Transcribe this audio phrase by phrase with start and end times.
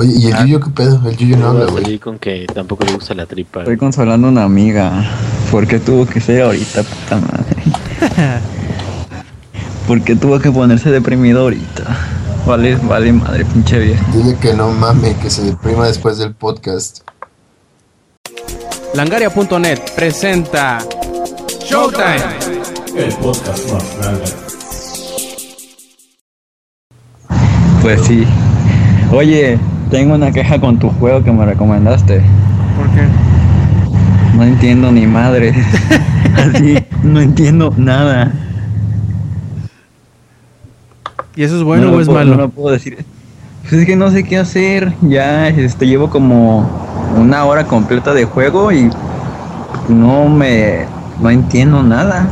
[0.00, 0.42] Oye, ¿y el Ah.
[0.42, 1.00] Yuyo qué pedo?
[1.08, 1.98] El Yuyo no habla, güey.
[1.98, 3.60] con que tampoco le gusta la tripa.
[3.60, 5.04] Estoy consolando a una amiga.
[5.50, 7.56] ¿Por qué tuvo que ser ahorita, puta madre?
[9.88, 11.84] ¿Por qué tuvo que ponerse deprimido ahorita?
[12.46, 14.06] Vale, vale madre, pinche vieja.
[14.12, 17.00] Dile que no mame, que se deprima después del podcast.
[18.94, 20.78] Langaria.net presenta
[21.68, 22.22] Showtime.
[22.96, 24.24] El podcast más grande.
[27.82, 28.24] Pues sí.
[29.12, 29.58] Oye,
[29.90, 32.20] tengo una queja con tu juego que me recomendaste.
[32.76, 34.36] ¿Por qué?
[34.36, 35.54] No entiendo ni madre.
[36.36, 38.32] Así, no entiendo nada.
[41.34, 42.30] ¿Y eso es bueno no o es puedo- malo?
[42.32, 43.04] No lo puedo decir.
[43.62, 44.92] Pues es que no sé qué hacer.
[45.02, 46.68] Ya este, llevo como
[47.16, 48.90] una hora completa de juego y
[49.88, 50.86] no me.
[51.20, 52.28] No entiendo nada.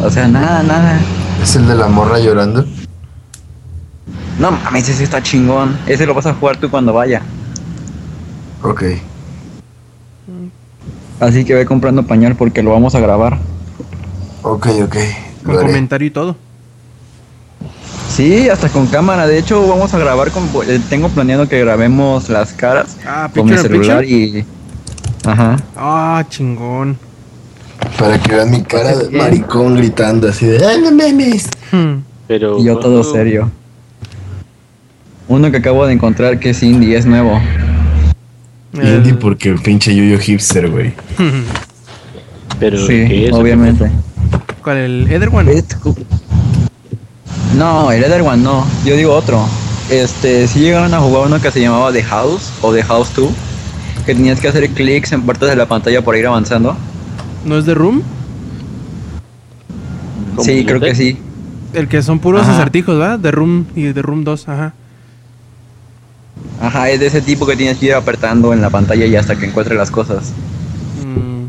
[0.00, 0.98] O sea, nada, nada.
[1.42, 2.64] ¿Es el de la morra llorando?
[4.38, 5.76] No mames, ese está chingón.
[5.86, 7.22] Ese lo vas a jugar tú cuando vaya.
[8.62, 8.82] Ok.
[11.20, 13.38] Así que ve comprando pañal porque lo vamos a grabar.
[14.42, 14.96] Ok, ok.
[15.44, 16.36] Con comentario y todo.
[18.08, 19.26] Sí, hasta con cámara.
[19.26, 20.44] De hecho, vamos a grabar con.
[20.68, 24.40] eh, Tengo planeado que grabemos las caras Ah, con mi celular picture.
[24.40, 24.44] y.
[25.24, 25.56] Ajá.
[25.76, 26.98] Ah, chingón.
[27.98, 31.48] Para que vean mi cara de maricón gritando así de ¡Ay, no mames!
[31.72, 32.02] Hmm.
[32.26, 33.50] Pero Y yo todo ¿cuándo- serio.
[35.28, 37.40] Uno que acabo de encontrar que es indie, es nuevo.
[38.74, 40.92] El- Indie porque pinche Yuyo hipster, güey.
[42.60, 43.32] Pero Sí, ¿qué es?
[43.32, 43.90] obviamente.
[44.62, 44.76] ¿Cuál?
[44.78, 45.62] ¿El Ether One?
[47.56, 48.66] No, el Ether One no.
[48.84, 49.46] Yo digo otro.
[49.90, 53.28] Este, si llegaron a jugar uno que se llamaba The House o The House 2,
[54.06, 56.76] que tenías que hacer clics en partes de la pantalla para ir avanzando.
[57.44, 58.02] ¿No es de Room?
[60.36, 61.18] ¿Cómo Sí, creo que sí.
[61.74, 62.54] El que son puros Ajá.
[62.56, 63.18] acertijos, ¿verdad?
[63.18, 64.74] De Room y de Room 2, ajá.
[66.60, 69.36] Ajá, es de ese tipo que tienes que ir apretando en la pantalla y hasta
[69.36, 70.32] que encuentres las cosas.
[71.04, 71.44] Mm,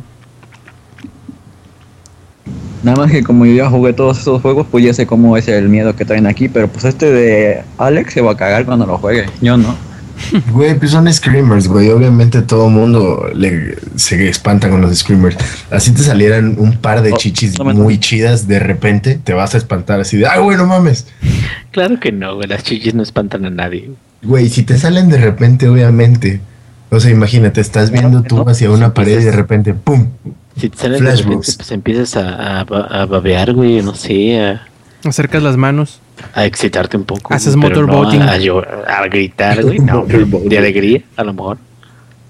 [2.84, 5.48] Nada más que como yo ya jugué todos esos juegos, pues ya sé cómo es
[5.48, 8.86] el miedo que traen aquí, pero pues este de Alex se va a cagar cuando
[8.86, 9.26] lo juegue.
[9.42, 9.76] Yo no.
[10.52, 11.90] Güey, pues son screamers, güey.
[11.90, 15.36] Obviamente todo mundo le, se espanta con los screamers.
[15.72, 19.56] Así te salieran un par de Oh, chichis no muy chidas, de repente te vas
[19.56, 21.08] a espantar así de ¡Ay, güey, no mames!
[21.72, 22.48] Claro que no, güey.
[22.48, 23.92] Las chichis no espantan a nadie.
[24.26, 26.42] Güey, si te salen de repente, obviamente.
[26.92, 30.08] O sea, imagínate, estás viendo tú hacia una pared y de repente ¡pum!
[30.58, 31.56] Si te salen de repente, Flashbacks.
[31.58, 33.82] pues empiezas a, a, ba- a babear, güey.
[33.82, 34.62] No sé, a,
[35.04, 36.00] acercas las manos.
[36.34, 37.34] a excitarte un poco.
[37.34, 38.22] Haces güey, pero no motorboating.
[38.22, 39.80] a, a llor- a gritar, güey.
[39.80, 40.50] No, Motorboating.
[40.50, 41.58] de alegría, a lo mejor.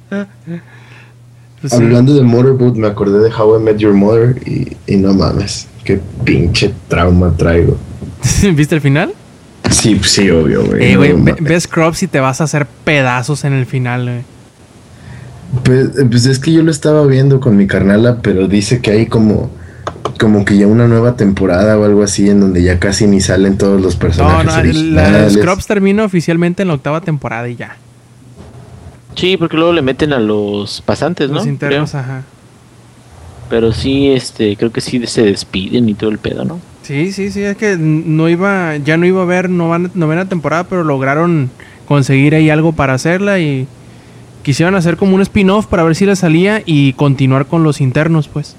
[0.10, 1.78] Pues sí.
[1.78, 5.68] Hablando de Motorboat, me acordé de How I Met Your Mother y, y no mames,
[5.84, 7.78] qué pinche trauma traigo.
[8.54, 9.14] ¿Viste el final?
[9.76, 10.84] Sí, sí, obvio, güey.
[10.84, 14.22] Eh, no güey, ves Scrubs y te vas a hacer pedazos en el final, güey.
[15.64, 19.06] Pues, pues es que yo lo estaba viendo con mi carnala, pero dice que hay
[19.06, 19.50] como,
[20.20, 23.58] como que ya una nueva temporada o algo así en donde ya casi ni salen
[23.58, 25.34] todos los No, personajes no, la originales.
[25.34, 27.78] Scrubs termina oficialmente en la octava temporada y ya.
[29.16, 31.36] Sí, porque luego le meten a los pasantes, ¿no?
[31.38, 32.02] Los internos, Creo.
[32.02, 32.24] ajá.
[33.50, 36.60] Pero sí, este, creo que sí se despiden y todo el pedo, ¿no?
[36.86, 40.66] Sí, sí, sí, es que no iba, ya no iba a haber novena, novena temporada,
[40.66, 41.50] pero lograron
[41.88, 43.68] conseguir ahí algo para hacerla y
[44.44, 48.28] quisieron hacer como un spin-off para ver si le salía y continuar con los internos,
[48.28, 48.56] pues.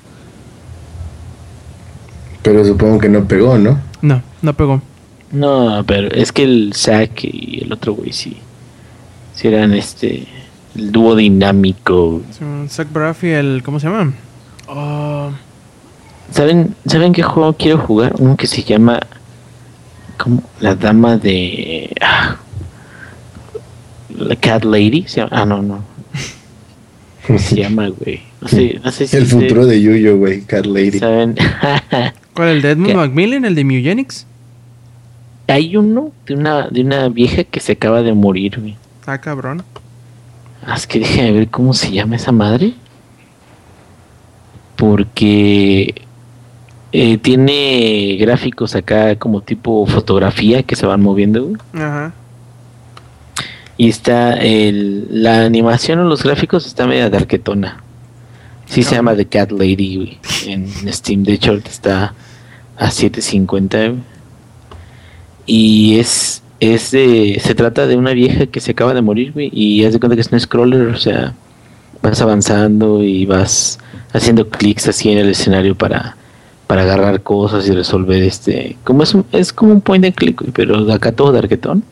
[2.42, 3.78] Pero supongo que no pegó, ¿no?
[4.02, 4.82] No, no pegó.
[5.30, 8.38] No, pero es que el Zack y el otro güey sí.
[9.36, 10.26] Sí eran este.
[10.74, 12.22] El dúo dinámico.
[12.32, 14.12] Sí, Zach Braff y el, ¿cómo se llama?
[14.66, 15.30] Oh,
[16.30, 18.14] ¿Saben, ¿Saben qué juego quiero jugar?
[18.18, 19.00] Uno que se llama.
[20.18, 21.94] como La dama de.
[22.00, 22.36] ah,
[24.16, 25.04] la Cat Lady.
[25.06, 25.84] se llama- ah, no, no.
[27.26, 28.20] ¿Cómo se llama, güey?
[28.40, 29.16] No sé, no sé si.
[29.16, 30.98] El futuro de Yuyo, güey, Cat Lady.
[30.98, 31.36] ¿Saben?
[32.34, 32.48] ¿Cuál?
[32.48, 32.94] ¿El de Edmund ¿Qué?
[32.94, 33.44] Macmillan?
[33.44, 34.26] ¿El de Mugenics?
[35.48, 38.76] Hay uno de una, de una vieja que se acaba de morir, güey.
[39.06, 39.62] Ah, cabrón.
[40.66, 42.74] Ah, Es que déjame ver cómo se llama esa madre.
[44.76, 45.94] Porque
[46.92, 51.52] eh, tiene gráficos acá como tipo fotografía que se van moviendo.
[51.74, 52.12] Ajá.
[53.78, 57.82] Y está el, la animación o los gráficos está media darquetona.
[58.66, 61.22] Sí se llama The Cat Lady güey, en Steam.
[61.22, 62.14] De hecho, está
[62.76, 63.78] a 750.
[63.78, 64.00] güey.
[65.46, 69.50] Y es, es de, se trata de una vieja que se acaba de morir, güey.
[69.52, 71.34] Y haz de cuenta que es un scroller, o sea,
[72.02, 73.78] vas avanzando y vas
[74.12, 76.16] haciendo clics así en el escenario para,
[76.66, 78.76] para agarrar cosas y resolver este.
[78.84, 81.84] Como es, un- es como un point and click, pero acá todo darquetón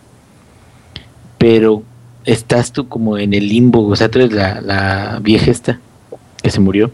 [1.39, 1.83] pero
[2.25, 5.81] estás tú como en el limbo, o sea, tú eres la, la vieja esta
[6.43, 6.91] que se murió.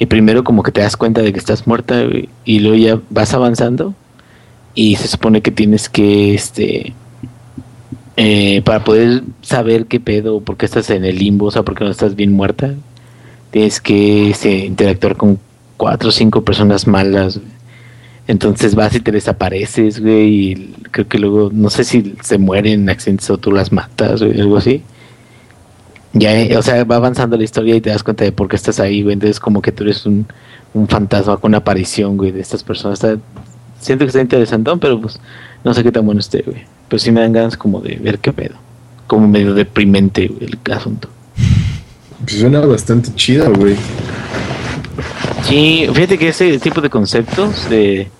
[0.00, 2.02] Y primero como que te das cuenta de que estás muerta
[2.44, 3.94] y luego ya vas avanzando
[4.74, 6.94] y se supone que tienes que, este,
[8.16, 11.76] eh, para poder saber qué pedo, por qué estás en el limbo, o sea, por
[11.76, 12.74] qué no estás bien muerta,
[13.50, 15.38] tienes que este, interactuar con
[15.80, 17.40] cuatro o cinco personas malas.
[18.26, 22.82] Entonces vas y te desapareces, güey, y creo que luego, no sé si se mueren
[22.82, 24.82] en accidentes o tú las matas, güey, algo así.
[26.12, 28.56] Ya, eh, o sea, va avanzando la historia y te das cuenta de por qué
[28.56, 29.14] estás ahí, güey.
[29.14, 30.26] Entonces, como que tú eres un,
[30.74, 33.02] un fantasma con una aparición, güey, de estas personas.
[33.02, 33.18] Está-
[33.80, 35.18] siento que está interesante, pero pues
[35.64, 36.64] no sé qué tan bueno esté, güey.
[36.88, 38.56] Pero sí me dan ganas como de ver qué pedo.
[39.06, 41.08] Como medio deprimente, güey, el asunto.
[42.24, 43.76] Pues suena bastante chida, güey.
[45.44, 48.10] Sí, fíjate que ese tipo de conceptos de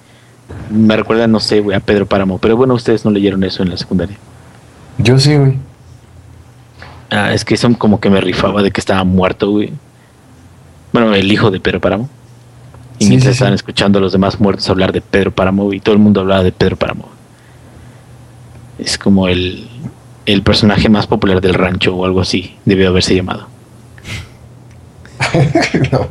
[0.70, 2.38] me recuerda, no sé, güey, a Pedro Páramo.
[2.38, 4.16] Pero bueno, ustedes no leyeron eso en la secundaria.
[4.98, 5.54] Yo sí, güey.
[7.10, 9.72] Ah, es que son como que me rifaba de que estaba muerto, güey.
[10.92, 12.08] Bueno, el hijo de Pedro Páramo.
[12.98, 13.36] Y Sí, mientras sí, sí.
[13.38, 16.42] estaban escuchando a los demás muertos hablar de Pedro Páramo y todo el mundo hablaba
[16.42, 17.08] de Pedro Páramo.
[18.78, 19.68] Es como el,
[20.26, 23.46] el personaje más popular del rancho o algo así, debió haberse llamado.
[25.92, 26.08] No.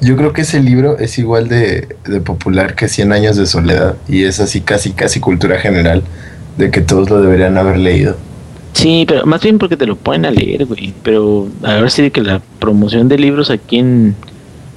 [0.00, 3.96] Yo creo que ese libro es igual de, de popular que 100 años de soledad
[4.08, 6.02] y es así casi casi cultura general
[6.58, 8.16] de que todos lo deberían haber leído.
[8.74, 10.92] Sí, pero más bien porque te lo ponen a leer, güey.
[11.02, 14.14] Pero a ver si de que la promoción de libros aquí en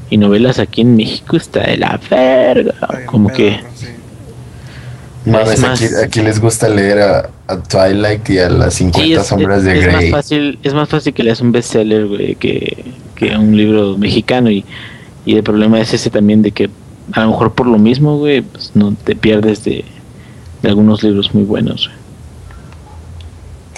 [0.09, 2.73] y novelas aquí en México está de la verga.
[3.05, 3.59] Como que
[5.25, 9.13] Mames, más- aquí, aquí les gusta leer a, a Twilight y a las 50 Sí,
[9.13, 10.11] es, sombras es- de es más Grey.
[10.11, 12.85] fácil, es más fácil que leas un bestseller, güey, que,
[13.15, 14.63] que un libro mexicano y,
[15.25, 16.69] y el problema es ese también de que
[17.11, 19.83] a lo mejor por lo mismo, güey, pues no te pierdes de,
[20.61, 21.87] de algunos libros muy buenos.
[21.87, 21.99] güey.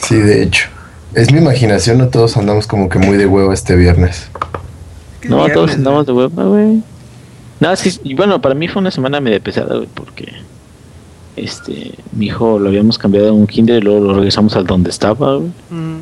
[0.03, 0.67] Sí, de hecho.
[1.13, 4.29] Es mi imaginación, no todos andamos como que muy de huevo este viernes.
[5.27, 6.81] No, todos andamos de hueva, güey.
[7.59, 10.33] No, sí, y bueno, para mí fue una semana medio pesada, güey, porque
[11.35, 14.89] este, mi hijo lo habíamos cambiado a un kinder y luego lo regresamos al donde
[14.89, 15.51] estaba, güey.
[15.69, 15.99] Mm.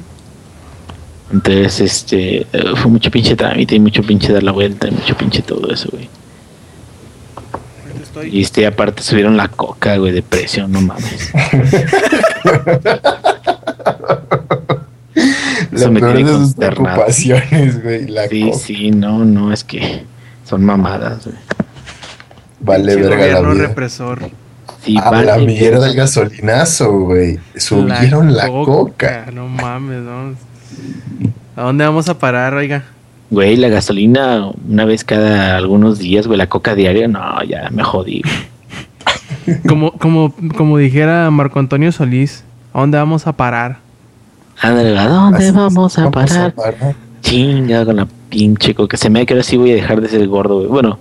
[1.31, 5.42] Entonces, este, fue mucho pinche trámite y mucho pinche dar la vuelta y mucho pinche
[5.42, 6.10] todo eso, güey.
[8.02, 11.31] Estoy- Y este, aparte subieron la coca, güey, de precio, no mames.
[15.72, 18.08] Eso La me peor de tiene sus preocupaciones, güey.
[18.08, 18.58] La Sí, coca.
[18.58, 20.04] sí, no, no, es que
[20.46, 21.38] son mamadas, güey.
[22.62, 23.68] Vale Pinche verga la vida.
[23.68, 24.30] represor.
[24.84, 27.38] Sí, A vale, la mierda el gasolinazo, güey.
[27.56, 29.28] Subieron la, coca.
[29.34, 30.34] No mames, no.
[31.56, 32.84] ¿A dónde vamos a parar, oiga?
[33.30, 37.84] Güey, la gasolina una vez cada algunos días, güey, la coca diaria, no, ya me
[37.84, 38.22] jodí.
[39.68, 42.44] Como, como, como dijera Marco Antonio Solís,
[42.74, 43.78] ¿a dónde vamos a parar?
[44.62, 46.54] Ándale, ¿a dónde Así- vamos a parar?
[46.54, 46.96] parar.
[47.22, 48.98] Chinga con la pinche coca.
[48.98, 50.68] Se me da que ahora sí voy a dejar de ser gordo, güey.
[50.68, 51.00] Bueno,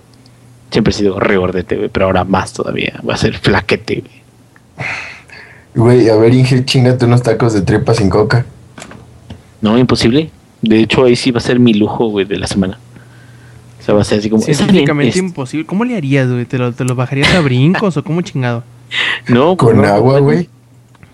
[0.71, 2.99] siempre he sido regordete, güey, pero ahora más todavía.
[3.03, 4.19] Voy a ser flaquete, güey.
[5.75, 8.45] Güey, a ver, Inge, chingate unos tacos de tripa sin coca.
[9.61, 10.29] No, imposible.
[10.61, 12.77] De hecho, ahí sí va a ser mi lujo, güey, de la semana.
[13.79, 14.41] O sea, va a ser así como...
[14.43, 15.65] Científicamente Es- imposible.
[15.65, 16.45] ¿Cómo le harías, güey?
[16.45, 18.63] ¿Te lo, ¿Te lo bajarías a brincos o cómo chingado?
[19.27, 20.49] No, Con no, agua, güey.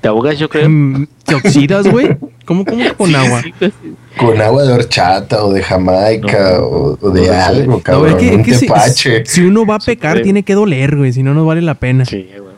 [0.02, 0.70] Te ahogas, yo creo.
[0.70, 2.16] Mm, ¿Te oxidas, güey?
[2.46, 3.42] ¿Cómo, cómo con Sí, agua?
[3.42, 3.74] sí, pues.
[4.18, 6.64] Con agua de horchata o de Jamaica No.
[6.66, 8.12] o, o de No, algo, No, cabrón.
[8.12, 9.26] es que, un es que si, tepache.
[9.26, 11.12] si uno va a pecar, tiene que doler, güey.
[11.12, 12.06] Si no, no vale la pena.
[12.06, 12.56] Sí, güey.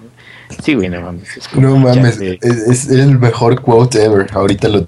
[0.63, 1.23] Sí, güey, no mames.
[1.55, 4.27] No mames, es, es el mejor quote ever.
[4.33, 4.87] Ahorita lo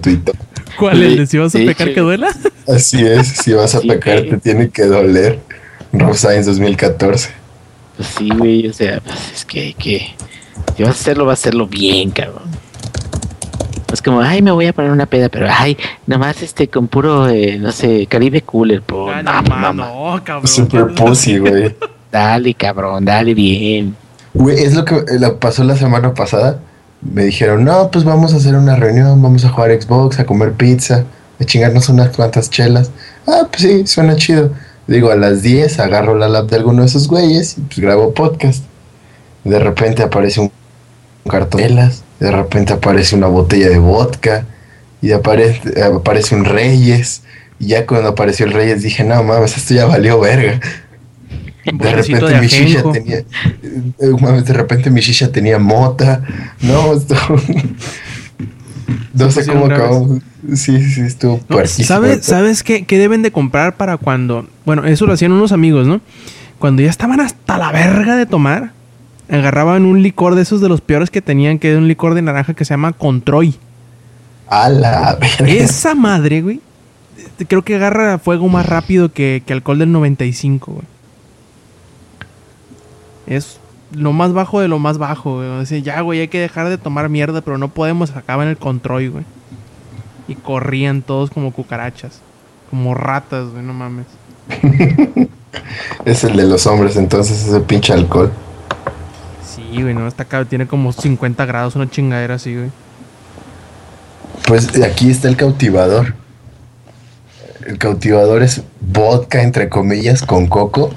[0.00, 0.32] tuito.
[0.78, 1.02] ¿Cuál?
[1.02, 2.28] ¿El de si vas a pecar que duela?
[2.68, 4.30] Así es, si vas a Sí, pecar güey.
[4.30, 5.38] te tiene que doler.
[5.92, 7.30] Rob Sainz 2014.
[7.96, 10.14] Pues sí, güey, o sea, pues es que hay que...
[10.76, 12.44] Si vas a hacerlo, vas a hacerlo bien, cabrón.
[13.92, 15.76] Es como, ay, me voy a poner una peda, pero ay,
[16.06, 19.10] nomás este con puro, eh, no sé, Caribe Cooler, po.
[19.10, 20.46] Ah, no, no, pues, no, cabrón.
[20.46, 21.74] Super pussy, güey.
[22.12, 23.96] Dale, cabrón, dale bien.
[24.32, 26.60] Güey, es lo que eh, la- pasó la semana pasada.
[27.02, 30.52] Me dijeron, no, pues vamos a hacer una reunión, vamos a jugar Xbox, a comer
[30.52, 31.04] pizza,
[31.38, 32.90] a chingarnos unas cuantas chelas.
[33.26, 34.50] Ah, pues sí, suena chido.
[34.86, 38.12] Digo, a las 10 agarro la lap de alguno de esos güeyes y pues grabo
[38.12, 38.64] podcast.
[39.44, 40.52] De repente aparece un
[41.28, 41.90] cartón de
[42.20, 44.44] de repente aparece una botella de vodka
[45.00, 47.22] y aparece, aparece un Reyes.
[47.58, 50.60] Y ya cuando apareció el Reyes dije, no mames, esto ya valió verga.
[51.66, 53.18] Un De repente de mi shisha tenía.
[53.18, 56.22] eh, de repente mi shisha tenía mota.
[56.62, 57.14] No, esto.
[59.14, 60.22] no sé cómo acabamos.
[60.54, 61.66] Sí, sí, estuvo No.
[61.66, 64.46] ¿Sabes, ¿Sabes qué, qué deben de comprar para cuando...
[64.64, 66.00] Bueno, eso lo hacían unos amigos, ¿no?
[66.58, 68.72] Cuando ya estaban hasta la verga de tomar,
[69.28, 72.22] agarraban un licor de esos de los peores que tenían, que es un licor de
[72.22, 73.54] naranja que se llama Controy.
[74.48, 75.46] A la verga.
[75.52, 76.60] Esa madre, güey.
[77.48, 80.84] Creo que agarra fuego más rápido que, que alcohol del 95, güey.
[83.30, 83.58] Es
[83.92, 85.48] lo más bajo de lo más bajo, güey.
[85.48, 88.50] O sea, ya, güey, hay que dejar de tomar mierda, pero no podemos acabar en
[88.50, 89.24] el control, güey.
[90.28, 92.20] Y corrían todos como cucarachas.
[92.68, 94.06] Como ratas, güey, no mames.
[96.04, 98.30] Es el de los hombres, entonces ese pinche alcohol.
[99.44, 102.70] Sí, güey, no, está acá, tiene como 50 grados, una chingadera así, güey.
[104.46, 106.14] Pues aquí está el cautivador.
[107.66, 110.90] El cautivador es vodka, entre comillas, con coco,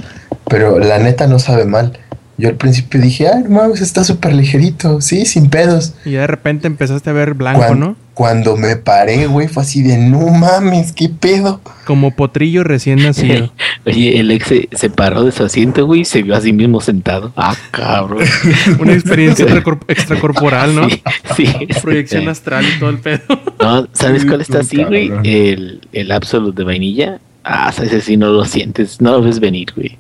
[0.48, 2.00] pero la neta no sabe mal.
[2.38, 5.94] Yo al principio dije, ah, no mames, está súper ligerito, sí, sin pedos.
[6.04, 7.96] Y de repente empezaste a ver blanco, ¿no?
[8.16, 11.62] Cuando me paré, güey, fue así de, no mames, qué pedo.
[11.86, 13.52] Como potrillo recién nacido.
[13.86, 16.54] Oye, el ex se, se paró de su asiento, güey, y se vio a sí
[16.54, 17.34] mismo sentado.
[17.36, 18.24] Ah, cabrón.
[18.80, 20.90] Una experiencia extracor- extracorporal, ¿no?
[20.90, 21.02] Sí,
[21.46, 21.68] sí.
[21.82, 23.22] Proyección astral y todo el pedo.
[23.60, 25.12] No, ¿sabes cuál está así, güey?
[25.24, 27.20] El, el Absolute de vainilla.
[27.44, 29.98] Ah, ese sí no lo sientes, no lo ves venir, güey.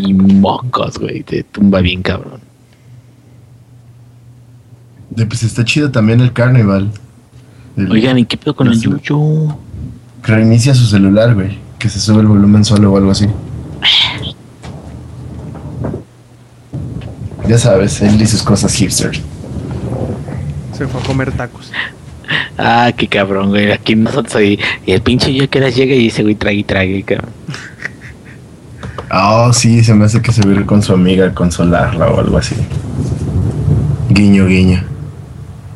[0.00, 2.40] Y mocos, güey, te tumba bien, cabrón.
[5.10, 6.88] De, pues está chido también el carnival.
[7.76, 8.82] El- Oigan, ¿y qué pedo con el Sí.
[8.88, 9.56] yuyo?
[10.22, 11.58] Reinicia su celular, güey.
[11.80, 13.26] Que se sube el volumen solo o algo así.
[17.48, 19.12] Ya sabes, él y sus cosas hipster.
[20.76, 21.72] Se fue a comer tacos.
[22.56, 23.72] Ah, qué cabrón, güey.
[23.72, 24.58] Aquí nosotros ahí.
[24.86, 27.30] Y el pinche yo que era llega y dice, güey, trague y trague, cabrón.
[29.10, 32.08] Oh, sí, se me hace que se va a ir con su amiga a consolarla
[32.08, 32.54] o algo así.
[34.10, 34.82] Guiño, guiño.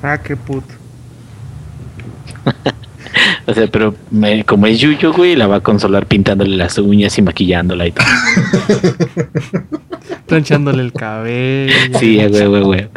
[0.02, 0.66] Ah, qué puto.
[3.44, 7.18] O sea, pero me- como es Yuyo, güey, la va a consolar pintándole las uñas
[7.18, 8.06] y maquillándola y todo.
[10.26, 11.72] Planchándole el cabello.
[11.98, 12.88] Sí, güey, güey, güey.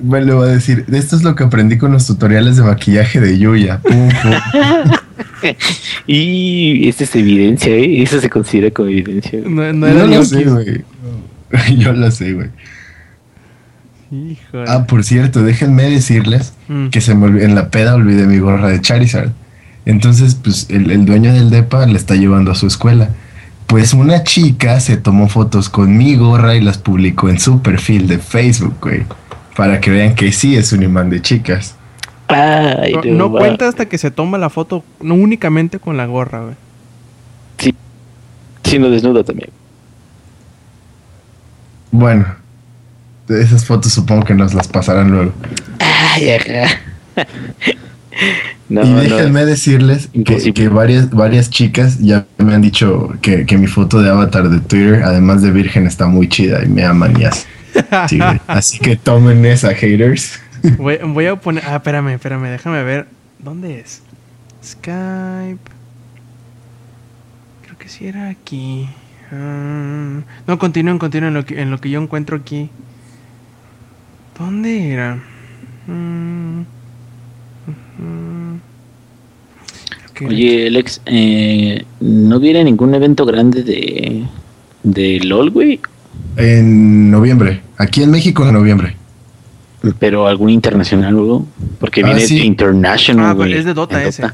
[0.00, 3.20] Bueno, le va a decir, esto es lo que aprendí con los tutoriales de maquillaje
[3.20, 3.78] de Yuya.
[3.78, 4.32] Pum, pum.
[6.06, 8.02] Y esta es evidencia, ¿eh?
[8.02, 9.40] Eso se considera como evidencia.
[9.44, 10.84] No, era lo ni sé, güey.
[11.78, 12.48] Yo lo sé, güey.
[14.10, 14.64] Híjole.
[14.68, 16.88] Ah, por cierto, déjenme decirles Mm.
[16.88, 19.30] que se me olvi- en la peda olvidé mi gorra de Charizard.
[19.86, 23.10] Entonces, pues el, el dueño del depa le está llevando a su escuela.
[23.66, 28.06] Pues una chica se tomó fotos con mi gorra y las publicó en su perfil
[28.06, 29.02] de Facebook, güey.
[29.56, 31.76] Para que vean que sí es un imán de chicas.
[32.28, 36.54] Ay, No, cuenta hasta que se toma la foto, no únicamente con la gorra, güey.
[38.64, 39.50] Sí, no desnuda también.
[41.90, 42.26] Bueno,
[43.28, 45.32] esas fotos supongo que nos las pasarán luego.
[45.78, 46.80] Ay, ajá.
[48.68, 49.00] No, y no.
[49.00, 54.00] déjenme decirles que, que varias, varias chicas ya me han dicho que, que mi foto
[54.00, 57.46] de avatar de Twitter, además de virgen, está muy chida y me aman y así.
[58.46, 60.40] Así que tomen esa, haters.
[60.78, 61.62] Voy, voy a poner.
[61.66, 63.06] Ah, espérame, espérame, déjame ver.
[63.38, 64.02] ¿Dónde es?
[64.62, 65.60] Skype.
[67.62, 68.88] Creo que sí era aquí.
[69.30, 72.70] Ah, no, continúen, continúen en lo, que, en lo que yo encuentro aquí.
[74.38, 75.22] ¿Dónde era?
[75.86, 76.62] Mm,
[80.26, 84.24] Oye, Alex, eh, ¿no viene ningún evento grande de,
[84.84, 85.80] de LOL, güey?
[86.36, 87.60] En noviembre.
[87.76, 88.96] Aquí en México en noviembre.
[89.98, 91.40] Pero algún internacional, güey.
[91.78, 92.38] Porque Ah, viene sí.
[92.38, 93.58] de International, Ah, pero güey.
[93.58, 94.24] es de Dota ese.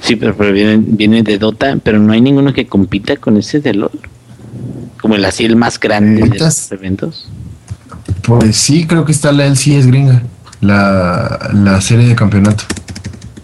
[0.00, 3.60] Sí, pero, pero viene, viene de Dota, pero no hay ninguno que compita con ese
[3.60, 3.90] de LOL.
[5.00, 7.28] Como el así el más grande de los eventos.
[8.22, 10.22] Pues sí, creo que está la LCS gringa.
[10.60, 12.64] La, la serie de campeonato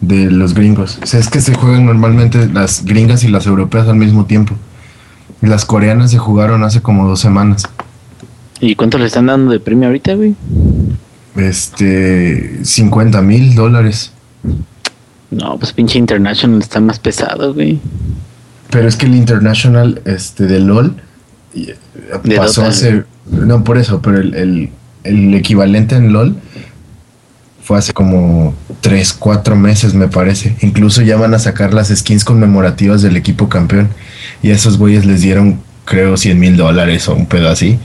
[0.02, 0.98] de los gringos.
[1.02, 4.54] O sea, es que se juegan normalmente las gringas y las europeas al mismo tiempo.
[5.42, 7.64] Y las coreanas se jugaron hace como dos semanas.
[8.60, 10.34] ¿Y cuánto le están dando de premio ahorita, güey?
[11.36, 14.12] Este, 50 mil dólares.
[15.30, 17.78] No, pues pinche International está más pesado, güey.
[18.70, 20.96] Pero es que el International este, de LOL
[21.54, 21.76] eh,
[22.24, 22.70] De pasó Dota.
[22.72, 23.04] hace.
[23.30, 24.70] No por eso, pero el, el-
[25.04, 26.34] el equivalente en LOL
[27.62, 30.56] fue hace como 3, 4 meses, me parece.
[30.62, 33.88] Incluso ya van a sacar las skins conmemorativas del equipo campeón.
[34.42, 37.78] Y a esos güeyes les dieron, creo, 100 mil dólares o un pedo así.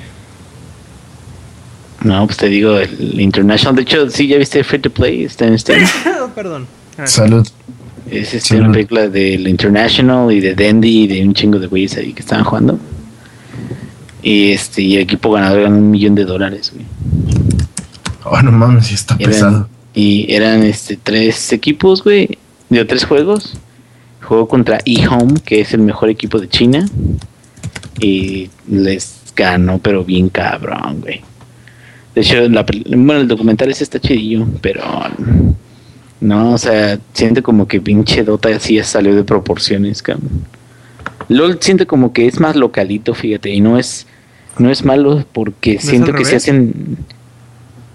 [2.03, 3.75] No, pues te digo, el International.
[3.75, 5.86] De hecho, sí, ya viste Free to Play, está en Steam.
[6.36, 6.65] Perdón.
[6.98, 7.48] Ah, Salud.
[8.10, 11.67] Es este, Sí, una película del International y de Dandy y de un chingo de
[11.67, 12.79] güeyes ahí que estaban jugando.
[14.24, 16.86] Y este, y el equipo ganador ganó un millón de dólares, güey.
[18.24, 19.70] Oh, no mames, sí está Eran- pesado.
[19.93, 22.38] Y eran este tres equipos, güey,
[22.70, 23.53] de tres juegos.
[24.22, 26.86] Jugó contra eHome, que es el mejor equipo de China.
[28.00, 31.22] Y les ganó, pero bien cabrón, güey.
[32.15, 34.82] De hecho, la bueno, el documental ese está chidillo, pero
[36.20, 40.46] no, o sea, siente como que pinche Dota así ya salió de proporciones, cabrón.
[41.30, 44.08] LOL siente como que es más localito, fíjate, y no es
[44.58, 46.98] no es malo porque siento que se hacen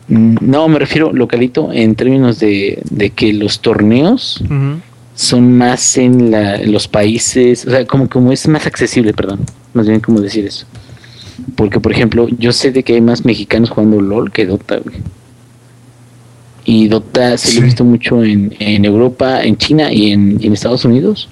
[0.08, 4.42] Mm, no, me refiero localito en términos de, de que los torneos
[5.14, 9.40] son más en, la, en los países, o sea, como, como es más accesible, perdón,
[9.74, 10.66] más bien como decir eso.
[11.54, 14.96] Porque, por ejemplo, yo sé de que hay más mexicanos jugando LOL que Dota, güey.
[16.64, 17.58] Y Dota se lo Sí.
[17.58, 21.28] he visto mucho en, en Europa, en China y en, en Estados Unidos.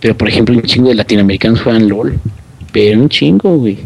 [0.00, 2.18] Pero, por ejemplo, un chingo de latinoamericanos juegan LOL.
[2.72, 3.78] Pero un chingo, güey.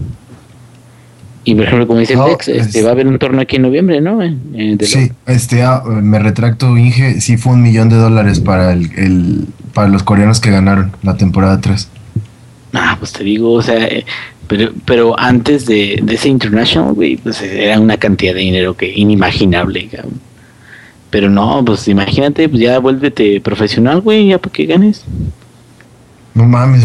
[1.45, 3.57] Y, por ejemplo, como dice No, Tex, este, es- va a haber un torneo aquí
[3.57, 4.21] en noviembre, ¿no?
[4.21, 5.13] Sí, LOL.
[5.27, 9.89] este, ah, me retracto, Inge, sí fue un millón de dólares para el, el- para
[9.89, 11.89] los coreanos que ganaron la temporada 3.
[12.75, 14.05] Ah, pues te digo, o sea, eh,
[14.51, 18.93] pero, pero antes de, de ese International, güey, pues era una cantidad de dinero que
[18.93, 20.21] inimaginable, cabrón.
[21.09, 25.05] Pero no, pues imagínate, pues ya vuélvete profesional, güey, ya para que ganes.
[26.35, 26.85] No mames,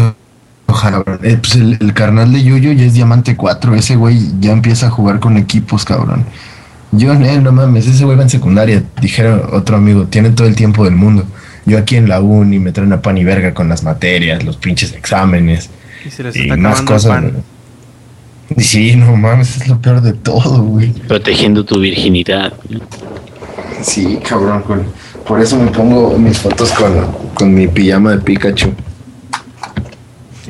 [0.66, 1.02] ojalá.
[1.02, 1.18] cabrón.
[1.24, 4.86] Eh, pues el, el carnal de Yuyo ya es diamante 4, ese güey ya empieza
[4.86, 6.24] a jugar con equipos, cabrón.
[6.92, 10.54] Yo, eh, no mames, ese güey va en secundaria, dijera otro amigo, tiene todo el
[10.54, 11.24] tiempo del mundo.
[11.64, 14.56] Yo aquí en la uni me traen a pan y verga con las materias, los
[14.56, 15.68] pinches exámenes
[16.06, 17.10] Y se les y está más el cosas.
[17.10, 17.55] pan.
[18.50, 18.64] Güey.
[18.64, 20.92] Sí, no mames, es lo peor de todo, güey.
[20.92, 22.52] Protegiendo tu virginidad.
[22.68, 22.80] güey.
[23.82, 24.86] Sí, cabrón, con-
[25.26, 26.92] por eso me pongo mis fotos con,
[27.34, 28.72] con mi pijama de Pikachu.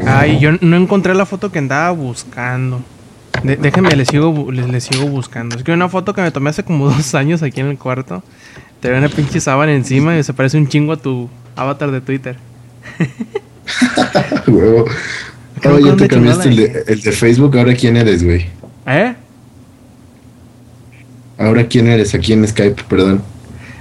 [0.07, 2.83] Ay, yo no encontré la foto que andaba buscando.
[3.43, 5.57] De- déjenme, le sigo, bu- le, le sigo buscando.
[5.57, 8.23] Es que una foto que me tomé hace como dos años aquí en el cuarto.
[8.81, 12.01] Te ve una pinche sábana encima y se parece un chingo a tu avatar de
[12.03, 12.37] Twitter.
[14.47, 14.85] Huevo.
[15.61, 18.47] Que ya te cambiaste el de, el de Facebook, ahora quién eres, güey.
[18.87, 19.15] ¿Eh?
[21.39, 23.23] Ahora quién eres aquí en Skype, perdón.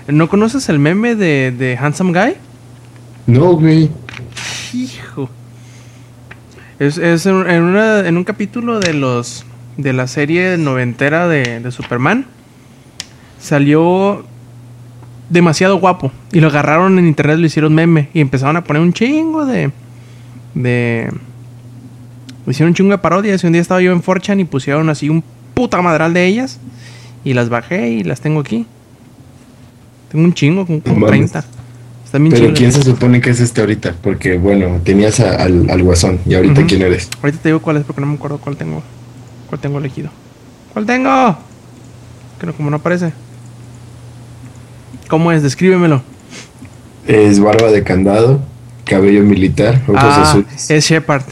[0.08, 2.34] ¿No conoces el meme de, de Handsome Guy?
[3.28, 3.90] No, güey.
[4.74, 5.30] Hijo.
[6.80, 9.46] Es, es en, en una- en un capítulo de los
[9.78, 12.26] de la serie noventera de, de Superman.
[13.40, 14.26] Salió
[15.30, 16.12] demasiado guapo.
[16.32, 18.10] Y lo agarraron en internet, lo hicieron meme.
[18.14, 19.72] Y empezaron a poner un chingo de.
[20.54, 21.10] de.
[22.48, 23.44] Hicieron un chingo de parodias.
[23.44, 26.60] Y un día estaba yo en 4chan y pusieron así un puta madral de ellas.
[27.24, 28.66] Y las bajé y las tengo aquí.
[30.12, 31.32] Tengo un chingo, como, como No mames.
[31.32, 31.46] 30.
[32.06, 32.54] Están bien Pero.
[32.54, 33.96] ¿quién se supone que es este ahorita?
[34.02, 36.20] Porque, bueno, tenías a- al, al guasón.
[36.26, 37.10] ¿Y ahorita quién eres?
[37.22, 38.84] Ahorita te digo cuál es porque no me acuerdo cuál tengo.
[39.50, 40.10] ¿Cuál tengo elegido?
[40.74, 41.38] ¿Cuál tengo?
[42.40, 43.12] Que no, como no aparece.
[45.08, 45.44] ¿Cómo es?
[45.44, 46.02] Descríbemelo.
[47.08, 48.42] Es barba de candado,
[48.86, 50.70] cabello militar, ojos ah, azules.
[50.72, 51.24] es Shepard.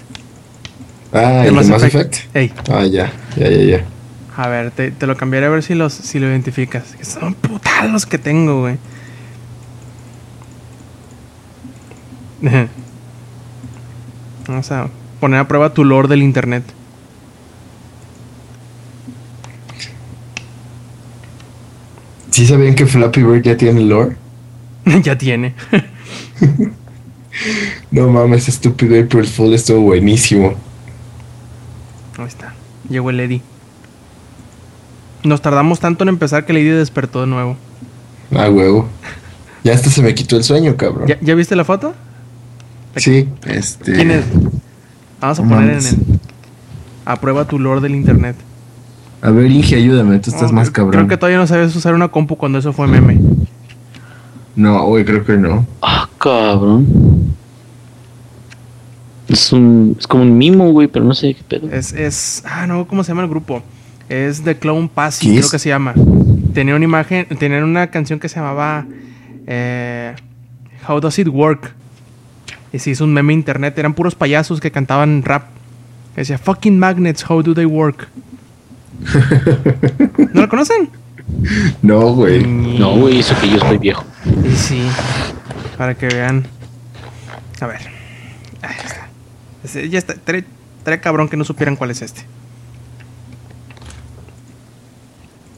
[1.14, 2.16] Ah, el Mass de Mass Effect.
[2.16, 2.36] Effect.
[2.36, 3.86] Ey, Ah, ya, ya, ya, ya.
[4.36, 6.96] a ver, te, te lo cambiaré a ver si, los, si lo identificas.
[6.98, 8.78] Que son putas los que tengo, güey.
[14.48, 16.64] Vamos a poner a prueba tu lore del internet.
[22.32, 24.16] ¿Sí sabían que Flappy Bird ya tiene lore?
[25.04, 25.54] ya tiene.
[27.90, 30.54] No mames, estúpido April Fool estuvo buenísimo.
[32.18, 32.54] Ahí está.
[32.90, 33.42] Llegó el Eddie.
[35.24, 37.56] Nos tardamos tanto en empezar que el Eddie despertó de nuevo.
[38.36, 38.88] Ah, huevo.
[39.64, 41.08] Ya hasta se me quitó el sueño, cabrón.
[41.08, 41.94] ¿Ya, ya viste la foto?
[42.98, 43.94] Sí, este.
[43.94, 44.26] ¿Quién es?
[45.22, 46.20] Vamos a poner en el.
[47.06, 48.36] Aprueba tu lore del internet.
[49.22, 50.92] A ver, Inge, ayúdame, tú estás No, más cabrón.
[50.92, 53.20] Creo que todavía no sabes usar una compu cuando eso fue meme.
[54.56, 55.66] No, güey, creo que no.
[55.82, 56.86] Ah, cabrón.
[59.34, 59.96] Es un.
[60.00, 61.68] Es como un mimo, güey, pero no sé qué pedo.
[61.72, 62.44] Es, es.
[62.46, 63.64] Ah, no, ¿cómo se llama el grupo?
[64.08, 65.96] Es The Clone Passy, creo que se llama.
[66.54, 68.86] Tenía una imagen, tenía una canción que se llamaba
[69.48, 70.14] eh,
[70.88, 71.74] How Does It Work.
[72.72, 75.46] Y se hizo un meme internet, eran puros payasos que cantaban rap.
[76.14, 78.08] Que decía Fucking magnets, how do they work?
[80.34, 80.90] ¿No lo conocen?
[81.82, 82.46] No, güey.
[82.46, 84.06] No, güey, eso que yo estoy viejo.
[84.46, 84.84] Y sí,
[85.76, 86.46] para que vean.
[87.60, 87.82] A ver.
[88.62, 89.03] Ahí está.
[89.64, 90.16] Ya está.
[90.16, 90.44] Trae,
[90.84, 92.26] trae cabrón que no supieran cuál es este.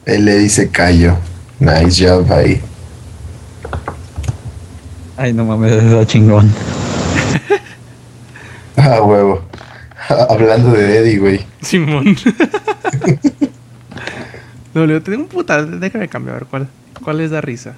[0.04, 1.16] Él le dice callo.
[1.58, 2.60] Nice job ahí.
[5.16, 6.52] Ay, no mames, está chingón.
[8.78, 9.42] Ah, huevo.
[10.28, 11.46] Hablando de Eddie, güey.
[11.62, 12.14] Simón.
[14.74, 15.64] no, Leo, tengo un puta.
[15.64, 16.68] Déjame cambiar, a ver cuál,
[17.02, 17.74] cuál les da risa.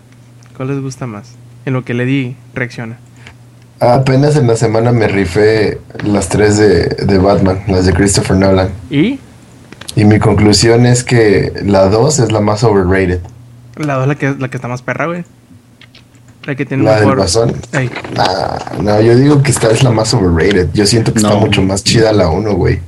[0.57, 1.37] ¿Cuál les gusta más?
[1.65, 2.99] En lo que le di, reacciona.
[3.81, 8.71] Apenas en la semana me rifé las tres de, de Batman, las de Christopher Nolan.
[8.91, 9.21] ¿Y?
[9.95, 13.21] Y mi conclusión es que la 2 es la más overrated.
[13.77, 15.25] La dos la que, la que está más perra, güey.
[16.45, 17.53] La que tiene La del mejor.
[17.73, 20.71] Ey, Nah, no, yo digo que esta es la más overrated.
[20.73, 22.81] Yo siento que está mucho más chida la 1, güey.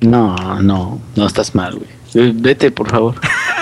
[0.00, 1.88] No, no, no estás mal, güey.
[2.14, 3.14] Eh, Vete, por favor.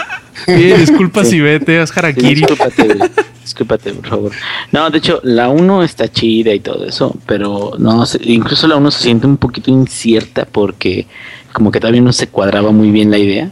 [0.46, 1.36] Pide disculpas Sí.
[1.36, 2.34] y vete, Sí, harakiri.
[2.34, 3.10] Discúlpate, güey.
[3.42, 4.32] Discúlpate, por favor.
[4.72, 8.76] No, de hecho, la 1 está chida y todo eso, pero no sé, incluso la
[8.76, 11.06] 1 se siente un poquito incierta porque
[11.52, 13.50] como que todavía no se cuadraba muy bien la idea.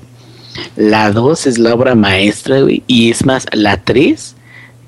[0.76, 4.36] La 2 es la obra maestra, güey, y es más, la 3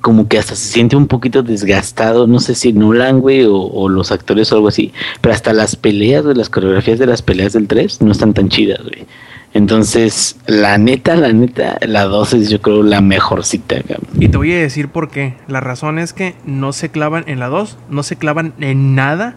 [0.01, 3.89] como que hasta se siente un poquito desgastado, no sé si Nolan, güey, o, o
[3.89, 7.55] los actores o algo así, pero hasta las peleas, de las coreografías de las peleas
[7.55, 9.07] del 3 no están tan chidas, güey.
[9.55, 14.09] Entonces, la neta, la neta, la 2 es yo creo la mejorcita, cabrón.
[14.19, 15.35] Y te voy a decir por qué.
[15.47, 19.37] La razón es que no se clavan en la 2, no se clavan en nada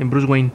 [0.00, 0.50] en Bruce Wayne.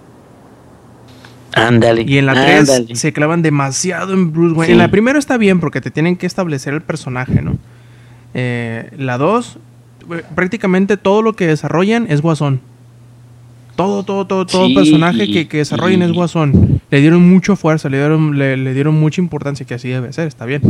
[1.54, 2.04] Ándale.
[2.06, 2.96] Y en la 3 ándale.
[2.98, 4.66] se clavan demasiado en Bruce Wayne.
[4.66, 4.72] Sí.
[4.74, 7.58] En la primera está bien porque te tienen que establecer el personaje, ¿no?
[8.34, 9.58] Eh, la 2,
[10.12, 12.60] eh, prácticamente todo lo que desarrollan es Guasón.
[13.78, 16.82] Todo, todo, todo, todo Sí, personaje que, que desarrollen es Guasón.
[16.96, 20.30] Le dieron mucha fuerza, le dieron, le, le dieron mucha importancia, que así debe ser,
[20.30, 20.62] está bien.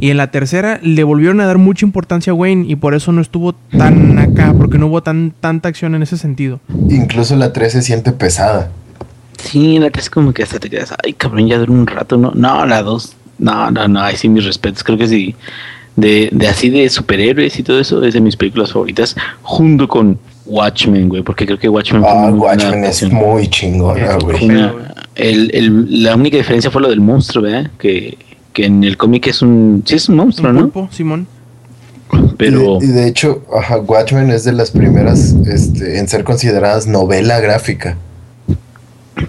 [0.00, 3.10] Y en la tercera le volvieron a dar mucha importancia a Wayne y por eso
[3.10, 6.60] no estuvo tan acá, porque no hubo tan, tanta acción en ese sentido.
[6.90, 8.70] Incluso la 3 se siente pesada.
[9.38, 12.32] Sí, la 3 como que hasta te quedas, ay, cabrón, ya duró un rato, ¿no?
[12.34, 14.84] No, la 2, no, no, no, ahí sí mis respetos.
[14.84, 15.34] Creo que sí,
[15.96, 20.18] de, de así de superhéroes y todo eso, es de mis películas favoritas, junto con
[20.44, 24.44] Watchmen, güey, porque creo que Watchmen Ah, Watchmen es muy chingona, güey.
[24.44, 24.74] Una-
[25.14, 27.70] el, el- la única diferencia fue lo del monstruo, ¿verdad?
[27.78, 28.16] Que,
[28.52, 30.88] que en el cómic es un, sí es un monstruo, Un ¿no?
[30.92, 31.26] Simón.
[32.36, 32.78] Pero...
[32.82, 36.86] Y de, y de hecho, ajá, Watchmen es de las primeras este, en ser consideradas
[36.86, 37.96] novela gráfica.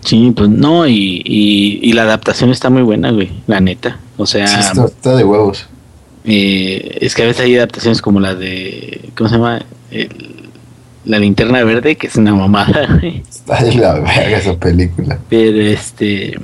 [0.02, 4.00] Sí, pues no, y, y, y la adaptación está muy buena, güey, la neta.
[4.18, 5.68] O sea, Sí, está, está de huevos.
[6.26, 9.62] eh, es que a veces hay adaptaciones como la de, ¿cómo se llama?
[9.92, 10.33] El-
[11.06, 13.00] la linterna verde, que es una mamada.
[13.30, 15.20] Está de la verga esa película.
[15.30, 16.38] Pero este,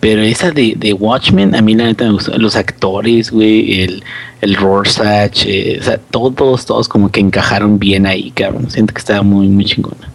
[0.00, 2.36] pero esa de, de Watchmen, a mí la neta me gustó.
[2.38, 4.04] Los actores, güey, el,
[4.40, 8.70] el Rorschach, eh, o sea, todos, todos como que encajaron bien ahí, cabrón.
[8.70, 10.10] Siento que estaba muy, muy chingona.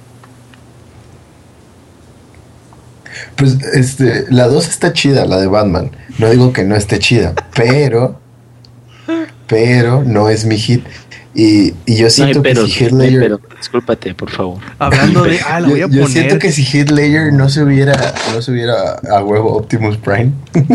[3.36, 5.92] Pues este, la 2 está chida, la de Batman.
[6.18, 8.20] No digo que no esté chida, pero,
[9.48, 10.84] pero no es mi hit.
[11.40, 13.40] Y, y yo No siento que si Ledger- peros.
[13.60, 14.58] Discúlpate, por favor.
[14.80, 15.40] Hablando de.
[15.48, 16.08] Ah, la voy a yo, yo poner.
[16.10, 17.94] siento que si Heath Ledger no se hubiera,
[18.34, 20.32] no se hubiera a huevo Optimus Prime.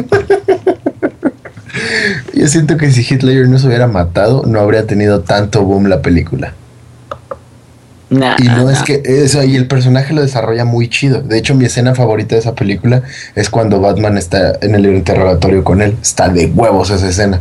[2.35, 5.87] yo siento que si Heath Ledger no se hubiera matado, no habría tenido tanto boom
[5.87, 6.53] la película.
[8.11, 8.73] Nah, Y no nah.
[8.73, 11.23] es que eso, y el personaje lo desarrolla muy chido.
[11.23, 13.03] De hecho, mi escena favorita de esa película
[13.35, 15.97] es cuando Batman está en el interrogatorio con él.
[16.01, 17.41] Está de huevos esa escena.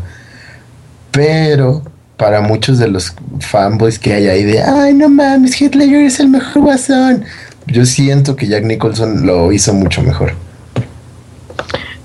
[1.12, 1.84] Pero
[2.22, 6.20] para muchos de los fanboys que hay ahí de, ay, no mames, Heath Ledger es
[6.20, 7.26] el mejor guasón.
[7.66, 10.34] Yo siento que Jack Nicholson lo hizo mucho mejor.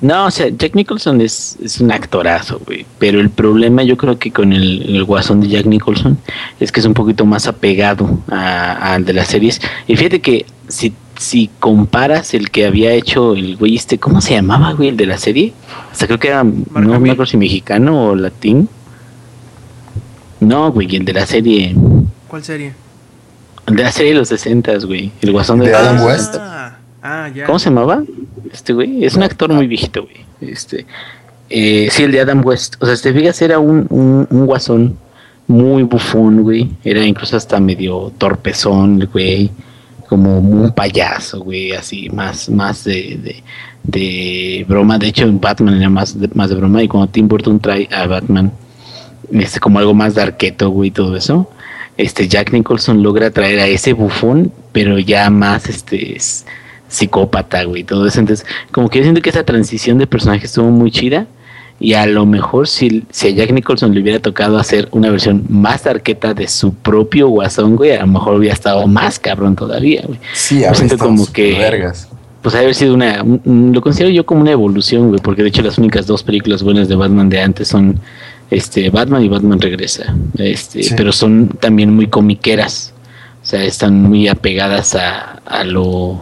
[0.00, 2.86] No, o sea, Jack Nicholson es, es un actorazo, güey.
[2.98, 6.16] Pero el problema yo creo que con el, el guasón de Jack Nicholson
[6.60, 9.60] es que es un poquito más apegado a- al de las series.
[9.86, 14.32] Y fíjate que si, si comparas el que había hecho el güey este, ¿cómo se
[14.32, 15.52] llamaba, güey, el de la serie?
[15.92, 18.70] Hasta creo que era, no me acuerdo si mexicano o latín.
[20.40, 21.74] No, güey, el de la serie,
[22.28, 22.72] ¿Cuál serie?
[23.66, 25.10] el de la serie de los 60, güey.
[25.22, 26.06] El guasón de, ¿De los Adam 60.
[26.12, 26.34] West?
[26.38, 27.46] Ah, ah, ya.
[27.46, 28.02] ¿Cómo se llamaba?
[28.52, 29.04] Este güey.
[29.04, 30.16] Es un actor muy viejito, güey.
[30.40, 30.86] Este.
[31.48, 32.76] Eh, sí, el de Adam West.
[32.80, 34.96] O sea, si te fijas, era un, un, un guasón
[35.46, 36.70] muy bufón, güey.
[36.84, 39.50] Era incluso hasta medio torpezón, el güey.
[40.08, 41.72] Como un payaso, güey.
[41.72, 43.42] Así, más, más de, de,
[43.82, 44.98] de broma.
[44.98, 46.82] De hecho, en Batman era más de, más de broma.
[46.82, 48.52] Y cuando Tim Burton trae a Batman,
[49.32, 51.50] este, como algo más darketo, güey, todo eso.
[51.96, 56.44] Este Jack Nicholson logra traer a ese bufón, pero ya más este es
[56.88, 58.20] psicópata, güey, todo eso.
[58.20, 61.26] Entonces, como que yo siento que esa transición de personaje estuvo muy chida.
[61.78, 65.44] Y a lo mejor si, si a Jack Nicholson le hubiera tocado hacer una versión
[65.50, 70.02] más arqueta de su propio guasón, güey, a lo mejor hubiera estado más cabrón todavía,
[70.06, 70.18] güey.
[70.32, 72.08] Sí, a siento como que- vergas.
[72.40, 75.48] Pues haber sido una, un- un- lo considero yo como una evolución, güey, porque de
[75.48, 77.98] hecho las únicas dos películas buenas de Batman de antes son
[78.50, 80.94] este Batman y Batman regresa, este, Sí.
[80.96, 82.92] pero son también muy comiqueras,
[83.42, 86.20] o sea, están muy apegadas a, a lo,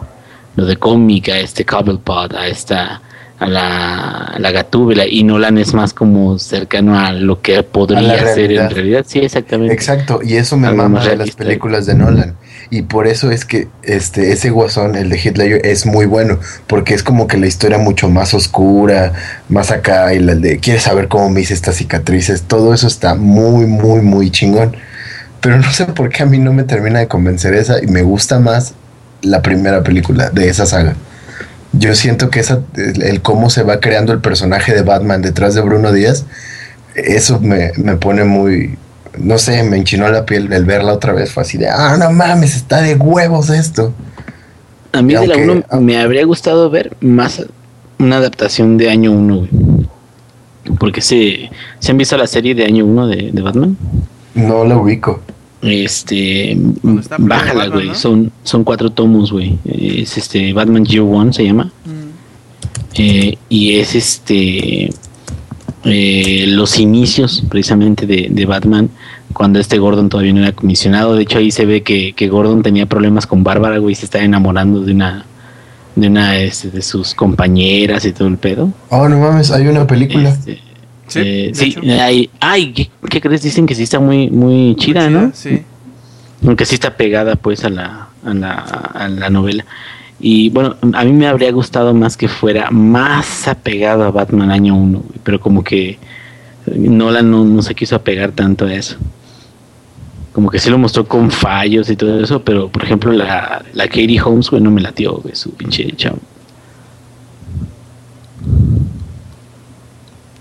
[0.55, 3.01] lo de cómica, a este Cobblepot, a esta
[3.37, 8.33] a la, a la gatúbela y Nolan es más como cercano a lo que podría
[8.33, 9.03] ser en realidad.
[9.05, 9.73] Sí, exactamente.
[9.73, 12.35] Exacto, y eso me Algo mama de las películas de Nolan.
[12.69, 16.93] Y por eso es que este ese guasón, el de Ledger, es muy bueno, porque
[16.93, 19.13] es como que la historia mucho más oscura,
[19.49, 23.15] más acá, y la de quieres saber cómo me hice estas cicatrices, todo eso está
[23.15, 24.75] muy, muy, muy chingón.
[25.41, 28.01] Pero no sé por qué a mí no me termina de convencer esa y me
[28.01, 28.73] gusta más
[29.21, 30.95] la primera película de esa saga.
[31.73, 35.53] Yo siento que esa, el, el cómo se va creando el personaje de Batman detrás
[35.53, 36.25] de Bruno Díaz,
[36.95, 38.77] eso me, me pone muy,
[39.19, 41.31] no sé, me enchinó la piel el verla otra vez.
[41.31, 43.93] Fue así de, ah, no mames, está de huevos esto.
[44.93, 47.45] A mí Y de la aunque- 1 me habría gustado ver más
[47.99, 49.49] una adaptación de año 1, güey.
[50.79, 51.49] Porque se,
[51.79, 53.77] se han visto la serie de año 1 de, de Batman.
[54.33, 55.21] No lo ubico.
[55.61, 57.87] Este, primero bájala, güey.
[57.87, 57.95] ¿no?
[57.95, 59.57] Son, son cuatro tomos, güey.
[59.65, 61.71] Es este Batman Year One se llama.
[62.97, 64.89] Eh, y es este
[65.83, 68.89] eh, los inicios precisamente de, de Batman
[69.35, 71.13] cuando este Gordon todavía no era comisionado.
[71.15, 73.93] De hecho, ahí se ve que, que Gordon tenía problemas con Bárbara, güey.
[73.93, 75.25] Se estaba enamorando de una
[75.95, 78.71] de una este, de sus compañeras y todo el pedo.
[78.89, 80.29] Oh, no mames, hay una película.
[80.29, 80.59] Este,
[81.07, 83.43] Sí, eh, sí, hay- ay, ¿qué, qué crees?
[83.43, 85.31] Dicen que sí está muy, muy chida, ¿no?
[85.35, 85.61] Sí.
[86.45, 89.65] aunque sí está pegada pues a la, a la, a la novela.
[90.19, 94.75] Y bueno, a mí me habría gustado más que fuera más apegado a Batman año
[94.75, 95.99] 1, pero como que
[96.65, 98.95] Nolan no, no se quiso apegar tanto a eso.
[100.35, 103.87] Como que sí lo mostró con fallos y todo eso, pero por ejemplo la, la
[103.87, 106.17] Katie Holmes, güey, no me latió, güey, su pinche chavo.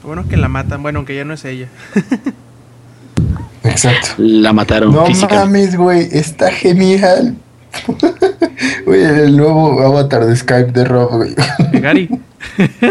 [0.02, 1.68] Lo bueno que la matan, bueno, aunque ya no es ella.
[3.62, 4.14] Exacto.
[4.18, 7.36] La mataron No mames, güey, está genial.
[8.86, 11.34] Güey, el nuevo avatar de Skype de Rob, güey.
[11.72, 12.08] Gary.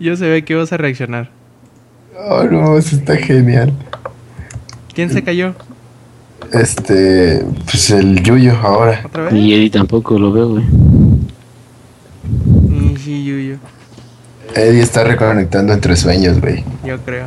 [0.00, 1.39] Yo se ve que ibas a reaccionar.
[2.22, 3.72] Oh, no, eso está genial.
[4.94, 5.54] ¿Quién se cayó?
[6.52, 9.02] Este, pues el Yuyo ahora.
[9.04, 9.34] ¿Otra vez?
[9.34, 10.64] Y Eddie tampoco lo veo, güey.
[12.70, 13.56] Y sí, yo, yo,
[14.54, 16.64] Eddie está reconectando entre sueños, güey.
[16.84, 17.26] yo creo.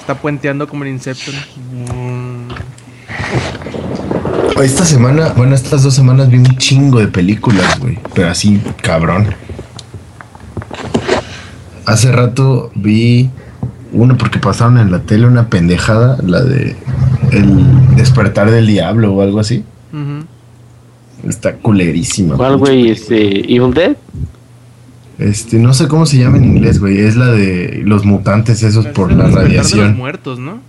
[0.00, 1.36] Está puenteando como en Inception.
[1.72, 2.48] Mm,
[4.62, 7.98] Esta semana, bueno, estas dos semanas vi un chingo de películas, güey.
[8.14, 9.34] Pero así, cabrón.
[11.84, 13.30] Hace rato vi
[13.92, 16.76] uno porque pasaron en la tele una pendejada, la de
[17.32, 19.64] El despertar del diablo o algo así.
[21.26, 22.36] Está culerísima.
[22.36, 22.90] ¿Cuál, güey?
[22.90, 23.96] Este, Evil Dead.
[25.18, 26.98] Este, no sé cómo se llama en inglés, güey.
[27.00, 29.96] Es la de los mutantes esos Es por la despertar de los radiación.
[29.96, 30.60] muertos, ¿no?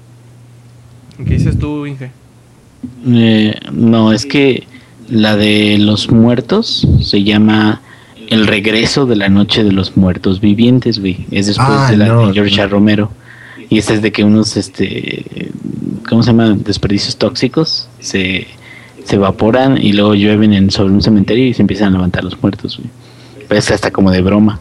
[1.18, 2.12] ¿Qué dices tú, Inge?
[3.06, 4.64] Eh, no, es que
[5.08, 7.82] la de los muertos se llama
[8.30, 11.26] El regreso de la noche de los muertos vivientes, güey.
[11.32, 12.68] Es después Ah, de la no, de George no.
[12.68, 13.12] Romero.
[13.70, 15.52] Y esta es de que unos, este,
[16.08, 16.56] ¿cómo se llama?
[16.56, 18.48] Desperdicios tóxicos se,
[19.04, 22.42] se evaporan y luego llueven en, sobre un cementerio y se empiezan a levantar los
[22.42, 22.90] muertos, güey.
[23.48, 24.60] Pero es hasta como de broma.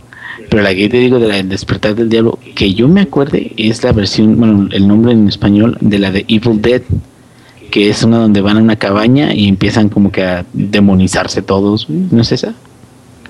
[0.50, 3.52] Pero la que te digo de la del despertar del diablo, que yo me acuerde,
[3.58, 6.82] es la versión, bueno, el nombre en español de la de Evil Dead
[7.70, 11.86] que es una donde van a una cabaña y empiezan como que a demonizarse todos,
[11.86, 12.00] güey.
[12.10, 12.54] ¿no es esa?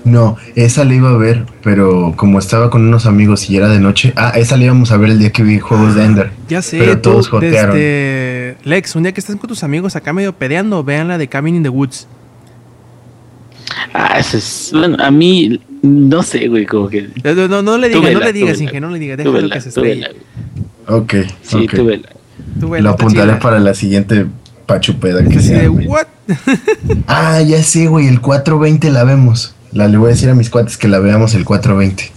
[0.05, 3.79] No, esa la iba a ver, pero como estaba con unos amigos y era de
[3.79, 4.13] noche.
[4.15, 6.31] Ah, esa la íbamos a ver el día que vi Juegos de Ender.
[6.47, 7.75] Ya sé, Pero tú, todos jotearon.
[7.75, 11.27] desde- Lex, un día que estés con tus amigos acá medio pedeando, vean la de
[11.27, 12.07] Cabin in the Woods.
[13.93, 17.09] Ah, esa es, bueno, a mí, no sé, güey, como que...
[17.23, 18.59] No, no, no, no le digas, no le digas.
[18.61, 20.07] Inge, no le digas, déjalo vela, que se estrelle.
[20.87, 21.75] Ok, Sí, ok.
[21.75, 22.09] tú vela.
[22.59, 24.25] Tú vela, Lo está apuntaré para la siguiente
[24.65, 25.59] pachupeda que sea.
[25.61, 25.87] de, güey.
[25.87, 26.05] ¿what?
[27.07, 29.53] Ah, ya sé, güey, el 420 la vemos.
[29.71, 32.11] La le voy a decir a mis cuates que la veamos el 420.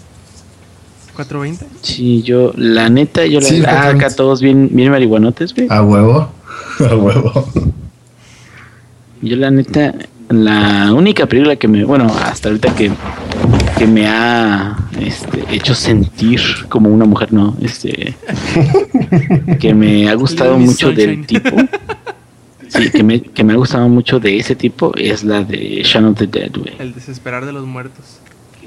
[1.17, 1.59] ¿420?
[1.83, 3.47] Sí, yo, la neta, yo la...
[3.47, 5.67] Sí, ah, acá todos bien, bien marihuanotes, güey.
[5.71, 6.31] ¿A huevo?
[6.91, 7.49] A huevo.
[9.21, 9.95] Yo la neta,
[10.31, 12.91] la única película que me, bueno, hasta ahorita que,
[13.79, 18.15] que me ha este, hecho sentir como una mujer, no, este,
[19.61, 21.51] que me ha gustado mucho del tipo,
[22.73, 26.07] sí, que me, que me ha gustado mucho de ese tipo es la de Shaun
[26.07, 28.19] of the Dead, güey, El desesperar de los muertos.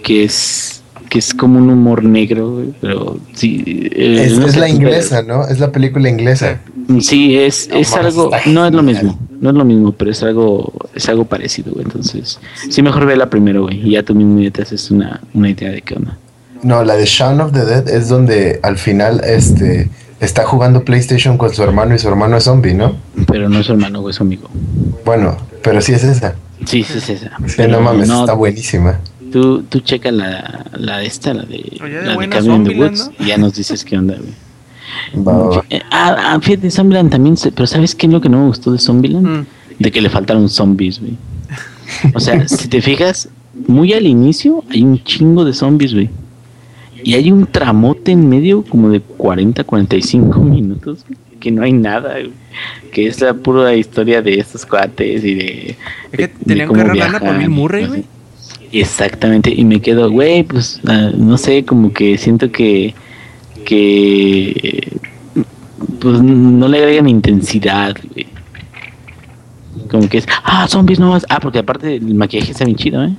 [0.04, 4.56] que es, que es como un humor negro, güey, pero sí, eh, Es, no es
[4.56, 5.48] la inglesa, ¿no?
[5.48, 6.60] Es la película inglesa.
[7.00, 10.22] Sí, es, No es algo, no es lo mismo, no es lo mismo, pero es
[10.22, 11.84] algo, es algo parecido, güey.
[11.86, 12.40] Entonces,
[12.70, 15.72] sí, mejor vela primero, güey, y ya tú mismo ya te haces una, una idea
[15.72, 16.18] de qué onda.
[16.62, 19.90] No, la de Shaun of the Dead es donde al final este
[20.26, 22.96] está jugando PlayStation con su hermano y su hermano es zombie, ¿no?
[23.28, 24.50] Pero no es su hermano, güey, es su amigo.
[25.06, 26.36] Bueno, pero sí es esa.
[26.66, 27.32] Sí, sí, es esa.
[27.46, 29.00] Sí, Pero no mames, no, está buenísima.
[29.32, 32.70] Tú, tú checa la, la esta, la de, Oye, de la de Cabin in the
[32.72, 33.26] Zombieland, Woods, ¿no?
[33.26, 35.26] y ya nos dices qué onda, güey.
[35.26, 35.66] Va, va, va.
[35.70, 38.72] Eh, Ah, ah, fíjate, Zombieland también, pero ¿sabes qué es lo que no me gustó
[38.72, 39.28] de Zombieland?
[39.28, 39.46] Mm.
[39.80, 41.18] De que le faltaron zombies, güey.
[42.14, 43.30] O sea, si te fijas,
[43.68, 46.10] muy al inicio hay un chingo de zombies, güey.
[47.06, 51.06] Y hay un tramote en medio como de 40, 45 minutos,
[51.40, 52.16] que no hay nada.
[52.92, 55.76] Que es la pura historia de estos cuates y de...
[56.12, 58.06] Es que tenían que por viajan, Bill Murray, güey.
[58.72, 62.96] Exactamente, y me quedo, güey, pues ah, no sé, como que siento que
[63.66, 64.98] que
[66.00, 68.26] pues no le agregan intensidad, güey.
[69.92, 71.26] Como que es, ah, zombies no más.
[71.30, 73.14] Ah, porque aparte el maquillaje está bien chido, ¿eh?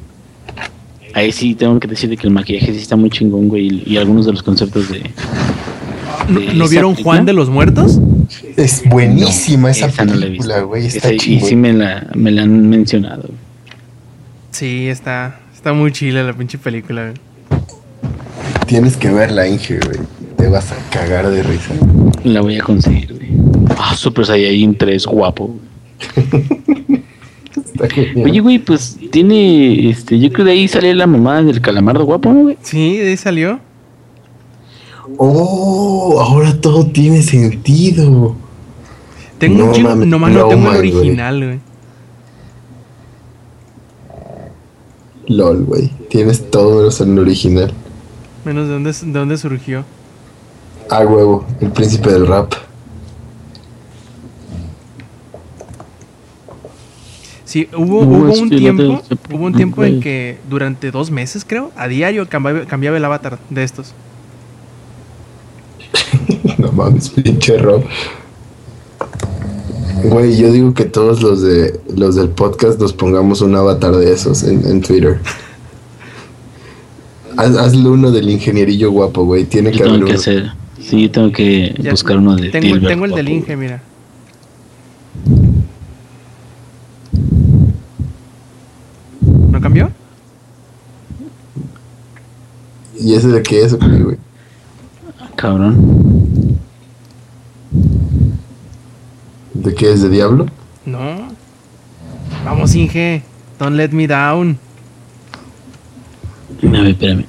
[1.16, 3.96] Ahí sí tengo que decirte que el maquillaje sí está muy chingón, güey, y, y
[3.96, 5.02] algunos de los conceptos de...
[6.28, 7.14] ¿No, de ¿no esa vieron película.
[7.14, 7.98] Juan de los Muertos?
[8.56, 10.86] Es buenísima esa, película, güey.
[10.86, 13.22] Esa- Está y sí me la, me la han mencionado.
[13.22, 13.38] güey.
[14.50, 17.14] Sí, está, está muy chile la pinche película, güey.
[18.66, 19.98] Tienes que verla, Inge, güey.
[20.36, 21.72] Te vas a cagar de risa.
[22.24, 23.30] La voy a conseguir, güey.
[23.78, 25.56] Ah, Super Saiyajin 3, guapo.
[27.76, 27.88] güey.
[27.88, 28.30] Está genial.
[28.30, 32.32] Oye, güey, pues tiene, este, yo creo de ahí sale la mamá del calamardo guapo,
[32.32, 32.58] ¿no, güey?
[32.62, 33.60] Sí, de ahí salió.
[35.18, 38.34] Oh, ahora todo tiene sentido.
[39.38, 41.60] Tengo No un chingo, mames, nomás no no tengo el original, güey.
[45.28, 45.90] LOL, güey.
[46.08, 47.72] Tienes todo menos en el original.
[48.44, 49.84] Menos de dónde, de dónde surgió.
[50.90, 51.44] Ah, huevo.
[51.60, 52.52] El príncipe del rap.
[57.56, 61.10] Sí, hubo, No, hubo es un tiempo, te- hubo un tiempo en que durante dos
[61.10, 63.94] meses, creo, a diario cambiaba, cambiaba el avatar de estos.
[66.58, 67.82] no mames, pinche Rob.
[70.04, 74.12] Güey, yo digo que todos los de los del podcast nos pongamos un avatar de
[74.12, 75.18] esos en, en Twitter.
[77.38, 79.46] Haz, hazle uno del ingenierillo guapo, güey.
[79.46, 80.20] Tiene que haber tengo que uno.
[80.20, 83.80] hacer, sí, yo tengo que Ya- buscar uno de Tengo, tengo el del Inge, mira.
[89.50, 89.90] ¿No cambió?
[93.06, 94.16] ¿Y ese de qué es, güey?
[95.36, 96.58] Cabrón.
[99.54, 100.02] ¿De qué es?
[100.02, 100.46] ¿De Diablo?
[100.84, 101.28] No.
[102.44, 103.22] Vamos, Inge.
[103.60, 104.58] Don't let me down.
[106.64, 107.26] A ver, espérame.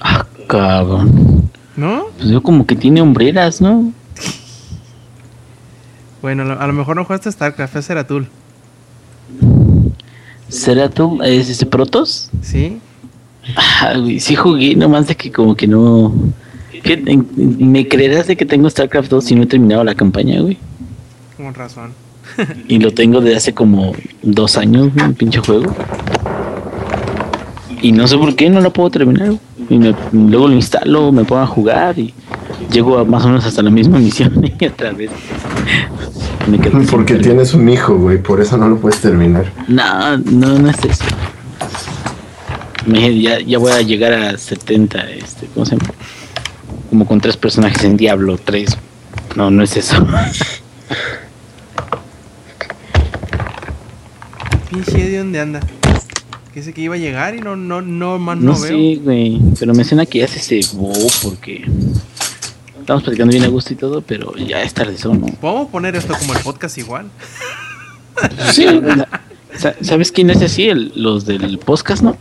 [0.00, 1.52] Ah, cabrón.
[1.76, 2.06] ¿No?
[2.16, 3.92] Pues veo como que tiene hombreras, ¿no?
[6.20, 8.22] Bueno, a lo mejor no jugaste StarCraft, es Seratul.
[8.24, 8.41] ¿Será
[10.94, 11.20] tú?
[11.22, 12.30] ¿Es ese Protos?
[12.42, 12.78] ¿Sí?
[13.56, 16.12] Ah, güey, sí jugué, nomás de que como que no...
[17.32, 20.58] ¿Me creerás de que tengo StarCraft 2 y no he terminado la campaña, güey?
[21.36, 21.90] Con razón.
[22.68, 25.74] Y lo tengo de hace como dos años, el pinche juego.
[27.80, 29.28] Y no sé por qué no lo puedo terminar.
[29.28, 29.40] güey.
[29.70, 32.12] Y me- luego lo instalo, me pongo a jugar y
[32.72, 35.10] llego a más o menos hasta la misma misión y otra vez.
[36.48, 37.34] Me quedo sin Porque terminar.
[37.36, 38.18] tienes un hijo, güey.
[38.22, 39.52] Por eso no lo puedes terminar.
[39.68, 41.04] No, no, no es eso.
[42.86, 45.92] Me- ya, ya voy a llegar a 70, este, ¿cómo se llama?
[46.90, 48.76] Como con tres personajes en Diablo 3.
[49.36, 50.04] No, no es eso.
[54.70, 55.60] Pinche de dónde anda.
[56.52, 58.68] Que dice que iba a llegar y no, no, no, man, no, No, veo.
[58.70, 59.40] sé, güey.
[59.58, 61.64] Pero me suena que ya se cebó porque
[62.82, 65.26] estamos platicando bien a gusto y todo, pero ya es tarde ¿no?
[65.40, 67.06] Podemos poner esto como el podcast igual.
[68.52, 68.66] Sí.
[69.56, 70.68] Sa- ¿Sabes quién es así?
[70.68, 72.16] El- los del podcast, ¿no?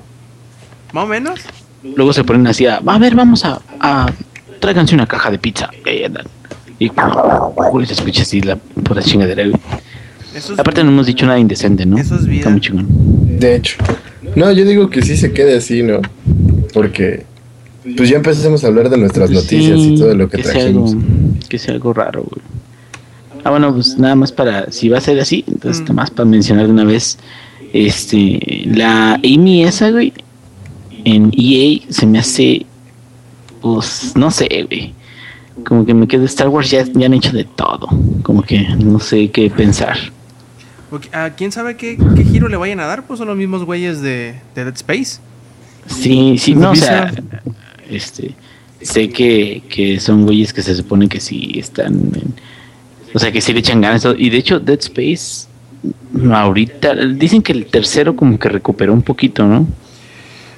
[0.93, 1.39] Más o menos.
[1.84, 4.08] Luego se ponen así a, a ver, vamos a, a
[4.60, 5.69] tráiganse una caja de pizza.
[5.86, 6.26] Y ahí andan.
[6.80, 6.91] Y
[7.71, 9.62] uy, se escucha así la pura chingadera, güey.
[10.36, 11.97] Eso es, Aparte no hemos dicho nada indecente, ¿no?
[11.97, 12.39] Eso es vida.
[12.39, 12.88] Está muy chingón.
[13.39, 13.78] De hecho.
[14.36, 16.00] No, yo digo que sí se quede así, ¿no?
[16.74, 17.26] Porque
[17.98, 20.91] pues ya empezamos a hablar de nuestras noticias y todo lo que, sea trajimos.
[20.94, 21.04] algo,
[21.50, 22.41] que sea algo raro, güey.
[23.44, 25.86] Ah, bueno, pues nada más para, si va a ser así, entonces Mm.
[25.86, 27.17] nada más para mencionar de una vez,
[27.74, 30.13] este, la Amy esa, güey,
[31.06, 32.65] en EA se me hace,
[33.62, 34.94] pues, no sé, güey.
[35.65, 37.88] Como que me quedo Star Wars ya, ya han hecho de todo.
[38.24, 39.98] Como que no sé qué pensar.
[40.91, 43.06] Ok, ¿A quién sabe qué, qué giro le vayan a dar?
[43.06, 45.20] Pues son los mismos güeyes de, de Dead Space.
[45.88, 47.12] Sí, sí, no, o sea.
[47.92, 48.32] Este,
[48.82, 52.34] sé que, que son güeyes que se supone que sí están, en-
[53.14, 54.08] o sea, que sí le echan ganas.
[54.18, 55.48] Y de hecho, Dead Space,
[56.32, 59.68] ahorita, dicen que el tercero como que recuperó un poquito, ¿no?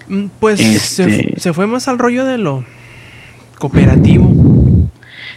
[0.07, 2.63] Mm, Pues se, Este- se fue más al rollo de lo
[3.57, 4.31] cooperativo.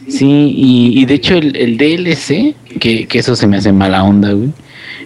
[0.09, 4.05] Sí, y, y de hecho el, el DLC, que, que eso se me hace mala
[4.05, 4.51] onda, güey.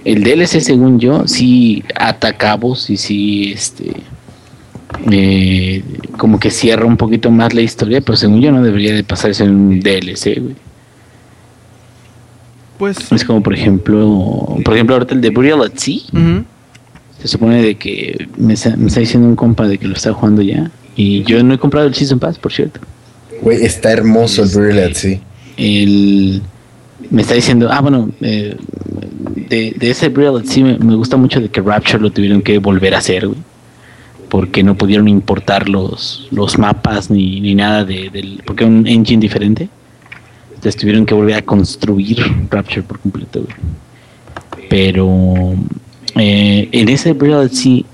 [0.04, 3.92] El DLC, según yo, sí ata cabos y sí, este,
[5.10, 5.82] eh,
[6.16, 9.44] como que cierra un poquito más la historia, pero según yo no debería de pasarse
[9.44, 10.54] en un DLC, güey.
[12.78, 13.12] Pues.
[13.12, 16.00] Es como, por ejemplo, por ejemplo, ahorita el de Burial at Sea,
[17.20, 20.12] se supone de que me, está- me está diciendo un compa de que lo está
[20.14, 20.70] jugando ya.
[20.96, 22.80] Y yo no he comprado el Season Pass, por cierto.
[23.42, 25.20] Güey, está hermoso el Brilliant, sí.
[25.56, 26.42] el
[27.10, 28.56] me está diciendo, ah, bueno, eh,
[29.48, 32.58] de, de ese Brilliant sí me, me gusta mucho de que Rapture lo tuvieron que
[32.58, 33.38] volver a hacer, güey.
[34.30, 38.42] Porque no pudieron importar los, los mapas ni, ni nada de, del.
[38.46, 39.68] Porque es un engine diferente.
[40.54, 42.18] Entonces tuvieron que volver a construir
[42.50, 43.56] Rapture por completo, güey.
[44.68, 45.54] Pero
[46.16, 47.86] eh, en ese Brilliant sí,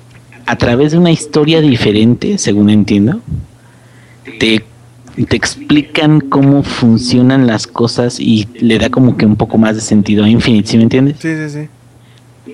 [0.47, 3.21] a través de una historia diferente, según entiendo,
[4.39, 4.65] te,
[5.29, 9.81] te explican cómo funcionan las cosas y le da como que un poco más de
[9.81, 11.17] sentido a Infinite, ¿sí me entiendes?
[11.19, 11.69] Sí, sí, sí.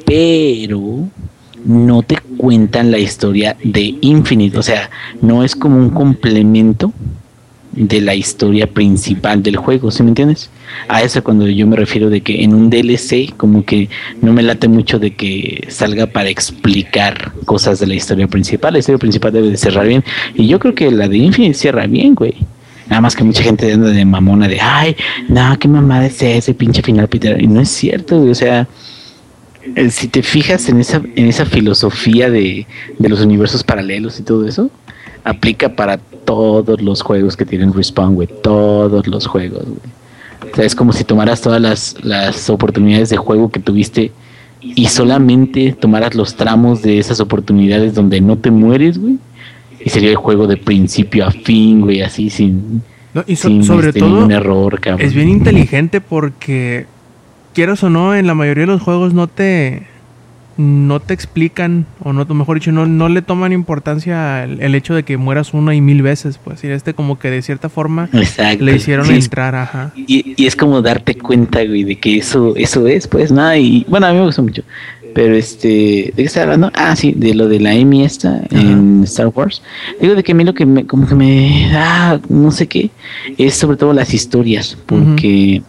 [0.06, 1.08] Pero
[1.64, 4.90] no te cuentan la historia de Infinite, o sea,
[5.20, 6.92] no es como un complemento
[7.72, 10.50] de la historia principal del juego, ¿sí me entiendes?
[10.88, 13.88] A eso cuando yo me refiero de que en un DLC como que
[14.20, 18.78] no me late mucho de que salga para explicar cosas de la historia principal, la
[18.80, 20.04] historia principal debe de cerrar bien
[20.34, 22.34] y yo creo que la de Infinite cierra bien, güey.
[22.88, 24.94] Nada más que mucha gente anda de mamona de, ay,
[25.28, 27.40] no, qué mamada es ese pinche final, Peter.
[27.40, 28.20] Y no es cierto.
[28.20, 28.68] O sea,
[29.90, 32.66] si te fijas en esa, en esa filosofía de,
[32.98, 34.70] de los universos paralelos y todo eso,
[35.24, 38.28] aplica para todos los juegos que tienen Respawn, güey.
[38.42, 40.52] Todos los juegos, güey.
[40.52, 44.10] O sea, es como si tomaras todas las, las oportunidades de juego que tuviste
[44.60, 49.16] y solamente tomaras los tramos de esas oportunidades donde no te mueres, güey.
[49.84, 52.82] Y sería el juego de principio a fin, güey, así sin,
[53.14, 55.04] No, y so- sin sobre este, todo, ningún error, cabrón.
[55.06, 56.86] es bien inteligente porque,
[57.54, 59.86] quieras o no, en la mayoría de los juegos no te
[60.58, 64.94] no te explican, o no, mejor dicho, no, no le toman importancia el, el hecho
[64.94, 68.10] de que mueras una y mil veces, pues, y este como que de cierta forma
[68.12, 68.62] Exacto.
[68.62, 69.92] le hicieron Sí, entrar, ajá.
[69.96, 73.86] y, y es como darte cuenta, güey, de que eso, eso es, pues, nada, y
[73.88, 74.62] bueno, a mí me gusta mucho.
[75.14, 76.70] Pero este, ¿de qué está hablando?
[76.74, 79.62] Ah, sí, de lo de la Amy esta en Star Wars.
[80.00, 82.90] Digo de que a mí lo que me, como que me da, no sé qué,
[83.36, 85.62] es sobre todo las historias, porque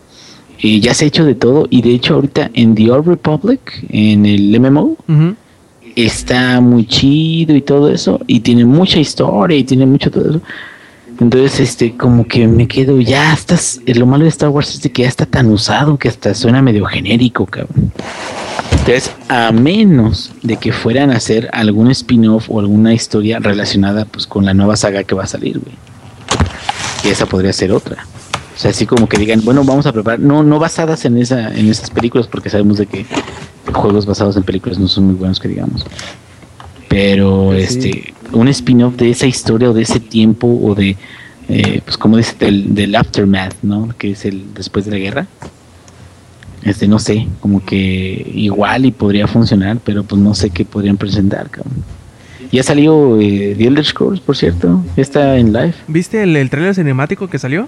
[0.64, 3.86] eh, ya se ha hecho de todo, y de hecho ahorita en The Old Republic,
[3.90, 4.96] en el MMO,
[5.96, 10.42] está muy chido y todo eso, y tiene mucha historia y tiene mucho todo eso.
[11.20, 14.82] Entonces, este, como que me quedo, ya estás, eh, lo malo de Star Wars es
[14.82, 17.92] de que ya está tan usado que hasta suena medio genérico, cabrón.
[18.72, 24.26] Entonces, a menos de que fueran a hacer algún spin-off o alguna historia relacionada pues
[24.26, 25.76] con la nueva saga que va a salir, güey.
[27.04, 28.06] Y esa podría ser otra.
[28.56, 31.54] O sea, así como que digan, bueno, vamos a preparar, no, no basadas en esa,
[31.54, 33.06] en esas películas, porque sabemos de que
[33.72, 35.86] juegos basados en películas no son muy buenos que digamos.
[36.88, 37.62] Pero sí.
[37.62, 40.96] este, un spin-off de esa historia o de ese tiempo o de,
[41.50, 43.90] eh, pues como dice, del, del aftermath, ¿no?
[43.98, 45.28] Que es el después de la guerra.
[46.64, 50.98] Este, no sé, como que igual y podría funcionar, pero pues no sé qué podrían
[50.98, 51.84] presentar, cabrón.
[52.52, 55.74] Ya salió eh, The Elder Scrolls, por cierto, está en live.
[55.88, 57.68] ¿Viste el, el trailer cinemático que salió?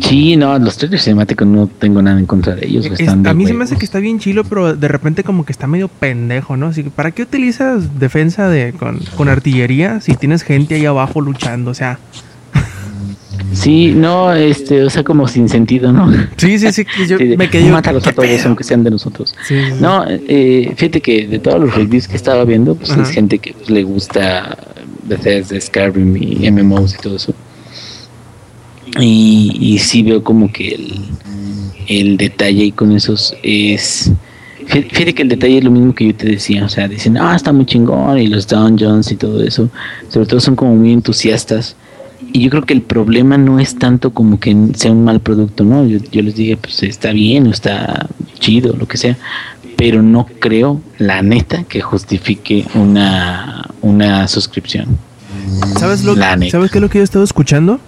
[0.00, 2.86] Sí, no, los trailers cinemáticos no tengo nada en contra de ellos.
[2.86, 5.52] Es- a mí se me hace que está bien chilo, pero de repente como que
[5.52, 6.68] está medio pendejo, ¿no?
[6.68, 11.20] Así que, ¿para qué utilizas defensa de con, con artillería si tienes gente ahí abajo
[11.20, 11.70] luchando?
[11.70, 11.98] O sea,
[13.52, 16.10] Sí, no, este, o sea, como sin sentido, ¿no?
[16.38, 17.70] sí, sí, sí, que yo Sí, me quedé...
[17.70, 18.46] Mátalos a ¿qué todos, pedo?
[18.46, 19.34] aunque sean de nosotros.
[19.46, 19.56] Sí.
[19.78, 23.02] No, eh, fíjate que de todos los reviews que estaba viendo, pues Ajá.
[23.02, 24.56] es gente que pues, le gusta
[25.04, 27.34] Bethesda, Skyrim y MMOs y todo eso.
[29.00, 30.94] Y, y sí veo como que el,
[31.88, 34.10] el detalle y con esos es...
[34.66, 37.16] fí- Fíjate que el detalle es lo mismo que yo te decía, o sea, dicen,
[37.16, 39.68] ah, está muy chingón y los dungeons y todo eso,
[40.08, 41.76] sobre todo son como muy entusiastas.
[42.34, 45.64] Y yo creo que el problema no es tanto como que sea un mal producto,
[45.64, 45.86] ¿no?
[45.86, 49.18] Yo, yo les dije, pues está bien o está chido, lo que sea,
[49.76, 54.96] pero no creo, la neta, que justifique una, una suscripción.
[55.78, 56.52] ¿Sabes, lo, La neta.
[56.52, 57.80] ¿Sabes qué es lo que yo he estado escuchando?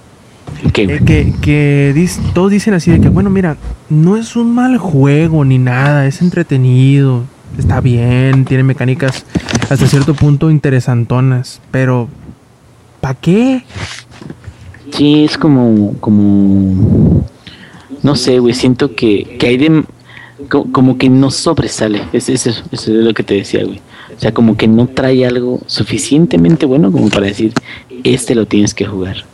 [0.73, 3.57] ¿Qué, Eh, que que dis- todos dicen así de que, bueno, mira,
[3.91, 7.25] no es un mal juego ni nada, es entretenido,
[7.59, 9.25] está bien, tiene mecánicas
[9.71, 12.09] hasta cierto punto interesantonas, pero
[13.01, 13.63] ¿para qué?
[14.93, 17.25] Sí, es como, como,
[18.03, 19.85] no sé, güey, siento que, que hay de,
[20.49, 23.81] co- como que no sobresale, es, es eso, eso es lo que te decía, güey.
[24.17, 27.53] O sea, como que no trae algo suficientemente bueno como para decir,
[28.05, 29.25] este lo tienes que jugar.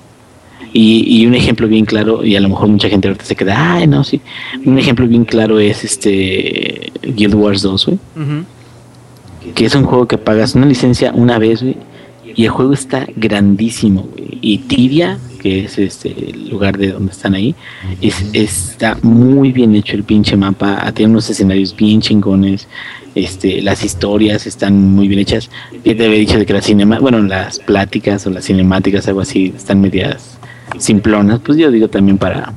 [0.72, 3.74] Y, y un ejemplo bien claro, y a lo mejor mucha gente ahorita se queda,
[3.74, 4.20] ay, no, sí.
[4.64, 7.98] Un ejemplo bien claro es este Guild Wars 2, güey.
[9.54, 11.76] Que es un juego que pagas una licencia una vez, güey.
[12.36, 14.38] Y el juego está grandísimo, güey.
[14.40, 17.54] Y Tibia, que es este el lugar de donde están ahí,
[18.00, 20.90] es, está muy bien hecho el pinche mapa.
[20.92, 22.68] Tiene unos escenarios bien chingones.
[23.16, 25.50] Este, las historias están muy bien hechas.
[25.84, 29.20] Ya te había dicho de que las cinema, bueno, las pláticas o las cinemáticas, algo
[29.20, 30.39] así, están medias
[30.78, 31.40] simplonas.
[31.40, 32.52] Pues yo digo también para,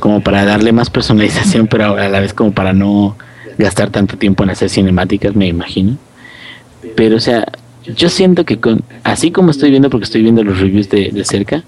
[0.00, 3.16] como para darle más personalización, pero a la vez como para no
[3.58, 5.96] gastar tanto tiempo en hacer cinemáticas, me imagino.
[6.94, 7.46] Pero, o sea,
[7.96, 11.24] yo siento que con, así como estoy viendo, porque estoy viendo los reviews de, de
[11.24, 11.64] cerca,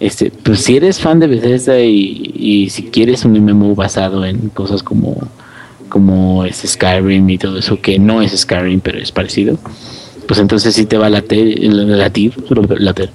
[0.00, 4.48] este, pues si eres fan de Bethesda y, y si quieres un MMO basado en
[4.50, 5.16] cosas como,
[5.88, 9.58] como es Skyrim y todo eso, que no es Skyrim, pero es parecido,
[10.26, 12.34] pues entonces sí te va a latir, latir,
[12.78, 13.10] latir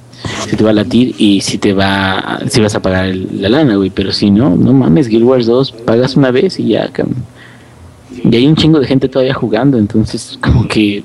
[0.49, 3.49] si te va a latir y si te va, si vas a pagar el- la
[3.49, 6.89] lana, güey, pero si no, no mames, Guild Wars 2, pagas una vez y ya.
[8.23, 11.03] Y hay un chingo de gente todavía jugando, entonces como que,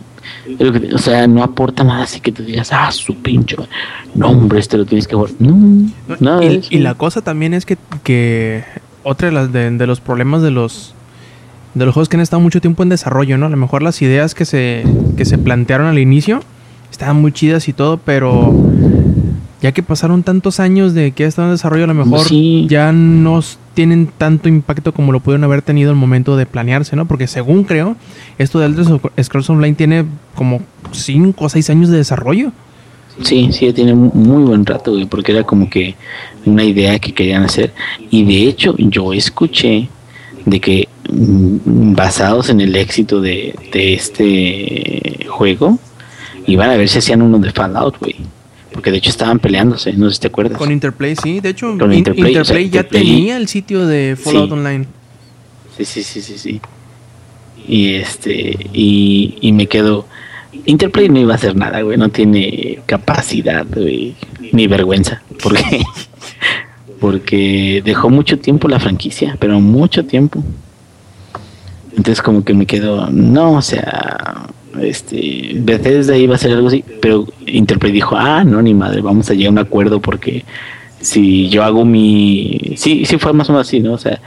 [0.92, 3.66] o sea, no aporta nada así que tú digas, ah, su pincho,
[4.14, 5.30] no hombre, este lo tienes que jugar.
[5.38, 5.86] No,
[6.20, 8.64] nada y la cosa también es que, que
[9.02, 10.94] otra de, las de, de los problemas de los
[11.74, 13.46] de los juegos que han estado mucho tiempo en desarrollo, ¿no?
[13.46, 14.84] A lo mejor las ideas que se,
[15.16, 16.40] que se plantearon al inicio
[16.92, 18.54] estaban muy chidas y todo, pero
[19.64, 22.66] ya que pasaron tantos años de que ha estado en desarrollo, a lo mejor Sí.
[22.68, 23.40] ya no
[23.72, 27.06] tienen tanto impacto como lo pudieron haber tenido al momento de planearse, ¿no?
[27.06, 27.96] Porque según creo,
[28.36, 28.84] esto de Elder
[29.24, 30.04] Scrolls Online tiene
[30.34, 30.60] como
[30.92, 32.52] 5 o 6 años de desarrollo.
[33.22, 35.94] Sí, sí, tiene mu- muy buen rato, güey, porque era como que
[36.44, 37.72] una idea que querían hacer.
[38.10, 39.88] Y de hecho, yo escuché
[40.44, 45.78] de que mm, basados en el éxito de, de este juego,
[46.46, 48.16] iban a ver si hacían uno de Fallout, güey.
[48.74, 50.58] Porque de hecho estaban peleándose, no sé si te acuerdas.
[50.58, 51.38] Con Interplay, sí.
[51.40, 54.52] De hecho, Con Interplay, Interplay, o sea, ya Interplay- tenía el sitio de Fallout Sí.
[54.52, 54.86] Online.
[55.78, 56.60] Sí, sí, sí, sí, sí.
[57.66, 60.06] Y este, y, y me quedo.
[60.66, 61.96] Interplay no iba a hacer nada, güey.
[61.96, 64.14] No tiene capacidad, güey.
[64.52, 65.22] Ni vergüenza.
[65.42, 65.82] ¿Por qué?
[67.00, 70.42] Porque dejó mucho tiempo la franquicia, pero mucho tiempo.
[71.90, 73.08] Entonces, como que me quedo.
[73.10, 74.43] No, o sea.
[74.88, 75.52] Este.
[75.56, 76.84] Bethesda iba a hacer algo así.
[77.00, 79.00] Pero Interplay dijo: Ah, no, ni madre.
[79.00, 80.44] Vamos a llegar a un acuerdo porque
[81.00, 84.20] si yo hago mi sí sí fue más o menos así no o sea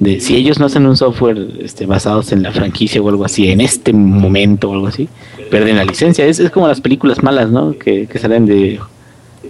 [0.00, 3.48] de si ellos no hacen un software este basados en la franquicia o algo así
[3.52, 5.08] en este momento o algo así
[5.52, 8.80] pierden la licencia es, es como las películas malas no que, que salen de,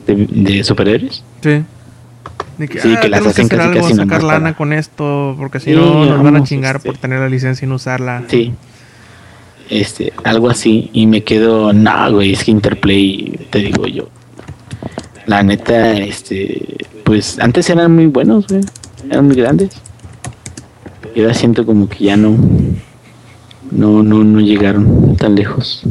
[0.06, 1.62] de, de superhéroes Sí.
[2.58, 4.72] De que, Sí, ah, que las hacen hacer casi, algo, casi sacar lana para- con
[4.74, 7.72] esto, porque si Sí, no nos van a chingar este- por tener la licencia sin
[7.72, 8.24] usarla.
[8.28, 8.52] sí
[9.70, 14.08] este algo así y me quedo no güey es que Interplay te digo yo
[15.26, 18.62] la neta este pues antes eran muy buenos güey
[19.10, 19.70] eran muy grandes
[21.14, 22.36] y ahora siento como que ya no
[23.70, 25.82] no no no llegaron tan lejos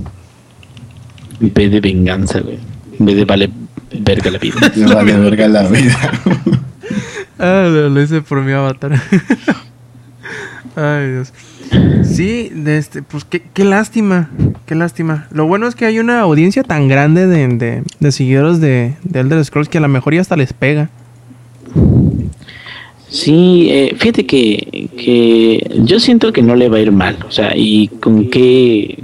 [1.42, 2.60] en vez de venganza güey
[3.00, 3.50] en vez de vale
[4.00, 6.12] verga la vida Me vale verga la vida.
[7.40, 8.94] Ah, lo hice por mi avatar.
[10.76, 11.34] Ay, Dios.
[12.04, 14.30] Sí, de este, pues qué, qué lástima,
[14.66, 15.28] qué lástima.
[15.32, 19.20] Lo bueno es que hay una audiencia tan grande de, de, de seguidores de, de
[19.20, 20.90] Elder Scrolls que a lo mejor ya hasta les pega.
[23.08, 27.32] Sí, eh, fíjate que, que yo siento que no le va a ir mal, o
[27.32, 29.04] sea, y con qué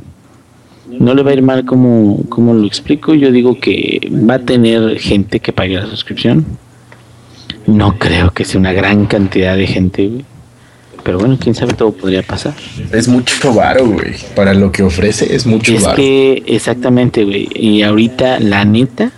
[1.00, 4.40] no le va a ir mal como, como lo explico, yo digo que va a
[4.40, 6.46] tener gente que pague la suscripción.
[7.68, 10.26] No creo que sea una gran cantidad de gente, güey.
[11.10, 12.54] Pero bueno, quién sabe, todo podría pasar.
[12.92, 14.14] Es mucho varo, güey.
[14.36, 15.96] Para lo que ofrece es mucho Es varo.
[15.96, 17.50] que exactamente, güey.
[17.52, 19.12] Y ahorita, la neta,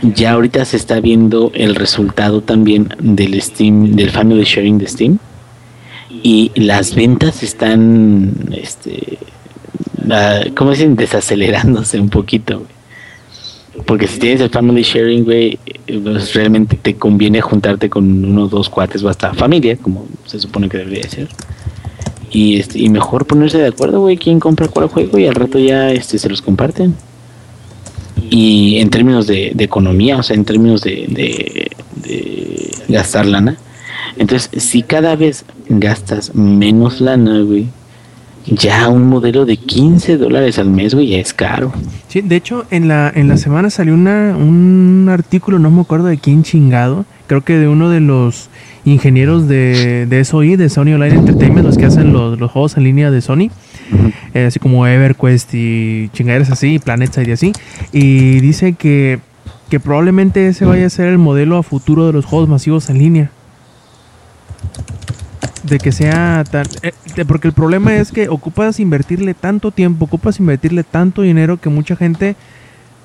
[0.00, 5.18] ya ahorita se está viendo el resultado también del Steam, del Family Sharing de Steam.
[6.22, 9.18] Y las ventas están, este,
[10.10, 10.96] ah, ¿cómo dicen?
[10.96, 12.70] Desacelerándose un poquito, güey.
[13.86, 15.58] Porque si tienes el Family Sharing, güey,
[16.02, 20.68] pues realmente te conviene juntarte con unos dos cuates o hasta familia, como se supone
[20.68, 21.28] que debería ser.
[22.30, 25.58] Y, este, y mejor ponerse de acuerdo, güey, quién compra cuál juego y al rato
[25.58, 26.94] ya este, se los comparten.
[28.30, 33.56] Y en términos de, de economía, o sea, en términos de, de, de gastar lana.
[34.18, 37.66] Entonces, si cada vez gastas menos lana, güey,
[38.46, 41.72] ya un modelo de 15 dólares al mes, güey, ya es caro.
[42.08, 46.06] Sí, de hecho, en la, en la semana salió una, un artículo, no me acuerdo
[46.06, 48.48] de quién chingado, creo que de uno de los
[48.84, 52.84] ingenieros de, de SOI, de Sony Online Entertainment, los que hacen los, los juegos en
[52.84, 53.50] línea de Sony,
[54.34, 57.52] eh, así como EverQuest y chingaderas así, PlanetSide y así,
[57.92, 59.20] y dice que,
[59.70, 62.98] que probablemente ese vaya a ser el modelo a futuro de los juegos masivos en
[62.98, 63.30] línea.
[65.62, 66.66] De que sea tan...
[66.82, 71.58] eh, de- porque el problema es que ocupas invertirle tanto tiempo, ocupas invertirle tanto dinero
[71.60, 72.34] que mucha gente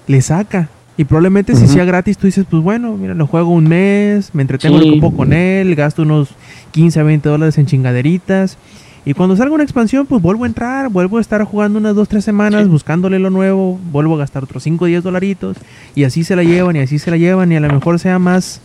[0.08, 0.70] le saca.
[1.00, 4.42] Y probablemente si sea gratis, tú dices, pues bueno, mira, lo juego un mes, me
[4.42, 4.90] entretengo, Sí.
[4.90, 6.30] ocupo con él, gasto unos
[6.72, 8.58] 15 a 20 dólares en chingaderitas.
[9.06, 12.10] Y cuando salga una expansión, pues vuelvo a entrar, vuelvo a estar jugando unas 2,
[12.10, 12.70] 3 semanas, Sí.
[12.70, 15.58] buscándole lo nuevo, vuelvo a gastar otros 5, 10 dolaritos.
[15.94, 18.18] Y así se la llevan, y así se la llevan, y a lo mejor sea
[18.18, 18.60] más...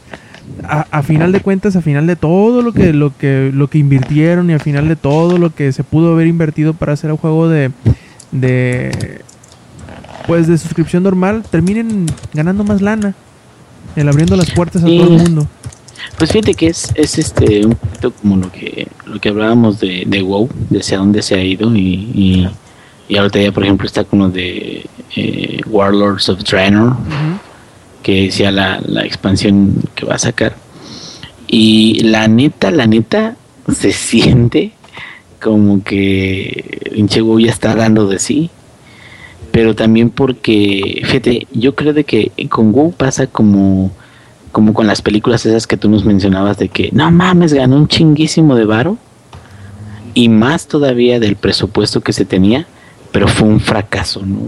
[0.65, 3.79] A, a final de cuentas, a final de todo lo que, lo que lo que
[3.79, 7.17] invirtieron y al final de todo lo que se pudo haber invertido para hacer el
[7.17, 7.71] juego de,
[8.31, 9.21] de
[10.27, 13.15] pues de suscripción normal, terminen ganando más lana.
[13.97, 14.99] El abriendo las puertas a Sí.
[14.99, 15.47] todo el mundo.
[16.19, 20.05] Pues fíjate que es, es este un poquito como lo que lo que hablábamos de,
[20.07, 21.81] de WoW, de hacia dónde se ha ido y,
[22.15, 22.51] y,
[23.09, 24.87] y ahorita ya por ejemplo está con lo de
[25.17, 26.97] eh, Warlords of Draenor,
[28.03, 30.57] que decía la, la expansión que va a sacar.
[31.47, 33.37] Y la neta, la neta,
[33.73, 34.73] se siente
[35.43, 38.51] como que pinche ya está dando de sí.
[39.51, 43.91] Pero también porque, fíjate, yo creo de que con WoW pasa como,
[44.51, 47.89] como con las películas esas que tú nos mencionabas de que, no mames, ganó un
[47.89, 48.97] chinguísimo de varo.
[50.15, 52.67] Y más todavía del presupuesto que se tenía,
[53.13, 54.39] pero fue un fracaso, ¿no?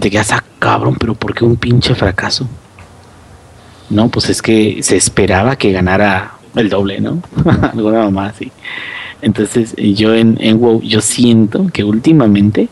[0.00, 2.48] Te quedas, ah, cabrón, pero ¿por qué un pinche fracaso?
[3.90, 7.22] No, pues es que se esperaba que ganara el doble, ¿no?
[7.72, 8.52] Alguna mamá así.
[9.22, 12.68] Entonces, yo en, en WoW, yo siento que últimamente,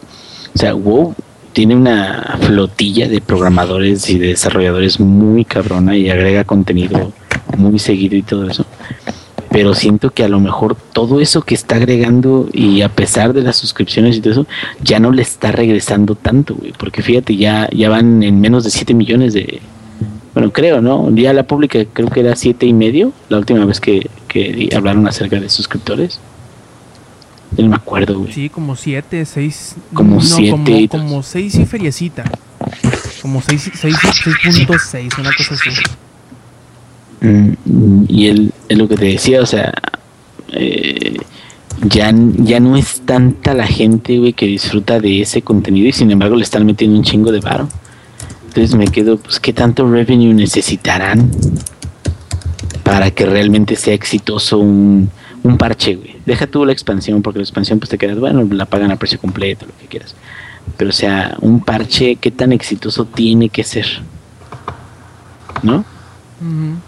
[0.55, 1.15] o sea, WoW
[1.53, 7.13] tiene una flotilla de programadores y de desarrolladores muy cabrona y agrega contenido
[7.57, 8.67] muy seguido y todo eso.
[9.51, 13.43] Pero siento que a lo mejor todo eso que está agregando y a pesar de
[13.43, 14.47] las suscripciones y todo eso,
[14.83, 16.73] ya no le está regresando tanto, güey.
[16.77, 19.61] Porque fíjate, ya, ya van en menos de 7 millones de...
[20.35, 21.11] Bueno, creo, ¿no?
[21.15, 25.09] Ya la pública creo que era siete y medio, la última vez que, que hablaron
[25.09, 26.21] acerca de suscriptores.
[27.57, 28.33] Yo no me acuerdo, güey.
[28.33, 29.77] Sí, como 7, 6.
[29.95, 32.25] Como siete Como, como 6 y feriecita.
[33.23, 35.71] Como 6.6, una cosa así.
[38.09, 39.73] Y él es lo que te decía, o sea,
[40.53, 41.17] eh,
[41.83, 46.11] ya, ya no es tanta la gente, güey, que disfruta de ese contenido y sin
[46.11, 47.69] embargo le están metiendo un chingo de varo.
[48.49, 51.31] Entonces me quedo, pues, ¿qué tanto revenue necesitarán
[52.83, 55.11] para que realmente sea exitoso un,
[55.43, 56.17] un parche, güey?
[56.25, 59.19] Deja tú la expansión, porque la expansión, pues te quedas, bueno, la pagan a precio
[59.21, 60.15] completo, lo que quieras.
[60.77, 63.87] Pero, o sea, un parche, ¿qué tan exitoso tiene que ser?
[65.63, 65.85] ¿No?
[66.41, 66.79] Ujú.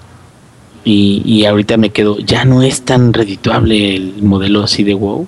[0.89, 5.27] Y, y ahorita me quedo, ya no es tan redituable el modelo así de WoW.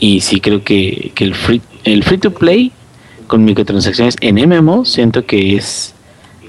[0.00, 2.72] Y sí creo que, que el, free, el free to play
[3.28, 5.94] con microtransacciones en MMO siento que es,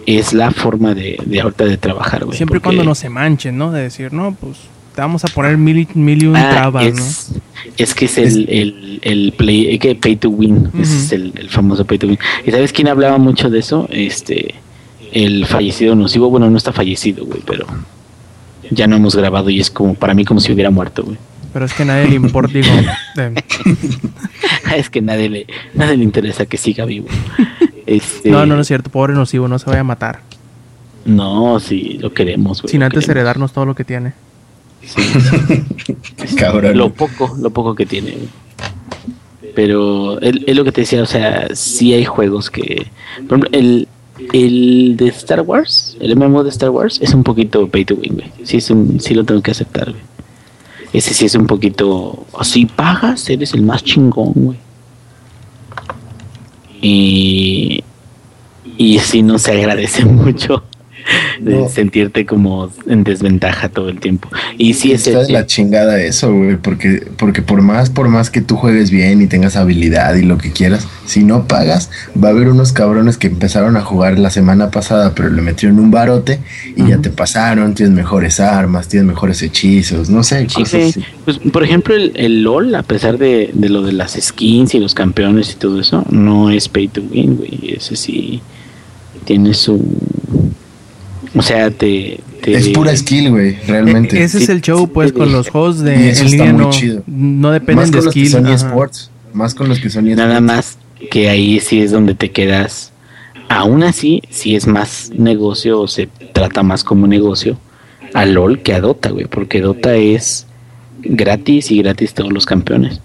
[0.07, 2.35] es la forma de, de ahorita de trabajar, güey.
[2.35, 3.71] Siempre y cuando no se manchen, ¿no?
[3.71, 4.57] De decir, no, pues
[4.95, 6.89] te vamos a poner mil, mil y un Ah, trabas, ¿no?
[7.03, 7.33] es,
[7.77, 11.33] es que es el, el, el play, eh, que pay to win, ese es el,
[11.35, 12.17] el famoso pay to win.
[12.47, 13.87] ¿Y sabes quién hablaba mucho de eso?
[13.91, 14.55] Este,
[15.11, 17.67] el fallecido nocivo, bueno, no está fallecido, güey, pero
[18.71, 21.17] ya no hemos grabado y es como, para mí como si hubiera muerto, güey.
[21.53, 22.67] Pero es que nadie le importa, digo.
[23.15, 23.43] de-
[24.75, 27.07] es que nadie le, nadie le interesa que siga vivo.
[27.87, 30.19] Este, no, no, no es cierto, pobre nocivo, no se vaya a matar.
[31.05, 32.69] No, sí, lo queremos, güey.
[32.69, 33.15] Sin antes queremos.
[33.15, 34.11] heredarnos todo lo que tiene.
[34.83, 35.01] Sí.
[36.37, 36.77] Cabrón.
[36.77, 38.11] Lo poco, lo poco que tiene.
[38.11, 38.27] güey.
[39.55, 42.87] Pero es, es lo que te decía, o sea, sí hay juegos que...
[43.27, 43.87] Por ejemplo, el,
[44.33, 48.15] el de Star Wars, el MMO de Star Wars, es un poquito pay to win,
[48.15, 48.31] güey.
[48.43, 50.03] Sí, es un, sí lo tengo que aceptar, güey.
[50.93, 52.25] Ese sí es un poquito...
[52.37, 54.57] Así pagas, eres el más chingón, güey.
[56.81, 57.83] Y...
[58.77, 60.63] Y sí no se agradece mucho
[61.39, 61.69] de No.
[61.69, 64.29] sentirte como en desventaja todo el tiempo.
[64.57, 68.29] Y sí es Está de la chingada eso, güey, porque, porque por más, por más
[68.29, 71.89] que tú juegues bien y tengas habilidad y lo que quieras, si no pagas,
[72.21, 75.79] va a haber unos cabrones que empezaron a jugar la semana pasada, pero le metieron
[75.79, 76.39] un barote
[76.75, 80.77] y ya te pasaron, tienes mejores armas, tienes mejores hechizos, no sé, Sí, cosas sí.
[81.01, 81.03] así.
[81.25, 84.79] Pues, por ejemplo, el, el LOL, a pesar de, de lo de las skins y
[84.79, 87.75] los campeones y todo eso, no es pay to win, güey.
[87.77, 88.41] Ese sí
[89.25, 89.79] tiene su.
[91.37, 92.19] O sea, te.
[92.41, 94.19] te- Es pura skill, güey, realmente.
[94.19, 96.53] E- ese es el show, pues, con los juegos Y de eso en está línea
[96.53, 97.03] muy no, chido.
[97.07, 100.27] no más dependen de con los que son eSports, más con los que son eSports.
[100.27, 100.77] Nada más
[101.11, 102.91] que ahí sí es donde te quedas.
[103.49, 107.57] Aún así, sí es más negocio o se trata más como negocio
[108.13, 109.25] a LOL que a Dota, güey.
[109.25, 110.47] Porque Dota es
[111.01, 112.99] gratis y gratis todos los campeones.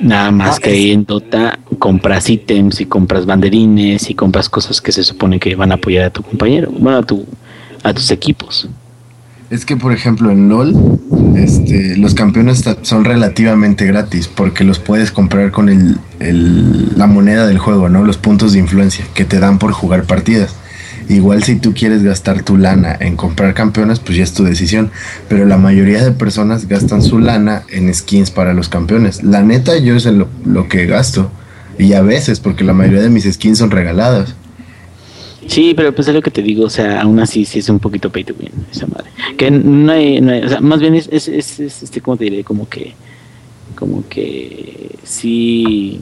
[0.00, 4.90] Nada más que ahí en Dota compras ítems y compras banderines y compras cosas que
[4.92, 7.24] se supone que van a apoyar a tu compañero, bueno, a tu
[7.82, 8.68] a tus equipos.
[9.50, 10.98] Es que, por ejemplo, en LOL,
[11.36, 15.98] este, los campeones son relativamente gratis porque los puedes comprar con el,
[16.96, 18.02] la moneda del juego, ¿no?
[18.02, 20.54] Los puntos de influencia que te dan por jugar partidas.
[21.08, 24.90] Igual si tú quieres gastar tu lana en comprar campeones, pues ya es tu decisión.
[25.28, 29.22] Pero la mayoría de personas gastan su lana en skins para los campeones.
[29.22, 31.30] La neta, yo es lo, lo que gasto.
[31.78, 34.34] Y a veces, porque la mayoría de mis skins son regaladas.
[35.46, 37.78] Sí, pero pues es lo que te digo, o sea, aún así sí es un
[37.78, 39.10] poquito pay to win esa madre.
[39.36, 42.16] Que no hay, no hay- o sea, más bien es, es, es, es, este, ¿cómo
[42.16, 42.44] te diré?
[42.44, 42.94] Como que,
[43.74, 45.98] como que sí,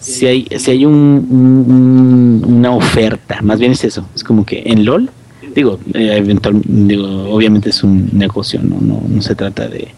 [0.00, 0.94] si hay, si hay un,
[1.30, 5.08] un- un- una oferta, más bien es eso, es como que en LOL,
[5.54, 6.22] digo, eh,
[6.64, 9.88] digo, obviamente es un negocio, no, no, no se trata de,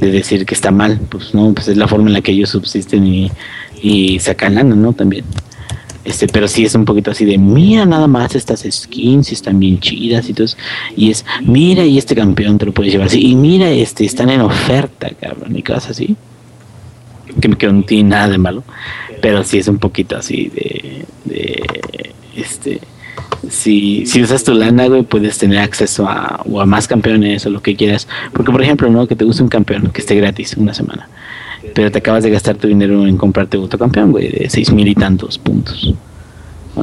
[0.00, 2.48] de decir que está mal, pues no, pues es la forma en la que ellos
[2.50, 3.30] subsisten y,
[3.82, 4.92] y sacan lana, ¿no?
[4.94, 5.24] También.
[6.04, 9.78] Este, pero sí es un poquito así de mira nada más estas skins están bien
[9.78, 10.48] chidas y todo
[10.96, 14.28] y es mira y este campeón te lo puedes llevar así y mira este están
[14.30, 16.16] en oferta cabrón y cosas así.
[17.40, 18.64] Que, que no tiene nada de malo
[19.20, 21.62] pero sí es un poquito así de, de
[22.36, 22.80] este
[23.48, 27.50] si, si usas tu lana güey puedes tener acceso a, o a más campeones o
[27.50, 28.08] lo que quieras.
[28.32, 31.08] Porque por ejemplo no que te guste un campeón que esté gratis una semana
[31.74, 34.86] pero te acabas de gastar tu dinero en comprarte otro campeón, güey, de seis mil
[34.88, 35.94] y tantos puntos.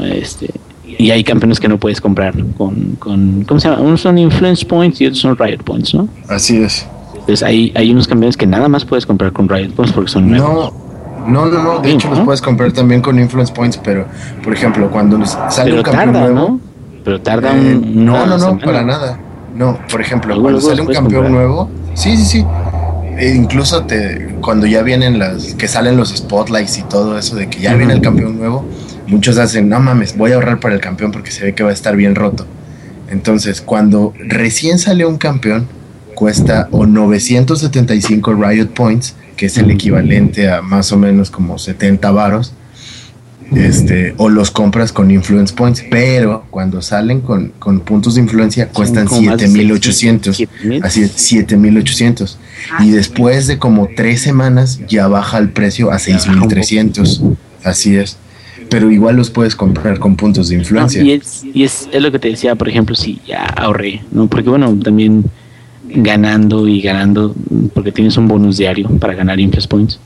[0.03, 0.49] Este,
[0.97, 3.81] y hay campeones que no puedes comprar con, con, ¿cómo se llama?
[3.81, 6.07] Unos son influence points y otros son riot points, ¿no?
[6.27, 6.85] Así es.
[7.13, 10.29] Entonces hay, hay unos campeones que nada más puedes comprar con riot points porque son
[10.29, 10.73] nuevos.
[11.27, 11.79] No, no, no, no.
[11.79, 14.05] De Sí, hecho, los puedes comprar también con influence points, pero,
[14.43, 16.49] por ejemplo, cuando sale pero un campeón tarda, nuevo.
[16.49, 16.59] ¿no?
[17.03, 18.65] Pero tarda eh, un, no, no, no, semana.
[18.65, 19.19] para nada.
[19.55, 21.31] No, por ejemplo, Luego, cuando luego sale un campeón comprar.
[21.47, 22.45] nuevo, sí, sí, sí.
[23.19, 27.49] E incluso te, cuando ya vienen las, que salen los spotlights y todo eso de
[27.49, 28.65] que ya viene el campeón nuevo,
[29.07, 31.71] muchos hacen, no mames, voy a ahorrar para el campeón porque se ve que va
[31.71, 32.47] a estar bien roto.
[33.09, 35.67] Entonces, cuando recién sale un campeón,
[36.15, 42.11] cuesta o 975 Riot Points, que es el equivalente a más o menos como 70
[42.11, 42.53] varos,
[43.55, 48.69] este, o los compras con influence points, pero cuando salen con, con puntos de influencia
[48.69, 50.35] cuestan como más de 7800.
[50.35, 50.83] 7,000.
[50.83, 52.37] Así es, 7800.
[52.79, 57.21] Y después de como tres semanas ya baja el precio a 6300.
[57.63, 58.17] Así es.
[58.69, 61.01] Pero igual los puedes comprar con puntos de No, influencia.
[61.01, 64.27] y es, y es, es lo que te decía, por ejemplo, si ya ahorré, ¿no?
[64.27, 65.25] Porque bueno, también
[65.87, 67.33] ganando y ganando,
[67.73, 69.99] porque tienes un bonus diario para ganar influence points.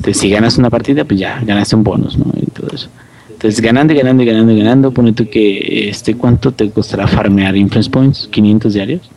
[0.00, 2.32] Entonces, si ganas una partida, pues ya ganaste un bonus, ¿no?
[2.40, 2.88] Y todo eso.
[3.28, 7.06] Entonces, ganando y ganando y ganando y ganando, pone tú que, este, ¿cuánto te costará
[7.06, 8.30] farmear influence points?
[8.32, 9.10] ¿500 diarios?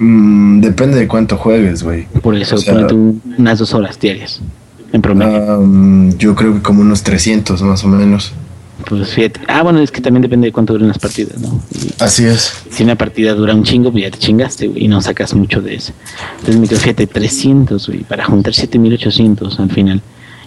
[0.00, 2.06] Mm, depende de cuánto juegues, güey.
[2.20, 4.40] Por eso, O sea, pone tú unas dos horas diarias,
[4.92, 5.60] en promedio.
[5.60, 8.32] Um, yo creo que como unos 300 más o menos.
[8.86, 9.40] Pues fíjate.
[9.48, 11.60] Ah, bueno, es que también depende de cuánto duran las partidas, ¿no?
[11.72, 12.52] Y- Así es.
[12.70, 15.60] si una partida dura un chingo, pues ya te chingaste, güey, y no sacas mucho
[15.60, 15.92] de eso.
[16.38, 20.00] Entonces me quedo, fíjate, 300, güey, para juntar 7800 al final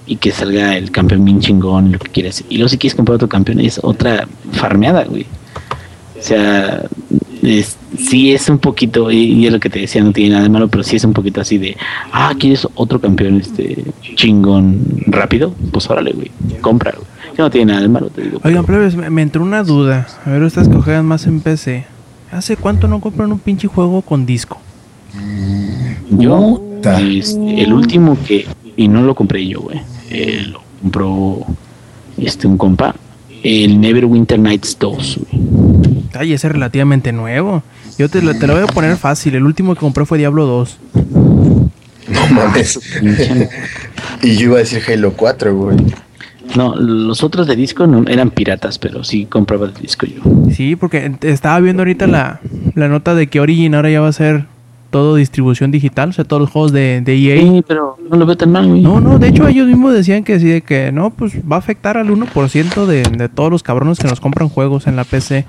[0.07, 2.43] y que salga el campeón bien chingón, lo que quieras.
[2.49, 5.25] Y luego si quieres comprar otro campeón es otra farmeada, güey.
[6.19, 6.83] O sea,
[7.41, 10.43] es, sí es un poquito, y, y es lo que te decía, no tiene nada
[10.43, 11.75] de malo, pero sí es un poquito así de,
[12.11, 13.83] ah, ¿quieres otro campeón este
[14.15, 15.53] chingón rápido?
[15.71, 17.05] Pues órale, güey, compra, güey.
[17.41, 18.39] Que no tiene nada de malo, te digo.
[18.43, 20.07] Oigan, plebes, me, me entró una duda.
[20.25, 21.85] A ver, ustedes que juegan más en PC.
[22.31, 24.59] ¿Hace cuánto no compran un pinche juego con disco?
[26.11, 26.61] Yo,
[26.99, 28.45] este, el último que,
[28.77, 31.39] y no lo compré yo, güey, eh, lo compró
[32.17, 32.95] este un compa,
[33.43, 35.41] el Neverwinter Nights 2, güey.
[36.13, 37.63] Ay, ese es relativamente nuevo.
[37.97, 39.35] Yo te, lo- te lo voy a poner fácil.
[39.35, 40.77] El último que compré fue Diablo 2.
[42.09, 42.79] No mames.
[44.21, 45.77] y yo iba a decir Halo 4, güey.
[46.55, 50.21] No, los otros de disco no eran piratas, pero sí compraba de disco yo.
[50.51, 52.39] Sí, porque estaba viendo ahorita la,
[52.75, 54.45] la nota de que Origin ahora ya va a ser
[54.91, 56.09] todo distribución digital.
[56.09, 57.41] O sea, todos los juegos de, de EA.
[57.41, 58.81] Sí, pero no lo veo tan mal, güey.
[58.81, 61.59] No, no, de hecho ellos mismos decían que sí, de que no, pues va a
[61.59, 65.45] afectar al 1% de, de todos los cabrones que nos compran juegos en la PC.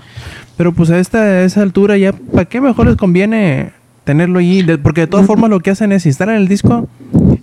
[0.57, 3.73] Pero pues a esta a esa altura ya, ¿para qué mejor les conviene
[4.05, 4.63] tenerlo allí?
[4.63, 6.89] De- porque de todas formas lo que hacen es instalan el disco,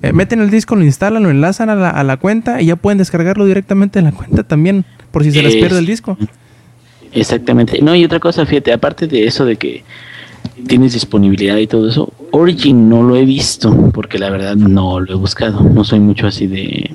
[0.01, 2.75] eh, meten el disco, lo instalan, lo enlazan a la, a la cuenta y ya
[2.75, 6.17] pueden descargarlo directamente en la cuenta también, por si se les Es- pierde el disco.
[7.11, 7.81] Exactamente.
[7.81, 9.83] No, y otra cosa, fíjate, aparte de eso de que
[10.67, 15.11] tienes disponibilidad y todo eso, Origin no lo he visto, porque la verdad no lo
[15.11, 15.61] he buscado.
[15.63, 16.91] No soy mucho así de,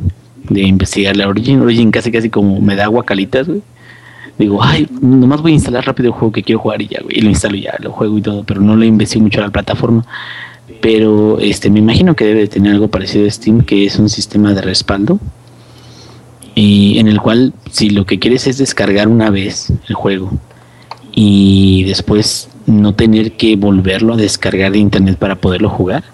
[0.50, 1.60] de investigar la Origin.
[1.62, 3.62] Origin casi casi como me da guacalitas, güey.
[4.38, 7.18] Digo, ay, nomás voy a instalar rápido el juego que quiero jugar y ya, güey.
[7.18, 9.50] Y lo instalo ya, lo juego y todo, pero no le investigo mucho a la
[9.50, 10.04] plataforma.
[10.80, 14.08] pero este me imagino que debe de tener algo parecido a Steam, que es un
[14.08, 15.18] sistema de respaldo
[16.54, 20.30] y en el cual si lo que quieres es descargar una vez el juego
[21.12, 26.04] y después no tener que volverlo a descargar de internet para poderlo jugar,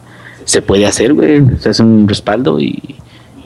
[0.44, 1.42] se puede hacer, güey.
[1.58, 2.96] Se hace un respaldo y,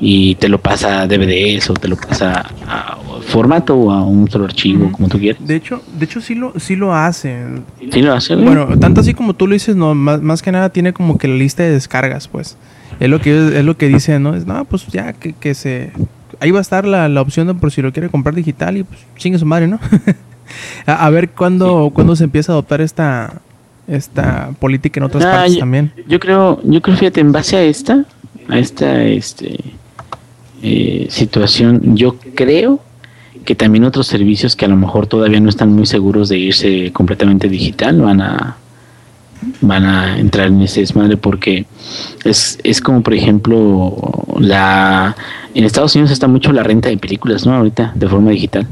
[0.01, 4.29] y te lo pasa a DVDs o te lo pasa a formato o a un
[4.31, 5.45] solo archivo, como tú quieras.
[5.47, 7.65] De hecho, de hecho sí lo, sí lo hacen.
[7.93, 8.47] Sí lo hace, güey.
[8.47, 11.29] Bueno, tanto así como tú lo dices, no, más, más que nada tiene como que
[11.29, 12.57] la lista de descargas, pues.
[13.01, 14.35] Es lo que es lo que dice, ¿no?
[14.37, 15.91] Es, no, pues ya que, que se
[16.41, 18.83] ahí va a estar la, la opción de por si lo quiere comprar digital y
[18.85, 19.81] pues chingue su madre, ¿no?
[20.87, 23.41] a, a ver cuándo, cuándo se empieza a adoptar esta
[23.87, 25.93] esta política en otras Ah, partes yo- también.
[26.09, 28.05] Yo creo, yo creo, fíjate, en base a esta,
[28.49, 29.59] a esta este,
[30.63, 32.81] eh, situación, yo creo
[33.45, 36.93] que también otros servicios que a lo mejor todavía no están muy seguros de irse
[36.93, 38.57] completamente digital van a
[39.61, 41.67] van a entrar en ese desmadre porque
[42.25, 43.97] es, es como por ejemplo
[44.39, 45.15] la
[45.55, 47.55] en Estados Unidos está mucho la renta de películas, ¿no?
[47.55, 48.67] Ahorita de forma digital.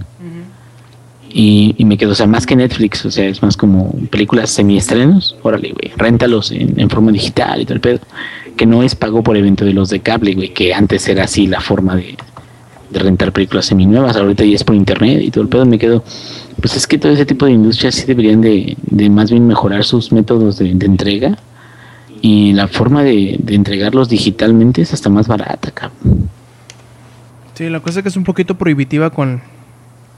[1.34, 4.50] Y, y me quedo, o sea, más que Netflix, o sea, es más como películas
[4.50, 8.00] semiestrenos, órale, güey, réntalos en, en forma digital y todo el pedo.
[8.54, 11.46] Que no es pago por evento de los de cable, güey, que antes era así
[11.46, 12.18] la forma de,
[12.93, 15.64] de rentar películas seminuevas, ahorita ya es por internet y todo el pedo.
[15.66, 16.05] Me quedo,
[16.61, 19.84] pues es que todo ese tipo de industrias sí deberían de, de más bien mejorar
[19.84, 21.38] sus métodos de, de entrega.
[22.20, 26.28] Y la forma de, de entregarlos digitalmente es hasta más barata, cabrón.
[27.55, 29.40] Sí, la cosa es que es un poquito prohibitiva con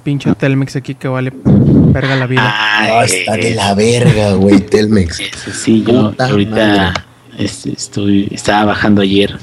[0.05, 2.43] pinche Telmex aquí que vale verga la vida.
[2.45, 5.21] Ah, está de la verga, güey, Telmex.
[5.21, 6.93] Eso sí, yo Puta ahorita madre.
[7.39, 9.39] este, estoy, estaba bajando ayer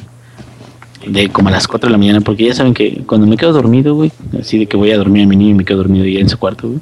[1.05, 3.53] de como a las 4 de la mañana, porque ya saben que cuando me quedo
[3.53, 6.05] dormido, güey, así de que voy a dormir a mi niño y me quedo dormido
[6.05, 6.79] ya en su cuarto, güey.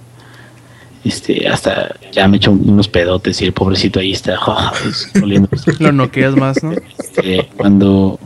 [1.03, 5.79] Este, hasta ya me echo unos pedotes y el pobrecito ahí está oh, pues.
[5.79, 6.73] Lo noqueas más, ¿no?
[6.99, 8.19] Este, cuando,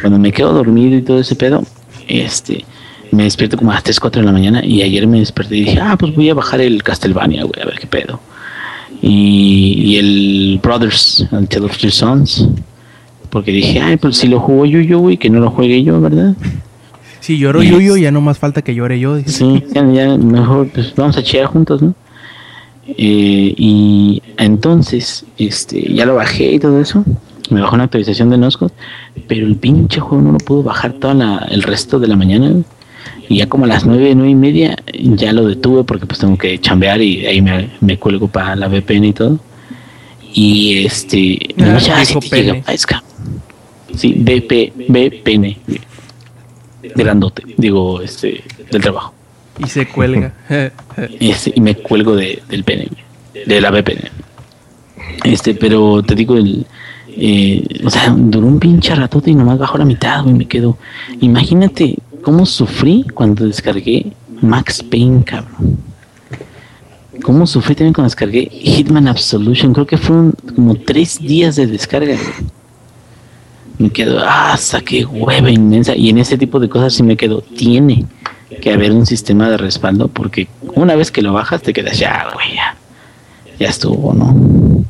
[0.00, 1.62] cuando me quedo dormido y todo ese pedo,
[2.08, 2.64] este,
[3.10, 5.64] me despierto como a las 3, 4 de la mañana y ayer me desperté y
[5.64, 8.20] dije, ah, pues voy a bajar el Castlevania, güey, a ver qué pedo.
[9.02, 12.48] Y, y el Brothers, el Tale of Two Sons,
[13.30, 16.34] porque dije, ay, pues si lo jugó Yuyo, güey, que no lo juegue yo, ¿verdad?
[17.20, 17.70] Si lloro Yes.
[17.72, 19.16] Yuyo, ya no más falta que llore yo.
[19.16, 19.30] dice.
[19.30, 21.94] Sí, ya, ya mejor pues vamos a chear juntos, ¿no?
[22.88, 27.04] Eh, y entonces, este, ya lo bajé y todo eso.
[27.50, 28.72] Me bajó una actualización de Noscos,
[29.28, 31.12] pero el pinche juego no lo pudo bajar todo
[31.50, 32.52] el resto de la mañana.
[33.28, 36.36] Y ya como a las nueve, nueve y media, ya lo detuve porque pues tengo
[36.38, 39.38] que chambear y ahí me, me cuelgo para la VPN y todo.
[40.32, 42.42] Y este, Ah, no, dijo 7 pene.
[42.60, 43.10] gigabytes, cabrón.
[43.96, 45.56] Sí, BP, VPN.
[46.94, 49.14] Grandote, digo, este, del trabajo.
[49.58, 50.32] Y se cuelga.
[51.18, 52.88] Este, y me cuelgo de, del pene,
[53.46, 54.10] de la VPN.
[55.24, 56.66] Este, pero te digo, el,
[57.08, 60.76] eh, o sea, duró un pinche ratote y nomás bajó la mitad, güey, me quedo.
[61.20, 64.12] Imagínate cómo sufrí cuando descargué
[64.42, 65.78] Max Payne, cabrón.
[67.22, 69.72] Cómo sufrí también cuando descargué Hitman Absolution.
[69.72, 72.59] Creo que fueron como tres días de descarga, güey.
[73.80, 75.96] Me quedo, ah, qué hueva inmensa.
[75.96, 78.04] Y en ese tipo de cosas sí me quedo, tiene
[78.60, 82.26] que haber un sistema de respaldo porque una vez que lo bajas te quedas ya,
[82.34, 82.76] güey, ya.
[83.58, 84.84] Ya estuvo, ¿no?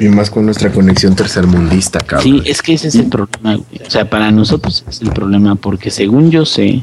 [0.00, 2.22] Y más con nuestra conexión tercermundista, cabrón.
[2.22, 3.86] Sí, es que ese es el problema, güey.
[3.86, 6.80] O sea, para nosotros es el problema porque según yo sé,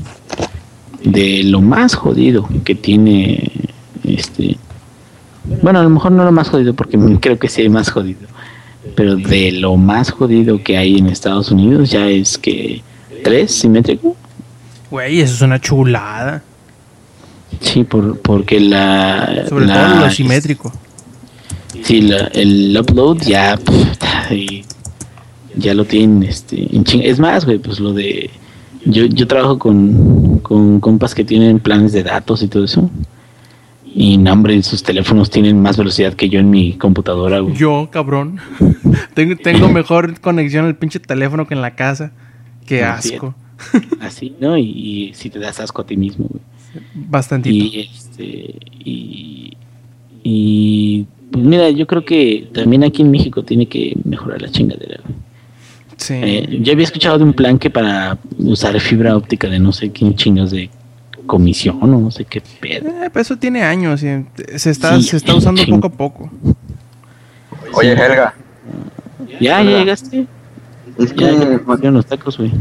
[1.03, 3.51] de lo más jodido que tiene
[4.03, 4.57] este...
[5.63, 8.30] Bueno, a lo mejor no lo más jodido porque creo que sí hay más jodido.
[8.95, 12.81] Pero de lo más jodido que hay en Estados Unidos ya es que
[13.23, 14.15] tres simétrico.
[14.89, 16.43] Güey, eso es una chulada.
[17.61, 19.45] Sí, por, porque la...
[19.47, 20.71] Sobre la- todo lo simétrico.
[21.83, 23.57] Sí, la- el upload ya,
[24.31, 24.63] y
[25.55, 28.29] ya lo tienen, este, en ching- Es más, güey, pues lo de,
[28.85, 32.89] yo, yo trabajo con, con compas que tienen planes de datos y todo eso.
[33.93, 37.55] Y no, hombre, sus teléfonos tienen más velocidad que yo en mi computadora, güey.
[37.55, 38.39] Yo, cabrón.
[39.13, 42.11] tengo, tengo mejor conexión al pinche teléfono que en la casa.
[42.65, 43.35] Qué asco.
[43.99, 44.57] Así, ¿no?
[44.57, 46.41] Y, y si te das asco a ti mismo, güey.
[46.93, 47.53] Bastantito.
[47.53, 49.57] Y este, y,
[50.23, 55.01] y pues mira, yo creo que también aquí en México tiene que mejorar la chingadera,
[55.03, 55.15] güey.
[55.97, 56.13] sí.
[56.13, 59.91] Eh, yo había escuchado de un plan que para usar fibra óptica de no sé
[59.91, 60.69] quién chingos de
[61.25, 62.87] comisión o no sé qué pedo.
[62.89, 64.03] Eh, pero eso tiene años.
[64.03, 64.25] y
[64.57, 66.29] se está, Sí, se está usando poco a poco.
[67.73, 68.33] Oye, Helga,
[69.39, 70.27] Ya, ya llegaste.
[70.97, 72.51] es Ya, ya me que los tacos, güey.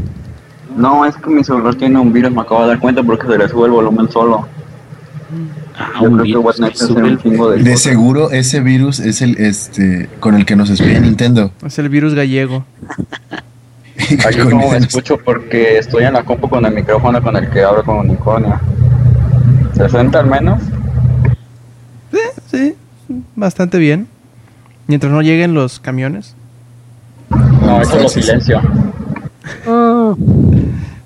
[0.75, 3.37] no, es que mi celular tiene un virus, me acabo de dar cuenta porque se
[3.37, 4.47] le sube el volumen solo.
[5.77, 7.81] Ah, Yo un creo que virus, Whatnot es sube un el- chingo de De cosas.
[7.81, 11.51] seguro ese virus es el este con el que nos espía Nintendo.
[11.65, 12.65] Es el virus gallego.
[14.25, 17.49] Aquí Con como me escucho porque estoy en la compu con el micrófono con el
[17.49, 18.59] que hablo con Unicornio.
[19.75, 20.61] ¿60 al menos?
[22.49, 22.75] Sí,
[23.35, 24.07] bastante bien.
[24.87, 26.35] Mientras no lleguen los camiones.
[27.29, 28.23] No, eso lo sí, sí.
[28.23, 28.61] silencio.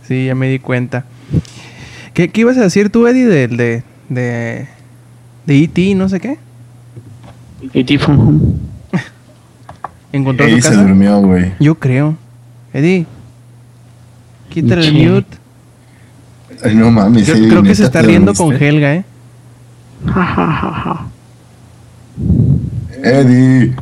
[0.07, 1.05] Sí, ya me di cuenta.
[2.13, 4.67] ¿Qué, qué ibas a decir tú, Eddie, de, de, de,
[5.45, 5.95] de E.T.
[5.95, 6.37] no sé qué?
[7.73, 7.99] E.T.
[7.99, 8.39] from home.
[10.11, 10.81] ¿Encontró Ey, su se casa?
[10.81, 11.53] durmió, güey.
[11.59, 12.15] Yo creo.
[12.75, 13.05] Eddie,
[14.49, 15.37] quítale el mute.
[16.61, 17.25] Ay, No mames.
[17.25, 18.53] Yo Eddie, creo que ¿neta se está riendo con?
[18.61, 19.05] Helga, ¿eh?
[23.03, 23.73] Eddie.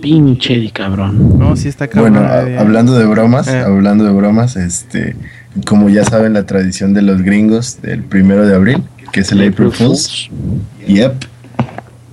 [0.00, 1.38] Pinche Eddie, cabrón.
[1.38, 2.12] No, sí está cabrón.
[2.14, 3.58] Bueno, a- hablando de bromas, Eh.
[3.60, 5.16] hablando de bromas, este,
[5.66, 8.82] como ya saben la tradición de los gringos del primero de abril,
[9.12, 10.30] que es el April Fools.
[10.86, 11.24] Yep.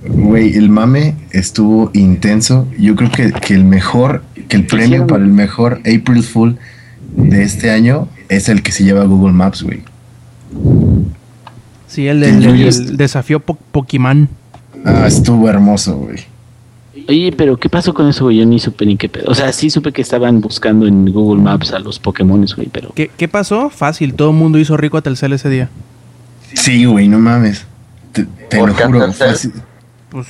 [0.08, 2.68] Güey, el mame estuvo intenso.
[2.78, 6.56] Yo creo que, que el mejor, que el premio Hicieron- para el mejor April Fool
[7.16, 9.82] de este año es el que se lleva Google Maps, güey.
[11.88, 14.28] Sí, el, del- desafío po Pokémon.
[14.84, 16.18] Ah, estuvo hermoso, güey.
[17.08, 18.38] Oye, pero ¿qué pasó con eso, güey?
[18.38, 19.26] Yo ni supe ni qué pedo.
[19.30, 22.90] O sea, sí supe que estaban buscando en Google Maps a los Pokémon, güey, pero...
[22.94, 23.70] ¿Qué, ¿Qué pasó?
[23.70, 25.68] Fácil, todo el mundo hizo rico a Telcel ese día.
[26.54, 27.64] Sí, güey, no mames.
[28.12, 29.52] Te, te ¿Por lo juro, así-
[30.08, 30.26] Pues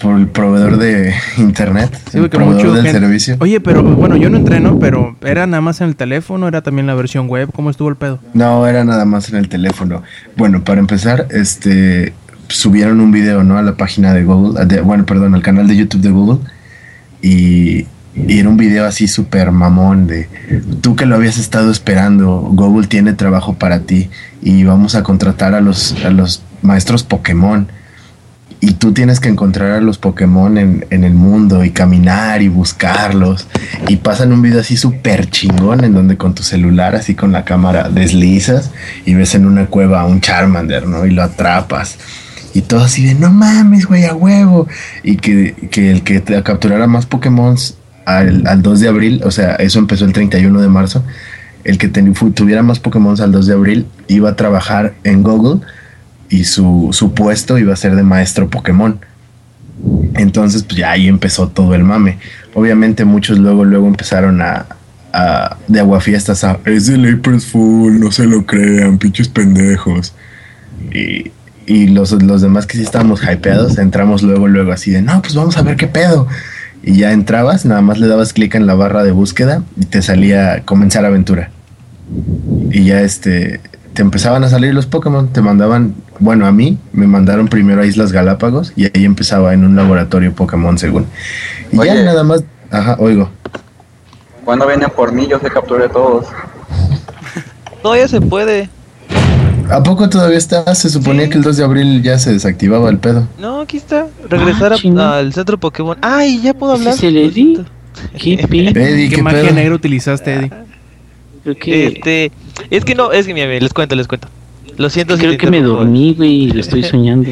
[0.00, 3.36] por el proveedor de internet, sí, el proveedor mucho del gente- servicio.
[3.40, 6.86] Oye, pero bueno, yo no entreno, pero era nada más en el teléfono, era también
[6.86, 7.48] la versión web.
[7.54, 8.18] ¿Cómo estuvo el pedo?
[8.34, 10.02] No, era nada más en el teléfono.
[10.36, 12.12] Bueno, para empezar, este
[12.48, 13.58] subieron un video, ¿no?
[13.58, 16.38] A la página de Google, de- bueno, perdón, al canal de YouTube de Google.
[17.22, 20.28] Y, y era un video así súper mamón de
[20.80, 24.10] tú que lo habías estado esperando, Google tiene trabajo para ti
[24.42, 27.68] y vamos a contratar a los, a los maestros Pokémon.
[28.60, 32.48] Y tú tienes que encontrar a los Pokémon en, en el mundo y caminar y
[32.48, 33.46] buscarlos.
[33.88, 37.44] Y pasan un video así súper chingón en donde con tu celular, así con la
[37.44, 38.70] cámara, deslizas
[39.04, 41.04] y ves en una cueva a un Charmander, ¿no?
[41.04, 41.98] Y lo atrapas.
[42.54, 44.66] Y todo así de, no mames, güey, a huevo.
[45.02, 47.54] Y que, que el que te capturara más Pokémon
[48.06, 51.04] al, al 2 de abril, o sea, eso empezó el 31 de marzo.
[51.64, 55.60] El que tuviera más Pokémon al 2 de abril iba a trabajar en Google
[56.28, 58.98] y su, su puesto iba a ser de maestro Pokémon.
[60.14, 62.18] Entonces, pues ya ahí empezó todo el mame.
[62.54, 64.66] Obviamente muchos luego, luego empezaron a,
[65.12, 70.14] a de aguafiestas a es el April Fool, no se lo crean, pinches pendejos.
[70.92, 71.30] Y,
[71.66, 75.34] y los, los demás que sí estábamos hypeados, entramos luego, luego así de no, pues
[75.34, 76.26] vamos a ver qué pedo.
[76.82, 80.02] Y ya entrabas, nada más le dabas clic en la barra de búsqueda y te
[80.02, 81.50] salía comenzar aventura.
[82.70, 83.60] Y ya este
[83.96, 87.86] te empezaban a salir los Pokémon, te mandaban, bueno, a mí me mandaron primero a
[87.86, 91.06] Islas Galápagos y ahí empezaba en un laboratorio Pokémon según.
[91.72, 93.30] Y ya nada más, ajá, oigo.
[94.44, 96.26] Cuando vienen por mí, yo se capturé todos.
[97.82, 98.68] Todavía se puede.
[99.70, 100.72] ¿A poco todavía está?
[100.76, 101.30] Se suponía Sí.
[101.30, 103.26] que el 2 de abril ya se desactivaba el pedo.
[103.38, 104.06] No, aquí está.
[104.28, 105.18] Regresar a- chinga.
[105.18, 105.98] al centro Pokémon.
[106.02, 106.94] ¡Ay, ya puedo ¿Ese hablar!
[106.94, 107.64] es el Eddie?
[108.18, 108.80] ¿Qué pedo?
[108.86, 109.54] Eddie, ¿Qué, ¿qué, magia pedo?
[109.54, 110.50] negra utilizaste, Eddie?
[111.60, 112.32] Que, Este,
[112.70, 114.28] es que no, es que mira, mira, les cuento, les cuento.
[114.78, 117.30] Lo siento si creo que me dormí, güey, y lo estoy soñando.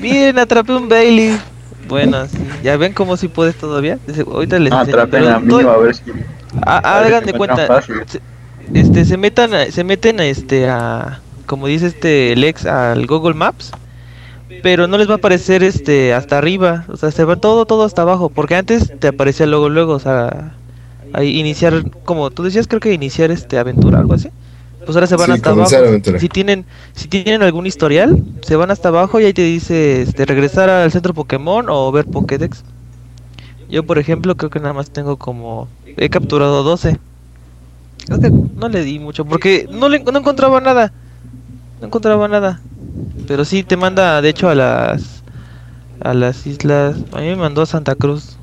[0.00, 1.36] Miren, atrapé un Bailey.
[1.88, 3.98] Bueno, sí, ya ven cómo si puedes todavía.
[4.32, 6.02] Ahorita les enseño, atrapen a mí, a ver si.
[6.66, 7.82] Ah, a ver si hagan de cuenta.
[8.06, 8.20] se-
[8.74, 13.34] Este, se metan, a- se meten a este, a, como dice este Lex, al Google
[13.34, 13.70] Maps,
[14.64, 17.84] pero no les va a aparecer este hasta arriba, o sea, se va todo, todo
[17.84, 20.54] hasta abajo, porque antes te aparecía luego, luego, o sea,
[21.12, 24.30] ahí iniciar, como tú decías, creo que iniciar este aventura, algo así.
[24.86, 25.68] Pues ahora se van Sí, hasta abajo.
[26.18, 26.64] Si tienen,
[26.94, 30.92] si tienen algún historial, se van hasta abajo y ahí te dice, este, regresar al
[30.92, 32.62] centro Pokémon o ver Pokédex.
[33.68, 35.66] Yo, por ejemplo, creo que nada más tengo como,
[35.96, 36.98] he capturado 12.
[38.06, 40.92] Creo que no le di mucho porque no le no encontraba nada.
[41.80, 42.60] No encontraba nada.
[43.26, 45.24] Pero sí te manda de hecho a las
[45.98, 46.96] a las islas.
[47.10, 48.36] A mí me mandó a Santa Cruz.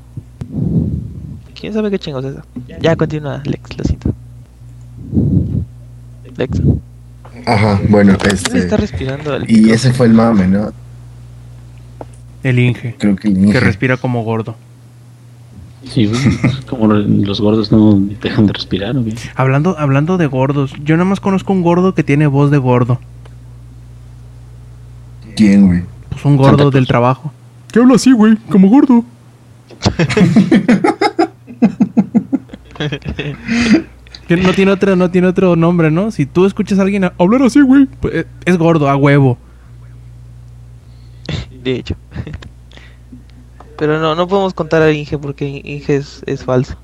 [1.58, 2.42] ¿Quién sabe qué chingos es eso?
[2.80, 4.13] Ya continúa, Lex, lo siento.
[6.36, 6.60] Lex.
[7.46, 8.58] Ajá, bueno, ¿Quién este.
[8.58, 9.32] está respirando?
[9.34, 10.72] al Y ese fue el mame, ¿no?
[12.42, 13.60] El Inge, Creo que el que Inge.
[13.60, 14.56] respira como gordo.
[15.88, 16.20] Sí, güey,
[16.66, 19.14] como los gordos no dejan de respirar, güey.
[19.34, 22.98] Hablando, hablando de gordos, yo nada más conozco un gordo que tiene voz de gordo.
[25.36, 25.82] ¿Quién, güey?
[26.10, 27.32] Pues un gordo del trabajo.
[27.72, 28.36] ¿Qué habla así, güey?
[28.50, 29.04] Como gordo.
[34.26, 36.10] que no tiene otro, no tiene otro nombre, ¿no?
[36.10, 39.38] Si tú escuchas a alguien hablar así, güey, pues, eh, es gordo, a huevo.
[41.62, 41.96] de hecho.
[43.78, 46.76] Pero no, no podemos contar a Inge porque Inge es, es falso.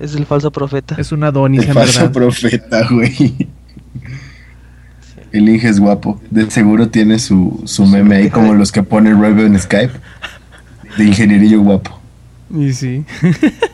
[0.00, 0.96] Es el falso profeta.
[0.98, 2.12] Es una Adonis, El en falso verdad.
[2.12, 3.48] profeta, güey.
[5.32, 6.20] El Inge es guapo.
[6.30, 9.92] De seguro tiene su, su meme ahí, como los que pone Rebe en Skype.
[10.98, 11.98] De ingenierillo guapo.
[12.54, 13.04] Y sí.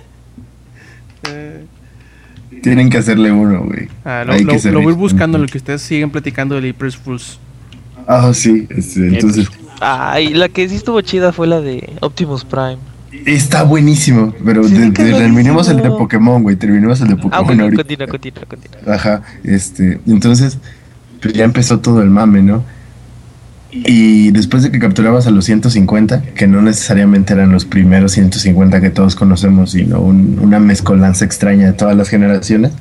[2.62, 3.88] Tienen que hacerle uno, güey.
[4.04, 7.38] Ah, lo, lo- lo voy buscando en lo que ustedes siguen platicando del April Fools.
[8.06, 8.66] Ah, sí.
[8.70, 9.48] este, entonces,
[9.80, 12.76] Ay, la que sí estuvo chida fue la de Optimus Prime.
[13.24, 14.34] está buenísimo.
[14.44, 15.88] Pero Sí, de- qué de- terminemos el de.
[15.88, 16.56] Pokémon, güey.
[16.56, 17.82] Terminemos el de Ah, Pokémon bueno, ahorita.
[17.82, 18.94] continúa, continúa, continúa.
[18.94, 20.58] Ajá, este, entonces,
[21.22, 22.62] pues ya empezó todo el mame, ¿no?
[23.72, 28.80] Y después de que capturabas a los 150, que no necesariamente eran los primeros 150
[28.80, 32.72] que todos conocemos, sino un- una mezcolanza extraña de todas las generaciones,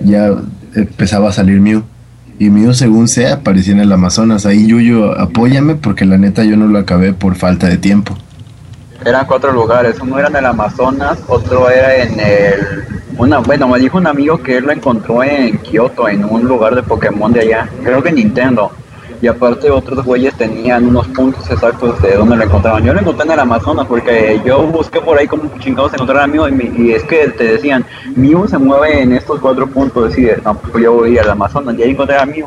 [0.00, 0.30] ya
[0.74, 1.82] empezaba a salir Mew.
[2.38, 4.46] Y Mew, según sea, aparecía en el Amazonas.
[4.46, 8.16] Ahí Yuyo, apóyame porque la neta yo no lo acabé por falta de tiempo.
[9.04, 12.60] Eran cuatro lugares, uno era en el Amazonas, otro era en el...
[13.18, 16.74] Una, bueno, me dijo un amigo que él lo encontró en Kioto, en un lugar
[16.74, 18.70] de Pokémon de allá, creo que Nintendo.
[19.22, 22.84] Y aparte otros güeyes tenían unos puntos exactos de donde lo encontraban.
[22.84, 26.26] Yo lo encontré en el Amazonas porque yo busqué por ahí como chingados encontrar a
[26.26, 30.16] Mew y, mi- y es que te decían, Mew se mueve en estos cuatro puntos.
[30.18, 32.46] Y de, no, pues yo voy al Amazonas y ahí encontré a Mew.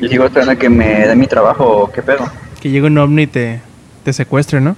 [0.00, 2.24] Y sigo esperando a que me dé mi trabajo, ¿qué pedo?
[2.60, 3.60] Que llegue un ovni y te,
[4.04, 4.74] te secuestre, ¿no?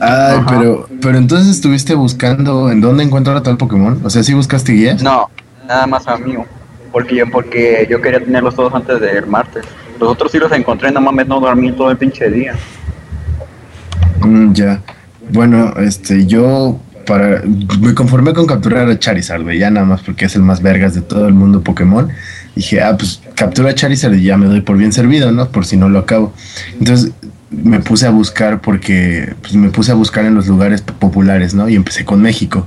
[0.00, 0.46] Ay, Ajá.
[0.48, 4.00] pero, pero entonces estuviste buscando en dónde encuentro a tal Pokémon.
[4.04, 5.02] O sea, ¿sí buscaste guías?
[5.02, 5.28] No,
[5.66, 6.44] nada más a Mew.
[6.92, 9.64] Porque yo, porque yo quería tenerlos todos antes del martes.
[10.02, 12.54] Los otros sí los encontré, no mames, no dormí todo el pinche día.
[14.20, 14.80] Mm, ya.
[15.30, 17.42] Bueno, este, yo para
[17.80, 20.94] me conformé con capturar a Charizard, güey, ya nada más porque es el más vergas
[20.94, 22.08] de todo el mundo Pokémon.
[22.56, 25.48] Dije, ah, pues captura a Charizard y ya me doy por bien servido, ¿no?
[25.48, 26.32] Por si no lo acabo.
[26.78, 27.12] Entonces
[27.50, 31.68] me puse a buscar porque pues, me puse a buscar en los lugares populares, ¿no?
[31.68, 32.66] Y empecé con México.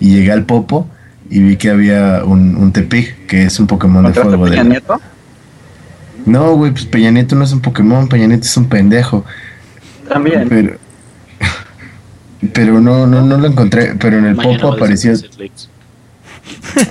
[0.00, 0.86] Y llegué al Popo
[1.30, 4.50] y vi que había un, un Tepic, que es un Pokémon de ¿Encontraste fuego.
[4.50, 5.00] de la- Nieto?
[6.26, 9.24] No, güey, pues Peña Nieto no es un Pokémon, Peña Nieto es un pendejo.
[10.08, 10.48] También.
[10.48, 10.76] Pero,
[12.52, 13.94] pero no, no, no lo encontré.
[13.98, 15.12] Pero en el Mañana popo apareció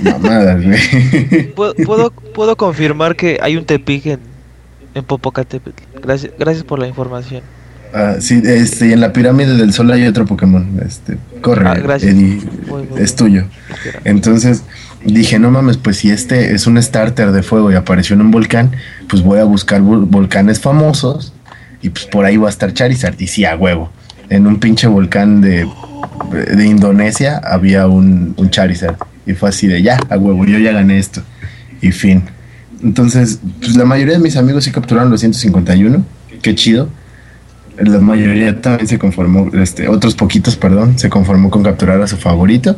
[0.01, 1.53] mamadas, güey.
[1.55, 4.19] ¿Puedo, puedo, puedo confirmar que hay un Tepic en,
[4.93, 5.84] en Popocatépetl.
[6.01, 7.43] Gracias, gracias por la información.
[7.94, 10.80] Ah, sí, este, y en la pirámide del sol hay otro Pokémon.
[10.86, 11.98] Este, corre, Ah.
[12.02, 12.39] Eddie,
[12.98, 13.46] es tuyo.
[14.04, 14.64] Entonces
[15.06, 18.32] dije, no mames, pues si este es un starter de fuego y apareció en un
[18.32, 18.72] volcán,
[19.10, 21.34] pues voy a buscar vol- volcanes famosos
[21.82, 23.16] y pues por ahí va a estar Charizard.
[23.20, 23.91] Y sí, a huevo.
[24.30, 25.68] En un pinche volcán de,
[26.56, 28.96] de Indonesia había un, un Charizard.
[29.26, 31.22] Y fue así de ya, a huevo, yo ya gané esto.
[31.82, 32.24] Y fin.
[32.82, 36.04] Entonces, pues la mayoría de mis amigos sí capturaron los 151.
[36.41, 36.89] Qué chido.
[37.78, 42.17] La mayoría también se conformó, este, otros poquitos, perdón, se conformó con capturar a su
[42.17, 42.78] favorito.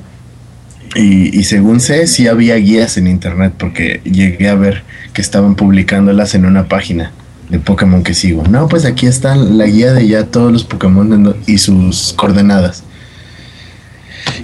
[0.96, 4.84] Y, y según sé, sí había guías en internet porque llegué a ver
[5.14, 7.12] que estaban publicándolas en una página
[7.50, 8.44] de Pokémon que sigo.
[8.50, 12.84] No, pues aquí está la guía de ya todos los Pokémon y sus coordenadas.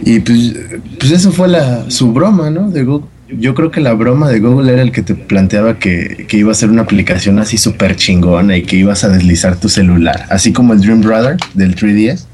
[0.04, 0.54] Y pues,
[1.00, 2.70] pues eso fue la, su broma, ¿no?
[2.70, 3.08] De Google.
[3.38, 6.52] Yo creo que la broma de Google era el que te planteaba que, que iba
[6.52, 10.26] a ser una aplicación así súper chingona y que ibas a deslizar tu celular.
[10.30, 12.26] Así como el Dream Brother del 3DS,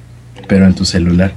[0.47, 1.33] pero en tu celular.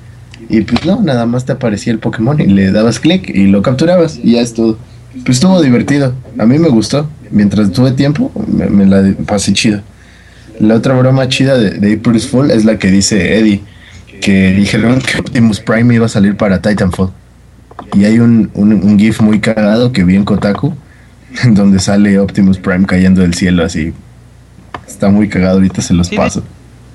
[0.48, 3.62] Y pues no, nada más te aparecía el Pokémon y le dabas clic y lo
[3.62, 4.78] capturabas y ya es todo.
[5.24, 6.14] Pues estuvo divertido.
[6.38, 7.08] A mí me gustó.
[7.30, 9.80] Mientras tuve tiempo, me, la pasé chido.
[10.58, 13.62] La otra broma chida de, April's Fool es la que dice Eddie,
[14.20, 17.12] que dijeron que Optimus Prime iba a salir para Titanfall.
[17.94, 20.74] Y hay un, un, un GIF muy cagado que vi en Kotaku,
[21.50, 23.92] donde sale Optimus Prime cayendo del cielo así.
[24.86, 26.42] Está muy cagado, ahorita se los Sí, de- paso.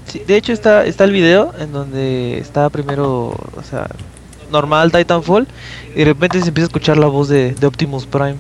[0.07, 3.88] Sí, de hecho está, está el video en donde está primero, o sea,
[4.51, 5.47] normal Titanfall
[5.95, 8.35] y de repente se empieza a escuchar la voz de, de Optimus Prime.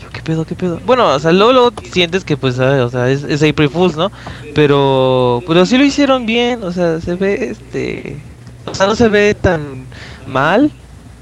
[0.00, 0.80] Yo, ¿qué pedo, qué pedo?
[0.86, 3.96] Bueno, o sea, luego, luego sientes que pues, ah, o sea, es, es April Fools,
[3.96, 4.12] ¿no?
[4.54, 8.18] Pero, pero sí lo hicieron bien, o sea, se ve, este,
[8.66, 9.86] o sea, no se ve tan
[10.28, 10.70] mal.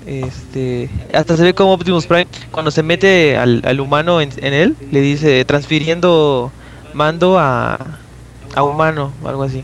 [0.08, 4.54] Este, hasta se ve como Optimus Prime cuando se mete al, al humano en, en
[4.54, 6.50] él, le dice transfiriendo
[6.94, 7.78] mando a,
[8.54, 9.62] a humano o algo así.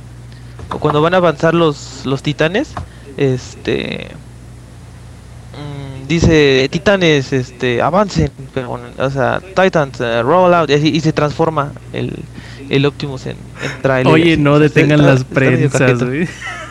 [0.71, 2.73] O cuando van a avanzar los, los titanes,
[3.17, 4.09] este
[5.53, 11.73] mm, dice titanes este avancen, pero, o sea, titans eh, roll out y, se transforma
[11.95, 12.13] el,
[12.69, 14.13] el Optimus en, en trailer.
[14.13, 16.03] Oye, no detengan está- las prensas.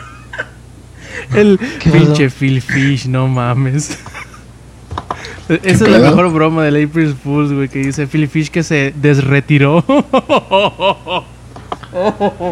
[1.34, 2.30] El ¿Qué pinche?
[2.30, 3.98] Phil Fish, no mames.
[5.48, 8.94] Esa es la mejor broma del April Fools, güey, que dice Phil Fish que se
[8.96, 9.84] desretiró.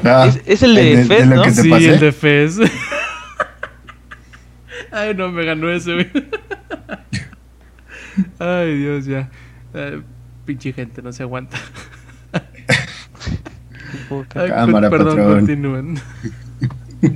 [0.05, 1.45] Ah, Es- es el de Fez, ¿no?
[1.51, 1.89] Sí, pasé.
[1.95, 2.59] el de Fez.
[4.91, 6.11] Ay, no, me ganó ese, güey.
[8.39, 9.31] Ay, Dios, ya.
[9.73, 10.03] Ay,
[10.45, 11.57] pinche gente, no se aguanta.
[14.35, 15.35] Ay, Cámara, perdón, patrón.
[15.39, 16.01] continúen.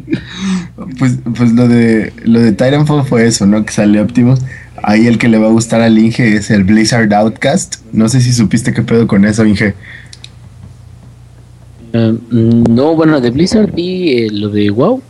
[0.99, 3.65] Pues, pues lo de lo de Titanfall fue eso, ¿no?
[3.65, 4.41] Que salió Optimus.
[4.83, 7.77] Ahí el que le va a gustar al Inge es el Blizzard Outcast.
[7.93, 9.75] No sé si supiste qué pedo con eso, Inge.
[11.93, 15.03] Eh, no, bueno, de Blizzard vi eh, lo de WoW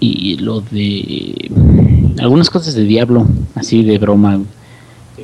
[0.00, 1.50] y lo de
[2.20, 3.26] algunas cosas de Diablo,
[3.56, 4.40] así de broma.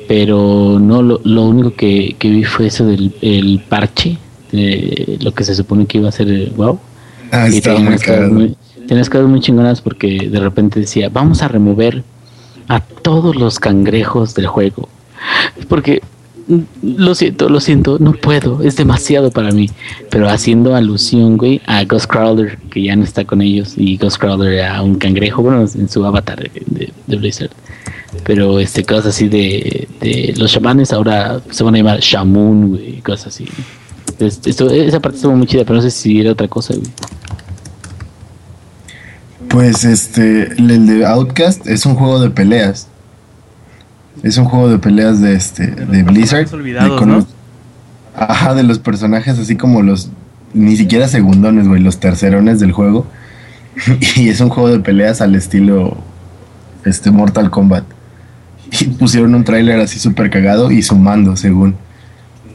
[0.09, 4.17] Pero no, lo, lo único que, que vi fue eso del el parche,
[4.51, 6.79] de lo que se supone que iba a ser el WoW.
[7.31, 8.55] Ah, y está muy,
[8.87, 12.03] tenía unas cosas muy chingonas porque de repente decía, vamos a remover
[12.67, 14.89] a todos los cangrejos del juego.
[15.67, 16.01] Porque
[16.47, 16.59] mm,
[16.97, 19.69] lo siento, lo siento, no puedo, es demasiado para mí.
[20.09, 24.81] Pero haciendo alusión, güey, a Ghostcrawler, que ya no está con ellos, y Ghostcrawler era
[24.81, 27.51] un cangrejo, bueno, en su avatar de Blizzard.
[28.23, 33.01] Pero este, cosas así de, de los chamanes ahora se van a llamar Shamun, güey,
[33.01, 33.45] cosas así.
[34.19, 36.87] Este, esto- esa parte estuvo muy chida, pero no sé si era otra cosa, güey.
[39.55, 42.89] Pues este, el de Outcast es un juego de peleas.
[44.21, 46.53] Es un juego de peleas de este de Blizzard.
[46.53, 47.25] Olvidados, de ¿no?
[48.17, 50.09] ajá, de los personajes así como los
[50.53, 53.07] ni siquiera segundones, güey, los tercerones del juego.
[54.17, 55.99] y es un juego de peleas al estilo
[56.83, 57.85] este Mortal Kombat.
[58.77, 61.75] Y pusieron un tráiler así súper cagado y su mando, según.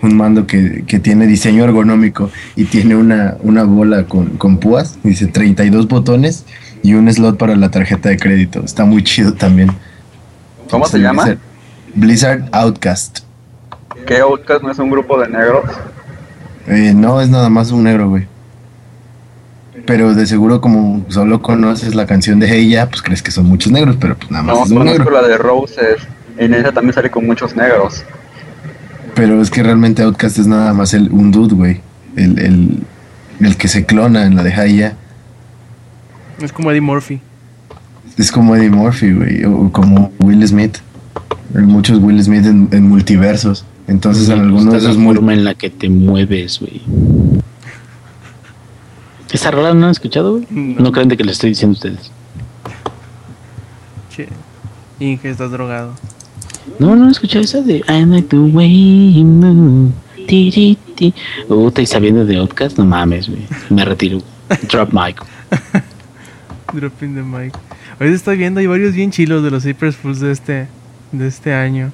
[0.02, 4.98] Un mando que, que tiene diseño ergonómico y tiene una, una bola con, con púas.
[5.02, 6.44] Dice 32 botones
[6.82, 8.62] y un slot para la tarjeta de crédito.
[8.64, 9.70] Está muy chido también.
[10.70, 11.24] ¿Cómo se llama?
[11.24, 11.38] Blizzard-
[11.94, 13.20] Blizzard Outcast.
[14.06, 15.64] ¿Qué Outcast no es un grupo de negros?
[16.66, 18.26] Eh, no, es nada más un negro, güey.
[19.86, 23.46] Pero de seguro como solo conoces la canción de Hey Ya, pues crees que son
[23.46, 25.22] muchos negros, pero pues nada más No, es un conozco negro.
[25.22, 25.96] la de Roses.
[26.36, 28.04] En esa también sale con muchos negros.
[29.14, 31.80] Pero es que realmente Outcast es nada más el, un dude, güey.
[32.16, 32.82] El, el,
[33.40, 34.94] el que se clona en la de Hey Ya.
[36.40, 37.20] Es como Eddie Murphy.
[38.16, 40.78] Es como Eddie Murphy, güey, o como Will Smith.
[41.54, 43.64] Hay muchos Will Smith en, en multiversos.
[43.86, 46.82] Entonces en algunos gusta de esos la forma en la que te mueves, güey.
[49.32, 50.46] ¿Esa rola no han escuchado, güey?
[50.50, 50.80] No.
[50.80, 52.10] No creen de que le estoy diciendo a ustedes.
[54.14, 54.28] Che.
[55.00, 55.94] Inge, estás drogado.
[56.78, 59.92] No, no han escuchado esa de I like the way you move.
[60.26, 61.14] Ti, ti, ti.
[61.48, 63.42] Puta, y sabiendo de Outcast, no mames, güey.
[63.70, 64.18] Me retiro.
[64.68, 65.20] Drop mic.
[66.80, 67.52] Dropping the mic.
[67.98, 70.68] Ahorita estoy viendo, hay varios bien chilos de los April Fools de este,
[71.12, 71.92] de este año.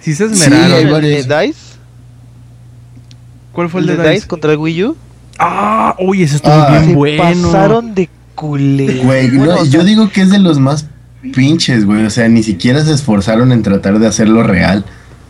[0.00, 0.72] Sí se Sí, esmeraron.
[0.76, 1.28] hay ¿El varios.
[1.28, 1.58] de Dice?
[3.52, 4.28] ¿Cuál fue ¿El el de de Dice Dice?
[4.28, 4.96] contra el Wii U?
[5.38, 7.48] Ah, uy, ese estuvo Ah, bien Se bueno.
[7.52, 9.02] pasaron de culé.
[9.04, 10.86] Güey, Bueno, no, o yo digo que es de los más
[11.32, 12.04] pinches, güey.
[12.04, 14.84] O sea, ni siquiera se esforzaron en tratar de hacerlo real.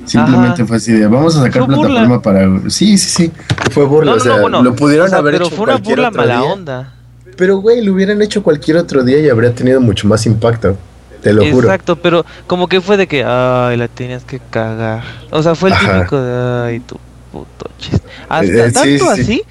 [0.05, 0.67] Simplemente Ajá.
[0.67, 1.89] fue así de vamos a sacar Fue burla.
[2.07, 2.71] plataforma para.
[2.71, 3.33] Sí, sí, sí.
[3.71, 4.13] Fue burla.
[4.13, 5.77] No, o no, sea, no, bueno, lo pudieron o sea, haber pero hecho fue una
[5.77, 6.43] burla mala día.
[6.45, 6.93] onda.
[7.39, 10.77] Pero, güey, lo hubieran hecho cualquier otro día y habría tenido mucho más impacto.
[11.23, 11.69] Te lo juro.
[11.69, 15.03] Exacto, pero como que fue de que, ay, la tenías que cagar.
[15.31, 15.95] O sea, fue el Ajá.
[16.01, 16.97] típico de, ay, tu
[17.33, 18.07] puto chiste.
[18.29, 19.21] Hasta Eh, sí, tanto sí.
[19.23, 19.43] así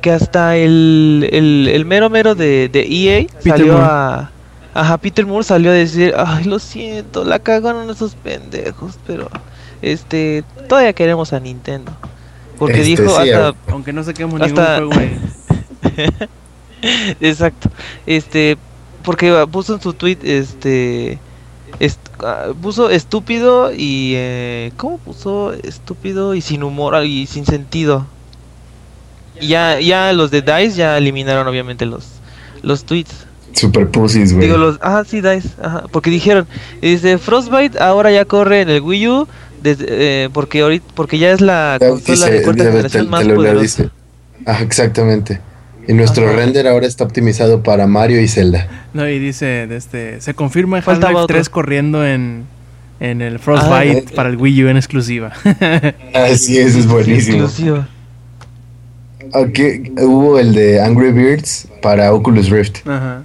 [0.00, 3.86] que hasta el, el, el mero mero de, de EA Peter salió Moore.
[3.88, 4.30] a...
[4.74, 9.28] Ajá, Peter Moore salió a decir, ay, lo siento, la cagaron esos pendejos, pero
[9.82, 11.92] este, todavía queremos a Nintendo.
[12.58, 13.54] Porque Este, dijo sí, hasta...
[13.70, 15.14] Aunque no saquemos Hasta- ningún juego.
[17.20, 17.70] Exacto.
[18.06, 18.56] Este,
[19.02, 21.18] porque puso en su tweet, este,
[21.80, 25.52] est- ah, puso estúpido y, eh, ¿cómo puso?
[25.52, 28.06] Estúpido y sin humor y sin sentido.
[29.40, 32.06] Y ya, ya los de Dice ya eliminaron obviamente los,
[32.62, 33.26] los tweets.
[33.52, 34.46] Super pussies, güey.
[34.46, 36.46] Digo los, ah sí Dice, ajá, porque dijeron,
[36.80, 39.28] dice Frostbite ahora ya corre en el Wii U
[39.62, 43.90] desde, eh, porque ahorita, porque ya es la consola de cuarta generación más poderosa.
[44.60, 45.40] exactamente.
[45.88, 46.36] Y nuestro Ajá.
[46.36, 48.68] render ahora está optimizado para Mario y Zelda.
[48.94, 51.26] No, y dice, este, se confirma Half-Life otro.
[51.26, 52.44] 3 corriendo en,
[53.00, 55.32] en el Frostbite Ah, para el Wii U en exclusiva.
[56.14, 57.44] Ah, sí, ese es buenísimo.
[57.44, 57.88] Exclusiva.
[59.34, 62.86] Aquí hubo el de Angry Birds para Oculus Rift.
[62.86, 63.24] Ajá.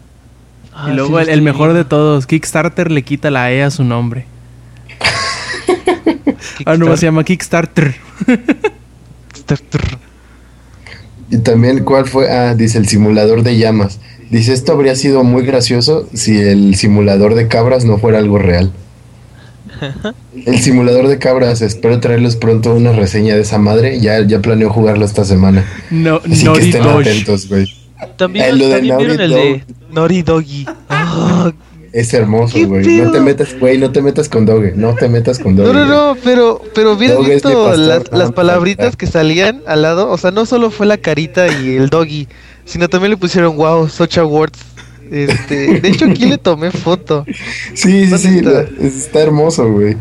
[0.73, 4.25] Ah, y luego el, mejor de todos, Kickstarter le quita la E a su nombre.
[6.65, 7.95] Ah, no, se llama Kickstarter.
[9.33, 9.81] Kickstarter.
[11.29, 12.31] Y también, ¿cuál fue?
[12.31, 13.99] Ah, dice el simulador de llamas.
[14.29, 18.71] Dice, esto habría sido muy gracioso si el simulador de cabras no fuera algo real.
[20.45, 23.99] El simulador de cabras, espero traerles pronto una reseña de esa madre.
[23.99, 25.65] Ya, ya planeo jugarlo esta semana.
[25.91, 27.01] No, Así que estén Dog.
[27.01, 27.67] atentos, güey.
[28.15, 30.65] También, Eh, lo de también vieron el Naughty de Nori Doggy.
[31.93, 32.85] Es hermoso, ¿Qué güey.
[33.01, 34.73] No te metas, güey, no te metas con Doge.
[34.75, 35.73] No te metas con Doge.
[35.73, 40.09] No, no, no, pero, pero hubieras visto las, las palabritas que salían al lado.
[40.09, 42.27] O sea, no solo fue la carita y el doggy,
[42.65, 44.59] sino también le pusieron wow, such awards.
[45.09, 47.25] Este, de hecho, aquí le tomé foto.
[47.73, 48.87] Sí, sí, ¿Dónde sí.
[48.97, 49.21] está?
[49.21, 49.95] hermoso, güey.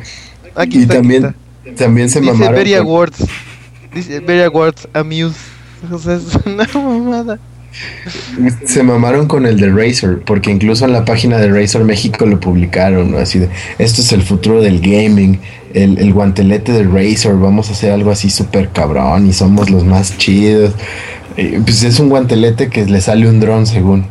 [0.55, 1.25] Aquí Y está, aquí también,
[1.65, 1.85] está.
[1.85, 2.55] también se Dice mamaron.
[2.57, 3.19] Very con- Awards.
[3.95, 5.37] Dice Very Awards Amuse.
[5.93, 7.39] O sea, es una mamada.
[8.65, 12.39] Se mamaron con el de Razer, porque incluso en la página de Razer México lo
[12.41, 13.19] publicaron, ¿no?
[13.19, 13.49] así de,
[13.79, 15.41] esto es el futuro del gaming,
[15.75, 19.85] el, el guantelete de Razer, vamos a hacer algo así súper cabrón y somos los
[19.85, 20.75] más chidos.
[21.37, 24.07] Pues es un guantelete que le sale un dron según.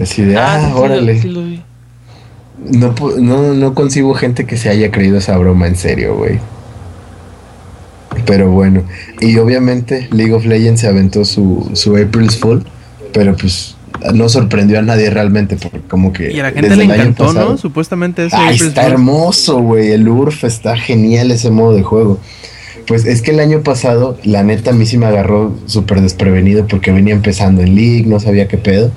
[0.00, 1.20] Así de, ah, sí lo- órale.
[1.20, 1.62] sí lo vi.
[2.72, 6.38] No, no, no concibo gente que se haya creído esa broma en serio, güey.
[8.26, 8.82] Pero bueno,
[9.20, 12.64] y obviamente League of Legends se aventó su, su April's Fool,
[13.12, 13.76] pero pues
[14.14, 16.32] no sorprendió a nadie realmente, porque como que...
[16.32, 17.58] Y a la gente le encantó, pasado- ¿no?
[17.58, 19.90] Supuestamente Ay, está hermoso, güey.
[19.92, 22.18] El URF está genial ese modo de juego.
[22.86, 26.66] Pues es que el año pasado, la neta, a mí sí me agarró súper desprevenido
[26.66, 28.90] porque venía empezando en League, no sabía qué pedo.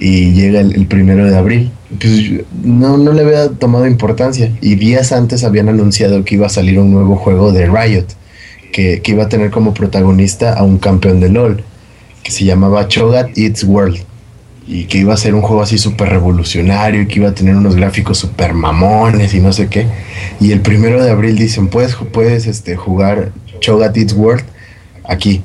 [0.00, 1.70] Y llega el, el primero de abril.
[2.00, 2.32] Pues
[2.64, 4.50] no, no le había tomado importancia.
[4.60, 8.06] Y días antes habían anunciado que iba a salir un nuevo juego de Riot,
[8.72, 11.62] que, que iba a tener como protagonista a un campeón de LOL,
[12.22, 13.98] que se llamaba Cho'Gath Eats World
[14.66, 17.56] y que iba a ser un juego así súper revolucionario y que iba a tener
[17.56, 19.86] unos gráficos súper mamones y no sé qué.
[20.40, 24.44] Y el primero de abril dicen, puedes, puedes este, jugar Cho'Gath Eats World
[25.04, 25.42] aquí.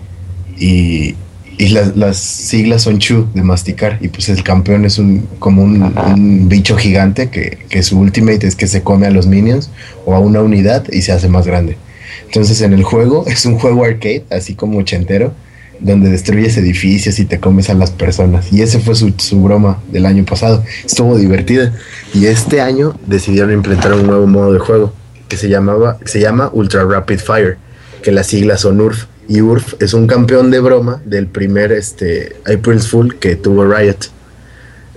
[0.60, 1.16] Y,
[1.58, 3.98] y las, las siglas son Chu, de masticar.
[4.02, 8.45] Y pues el campeón es un como un, un bicho gigante que, que su ultimate
[8.45, 9.72] es que se come a los minions
[10.06, 11.78] o a una unidad y se hace más grande.
[12.26, 15.34] Entonces en el juego es un juego arcade, así como ochentero,
[15.80, 18.52] donde destruyes edificios y te comes a las personas.
[18.52, 20.64] Y ese fue su, su broma del año pasado.
[20.86, 21.74] Estuvo divertida.
[22.14, 24.94] Y este año decidieron implementar un nuevo modo de juego
[25.28, 27.58] que se llamaba, se llama Ultra Rapid Fire,
[28.02, 29.06] que las siglas son URF.
[29.28, 33.98] Y URF es un campeón de broma del primer este, April's Fool que tuvo Riot.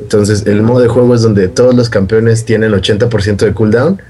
[0.01, 4.01] Entonces, el modo de juego es donde todos los campeones tienen 80% de cooldown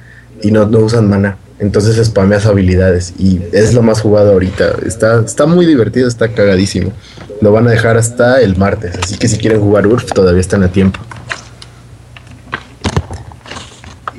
[0.43, 1.37] y no, no usan mana.
[1.61, 4.77] Entonces spameas habilidades y es lo más jugado ahorita.
[4.87, 6.93] Está, está muy divertido, está cagadísimo.
[7.43, 10.63] Lo van a dejar hasta el martes, así que si quieren jugar URF todavía están
[10.63, 10.99] a tiempo.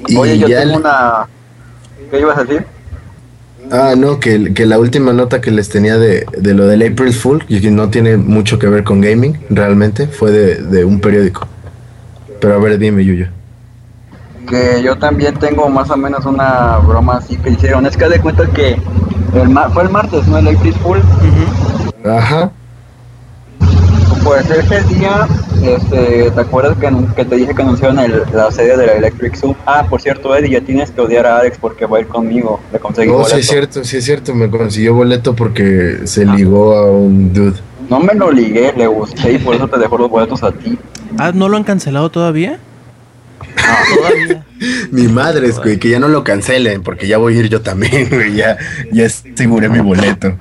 [0.08, 1.28] Y Oye, yo tengo el- una...
[2.10, 2.66] ¿Qué ibas a decir?
[3.72, 7.14] Ah, no, que, que la última nota que les tenía de, de lo del April
[7.14, 11.00] Fool, y que no tiene mucho que ver con gaming, realmente, fue de, de un
[11.00, 11.48] periódico.
[12.42, 13.28] Pero a ver, dime, Yuyo.
[14.48, 17.86] Que yo también tengo más o menos una broma así que hicieron.
[17.86, 18.78] Es que de cuenta que
[19.34, 20.38] el ma- fue el martes, ¿no?
[20.38, 21.02] El April Fool.
[22.06, 22.52] Ajá.
[24.24, 25.28] Pues ese día,
[25.64, 29.36] este, ¿te acuerdas que, que te dije que anunciaron el- la sede de la Electric
[29.36, 29.56] Zoo?
[29.66, 32.60] Ah, por cierto, Eddie, ya tienes que odiar a Alex porque va a ir conmigo.
[32.72, 33.34] Le conseguí No, boleto.
[33.36, 37.60] sí es cierto, sí es cierto, me consiguió boleto porque se ligó a un dude.
[37.90, 40.78] No me lo ligué, le gusté y por eso te dejó los boletos a ti.
[41.18, 42.60] Ah, ¿no lo han cancelado todavía?
[43.96, 44.46] Todavía.
[44.92, 47.62] Mi madre es, güey, que ya no lo cancelen, porque ya voy a ir yo
[47.62, 48.58] también, güey, ya,
[48.92, 50.38] ya aseguré mi boleto.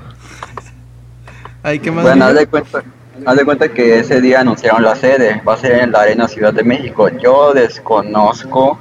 [1.63, 2.03] Ay, ¿qué más?
[2.05, 2.83] Bueno, haz de cuenta,
[3.27, 6.27] haz de cuenta que ese día anunciaron la sede, va a ser en la Arena
[6.29, 7.09] Ciudad de México.
[7.23, 8.79] Yo desconozco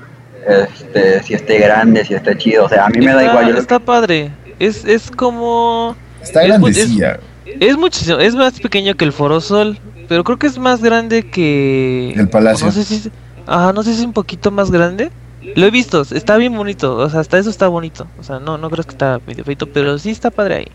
[0.47, 3.47] este, si esté grande, si esté chido, o sea, a mí me da Está- igual.
[3.47, 4.31] yo lo- Está padre.
[4.59, 5.95] Es, es como.
[6.21, 7.19] Está Es grandecilla.
[7.45, 8.19] Es muchísimo.
[8.19, 9.79] Es más pequeño que el Foro Sol.
[10.07, 12.13] Pero creo que es más grande que.
[12.15, 12.65] El Palacio.
[12.65, 13.11] No sé si.
[13.49, 15.09] Ajá, no sé si es un poquito más grande.
[15.55, 16.95] Lo he visto, está bien bonito.
[16.95, 18.05] O sea, hasta eso está bonito.
[18.19, 20.67] O sea, no, no creo que está medio feito, pero sí está padre ahí.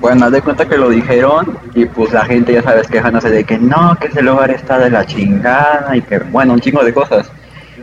[0.00, 3.42] Bueno, haz de cuenta que lo dijeron y pues la gente ya sabes quejándose de
[3.42, 6.94] que no, que ese lugar está de la chingada y que, bueno, un chingo de
[6.94, 7.28] cosas.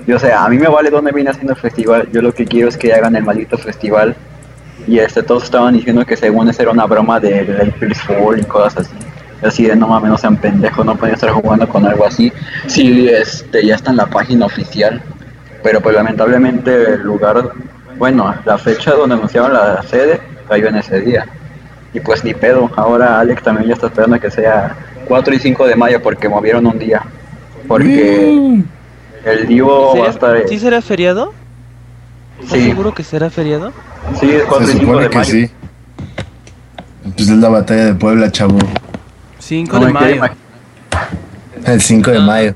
[0.07, 2.07] Y o sea, a mí me vale dónde viene haciendo el festival.
[2.13, 4.15] Yo lo que quiero es que hagan el maldito festival.
[4.87, 8.43] Y este, todos estaban diciendo que según eso era una broma del April Fool y
[8.43, 9.10] cosas así.
[9.41, 12.31] Así de no mames, no sean pendejos, no pueden estar jugando con algo así.
[12.67, 15.01] Sí, este, ya está en la página oficial.
[15.63, 17.49] Pero pues lamentablemente el lugar,
[17.97, 21.25] bueno, la fecha donde anunciaron la sede cayó en ese día.
[21.93, 24.75] Y pues ni pedo, ahora Alex también ya está esperando que sea
[25.07, 27.01] 4 y 5 de mayo porque movieron un día.
[27.67, 28.61] Porque
[29.25, 30.37] el Divo va a estar...
[30.47, 31.33] ¿Sí será feriado?
[32.41, 33.71] ¿Estás Sí, seguro que será feriado?
[34.19, 35.31] sí, es 4 Se y 5 supone de que mayo.
[35.31, 35.51] sí.
[37.15, 38.57] Pues es la batalla de Puebla, chavo.
[39.51, 40.23] 5 No de mayo.
[41.65, 42.55] El 5 de mayo.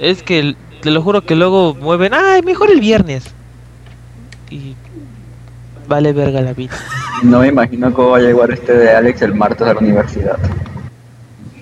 [0.00, 2.14] Es que te lo juro que luego mueven.
[2.14, 3.22] ¡Ay, mejor el viernes!
[4.50, 4.74] y
[5.86, 6.74] vale verga la vida.
[7.22, 10.36] No me imagino cómo va a llegar este de Alex el martes a la universidad.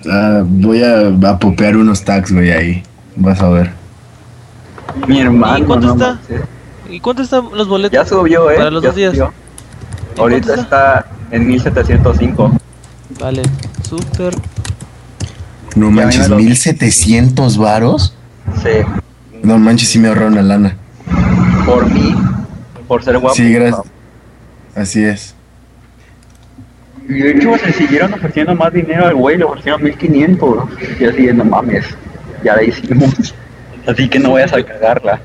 [0.09, 2.83] Ah, voy a, a popear unos tags, güey, ahí.
[3.15, 3.71] Vas a ver.
[5.07, 5.59] Mi hermano.
[5.59, 6.19] ¿Y cuánto no está?
[6.89, 7.93] ¿Y cuánto están los boletos?
[7.93, 8.55] Ya subió, eh.
[8.57, 9.11] Para los ya dos días.
[9.11, 9.31] subió.
[10.17, 12.51] ¿Y Ahorita cuánto está en 1705.
[13.19, 13.43] Vale,
[13.87, 14.33] súper.
[15.75, 18.15] No Ya manches, lo- 1700 varos.
[18.61, 18.69] Sí.
[19.43, 20.75] No manches, sí me ahorró una lana.
[21.65, 22.15] Por mí,
[22.87, 23.35] por ser guapo.
[23.35, 23.81] Sí, gracias.
[24.75, 25.35] Así es.
[27.09, 30.69] Y de hecho se siguieron ofreciendo más dinero al güey, le ofrecieron 1500.
[30.99, 31.85] Y así, no mames,
[32.43, 33.33] ya la hicimos.
[33.87, 35.19] Así que no vayas a cagarla.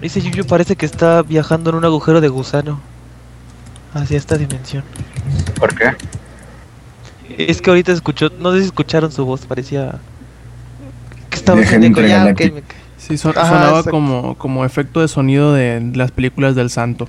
[0.00, 2.80] Ese Yuyu parece que está viajando en un agujero de gusano.
[3.94, 4.82] Hacia esta dimensión.
[5.58, 5.92] ¿Por qué?
[7.48, 9.96] Es que ahorita escuchó, no sé si escucharon su voz, parecía
[11.30, 12.62] que estaba eco, ya, me-
[12.98, 13.90] Sí, son- Ajá, sonaba exacto.
[13.90, 17.08] como, como efecto de sonido de las películas del santo.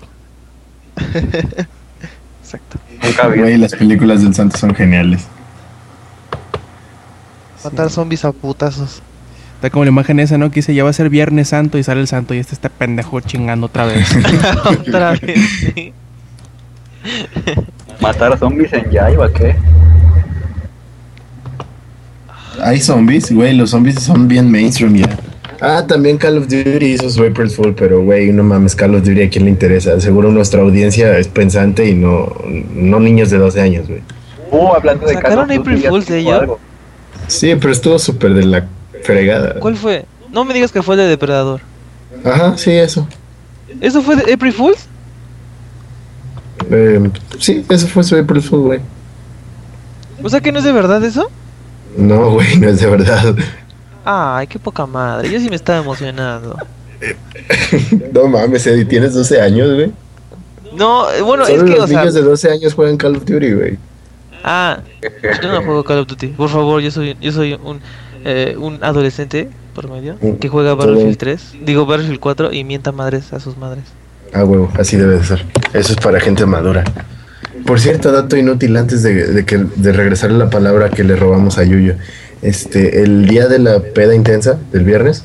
[2.44, 2.78] Exacto.
[3.04, 3.40] Nunca vi.
[3.40, 5.28] Güey, las películas del santo son geniales.
[7.64, 9.02] Matar zombies a putazos.
[9.56, 10.50] Está como la imagen esa, ¿no?
[10.50, 12.70] Que dice, ya va a ser Viernes Santo y sale el santo y este está
[12.70, 14.10] pendejo chingando otra vez.
[14.66, 15.40] Otra vez,
[15.74, 15.94] sí.
[18.02, 19.56] ¿Matar zombies en Yaiba qué?
[22.64, 25.20] Hay zombies, güey, los zombies son bien mainstream ya.
[25.62, 29.04] Ah, también Call of Duty hizo su April Fool, pero güey, no mames, Call of
[29.04, 30.00] Duty a quién le interesa.
[30.02, 32.34] Seguro nuestra audiencia es pensante y no,
[32.74, 34.02] no niños de 12 años, güey.
[34.52, 36.60] Uh, hablando de ¿Sacaron Call of Duty, April de ello?
[37.28, 38.68] Sí, pero estuvo súper de la
[39.04, 39.60] fregada.
[39.60, 40.06] ¿Cuál fue?
[40.32, 41.62] No me digas que fue el de Depredador.
[42.26, 43.08] Ajá, sí, eso.
[43.80, 44.88] ¿Eso fue de April Fools?
[46.70, 47.10] Eh,
[47.40, 48.80] sí, eso fue su April Fool, güey.
[50.22, 51.30] O sea que no es de verdad eso.
[51.98, 53.36] No, güey, no es de verdad.
[54.06, 55.30] Ay, qué poca madre.
[55.30, 56.58] Yo sí me estaba emocionando.
[58.14, 59.92] no mames, Eddie, tienes 12 años, güey.
[60.76, 62.00] No, eh, bueno, Solo es que, los o sea.
[62.00, 63.78] niños de 12 años juegan Call of Duty, güey.
[64.44, 64.80] Ah,
[65.42, 66.28] yo no juego Call of Duty.
[66.30, 67.80] Por favor, yo soy, yo soy un,
[68.26, 70.74] eh, un adolescente por medio Mm, que juega.
[70.76, 73.84] Battlefield 3, digo Battlefield 4 y mienta madres a sus madres.
[74.34, 75.46] Ah, huevo, así debe de ser.
[75.74, 76.84] Eso es para gente madura.
[77.66, 81.58] Por cierto, dato inútil antes de, de que de regresar la palabra que le robamos
[81.58, 81.96] a Yuyo.
[82.42, 85.24] Este, el día de la peda intensa del viernes,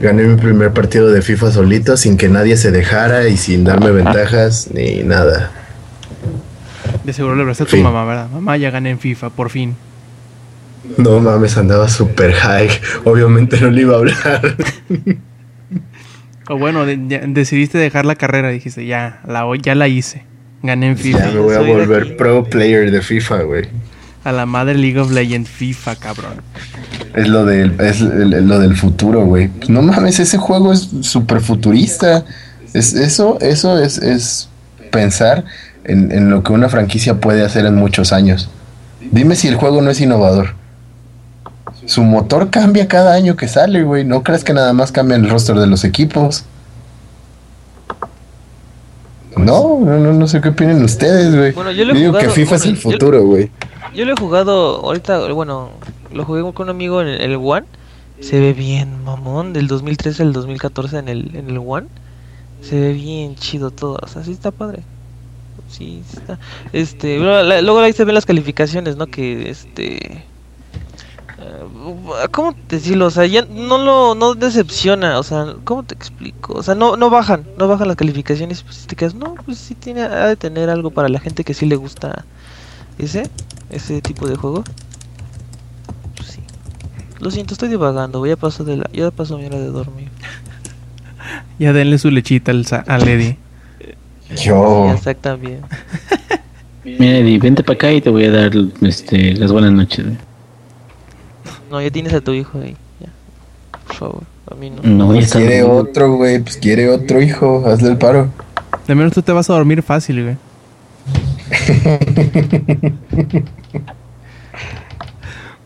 [0.00, 3.90] gané mi primer partido de FIFA solito sin que nadie se dejara y sin darme
[3.92, 5.52] ventajas ni nada.
[7.04, 7.82] De seguro le hablaste a tu Fin.
[7.82, 8.28] mamá, ¿verdad?
[8.30, 9.74] Mamá, ya gané en FIFA, por fin.
[10.98, 12.68] No mames, andaba súper high.
[13.04, 14.56] Obviamente no le iba a hablar.
[16.48, 20.24] O bueno, de- ya decidiste dejar la carrera, dijiste, ya la, ya la hice.
[20.62, 21.26] Gané en Ya FIFA.
[21.32, 23.68] me voy a volver pro player de FIFA, güey.
[24.24, 26.42] A la madre League of Legends FIFA, cabrón.
[27.14, 29.48] Es lo del, es lo del futuro, güey.
[29.48, 32.24] Pues no mames, ese juego es súper futurista.
[32.74, 34.48] Es, eso eso es, es
[34.90, 35.44] pensar
[35.84, 38.50] en, en lo que una franquicia puede hacer en muchos años.
[39.10, 40.54] Dime si el juego no es innovador.
[41.86, 44.04] Su motor cambia cada año que sale, güey.
[44.04, 46.44] No crees que nada más cambia el roster de los equipos.
[49.36, 51.52] No, no, no, no sé qué opinan ustedes, güey.
[51.52, 53.50] Bueno, yo he digo que jugado- FIFA es el yo- futuro, güey.
[53.94, 55.70] Yo lo he jugado ahorita, bueno,
[56.12, 57.66] lo jugué con un amigo en el, el One.
[58.20, 61.86] Se ve bien, mamón, del 2013 al 2014 en el, en el One.
[62.60, 64.82] Se ve bien chido todo, o sea, sí está padre.
[65.68, 66.38] Sí, sí está.
[66.72, 69.06] Este, luego, la- luego ahí se ven las calificaciones, ¿no?
[69.06, 70.24] Que este
[72.32, 73.06] ¿Cómo decirlo?
[73.06, 76.54] O sea, ya no lo no decepciona, o sea, ¿cómo te explico?
[76.54, 79.74] O sea, no no bajan, no bajan las calificaciones, pues te quedas, no, pues sí
[79.74, 82.24] tiene ha de tener algo para la gente que sí le gusta
[82.98, 83.28] ese
[83.70, 84.64] ese tipo de juego.
[86.16, 86.40] Pues sí.
[87.20, 90.08] Lo siento, estoy divagando, ya paso de la ya paso mi hora de dormir.
[91.58, 93.36] Ya denle su lechita al, sa- al Eddie.
[94.42, 94.86] Yo.
[94.86, 95.60] Ya Zack también.
[96.84, 98.50] Mira, Eddie, vente para acá y te voy a dar
[98.80, 100.06] este, las buenas noches.
[100.06, 100.16] güey.
[101.70, 103.08] No, ya tienes a tu hijo ahí, ya.
[103.86, 104.82] Por favor, a mí no.
[104.82, 106.40] No, ya Pues quiere otro, güey.
[106.40, 107.62] Pues quiere otro hijo.
[107.64, 108.28] Hazle el paro.
[108.88, 110.36] De menos tú te vas a dormir fácil, güey.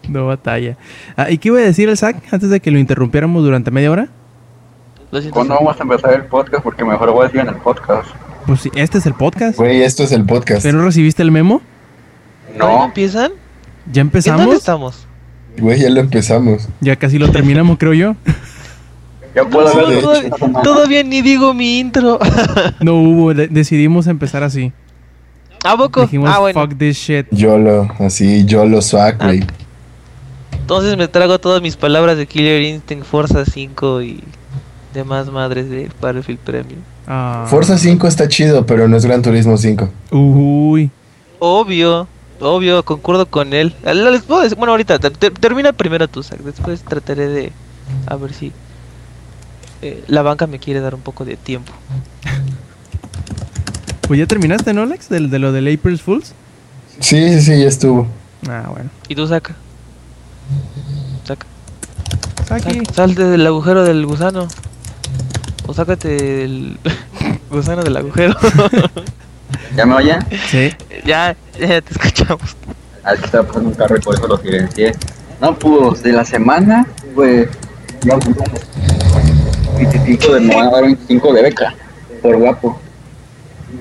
[0.09, 0.77] no batalla.
[1.17, 3.91] Ah, ¿Y qué iba a decir el Zack antes de que lo interrumpiéramos durante media
[3.91, 4.09] hora?
[5.31, 6.63] ¿Cuándo vamos a empezar el podcast?
[6.63, 8.09] Porque mejor voy a decir en el podcast.
[8.47, 9.57] Pues sí, este es el podcast.
[9.57, 10.63] Güey, esto es el podcast.
[10.63, 11.63] ¿Pero recibiste el memo?
[12.59, 13.33] ¿No No, empiezan?
[13.91, 14.55] ¿Ya ¿En dónde empezamos?
[14.57, 15.07] estamos?
[15.59, 16.69] Güey, ya lo empezamos.
[16.81, 18.17] Ya casi lo terminamos, creo yo.
[19.35, 20.31] ya puedo No, hablar de todavía,
[20.63, 22.19] todavía ni digo mi intro.
[22.81, 24.73] No hubo, de- decidimos empezar así.
[25.65, 26.03] ¿A poco?
[26.03, 26.61] Dijimos, Ah, bueno.
[26.61, 27.27] fuck this shit.
[27.31, 29.27] YOLO, así, YOLO swag, Ah.
[29.27, 29.45] güey.
[30.53, 34.23] Entonces me trago todas mis palabras de Killer Instinct, Forza 5 y
[34.95, 36.81] de más madres de Battlefield Premium.
[37.07, 37.47] Ah.
[37.49, 39.89] Forza 5 está chido, pero no es Gran Turismo 5.
[40.11, 40.91] Uy.
[41.39, 42.09] Obvio,
[42.45, 43.75] obvio, concuerdo con él.
[43.85, 47.53] Ah, Les puedo decir- bueno, ahorita ter- ter- termina primero tu sac, después trataré de
[48.07, 48.53] a ver si
[49.83, 51.73] eh, la banca me quiere dar un poco de tiempo.
[54.07, 55.09] Pues ya terminaste, ¿no, Alex?
[55.09, 56.35] De, de lo del April Fools.
[57.01, 58.07] Sí, sí, sí, ya estuvo.
[58.47, 58.91] Ah, bueno.
[59.09, 59.57] Y tú saca.
[61.25, 61.47] Saca.
[62.51, 62.83] Aquí.
[62.93, 64.47] Salte del agujero del gusano.
[65.66, 66.79] O sácate el
[67.51, 68.37] gusano del agujero.
[69.77, 70.19] ¿Ya me oyen?
[70.49, 70.73] Sí.
[71.05, 72.57] ya, ya te escuchamos.
[73.05, 74.93] Aquí estaba pasando un carro y por eso lo silencié.
[75.41, 77.49] No, pues de la semana, pues
[78.03, 78.19] ya
[80.05, 81.75] pico de me van a dar 25 de beca
[82.23, 82.81] por guapo.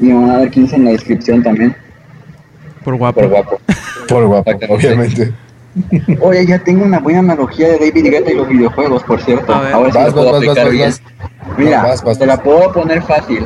[0.01, 1.75] Y me van a dar 15 en la descripción también,
[2.83, 3.21] Por guapo.
[3.21, 3.59] por guapo.
[4.07, 5.33] Por guapo, obviamente.
[6.21, 9.53] Oye, ya tengo una buena analogía de David Guetta y los videojuegos, por cierto.
[9.53, 9.73] A ver.
[9.73, 10.89] Ahora sí Vas, puedo vas, aplicar vas, bien.
[10.89, 11.01] vas.
[11.57, 13.45] Mira, Vas, vas, te la puedo poner fácil.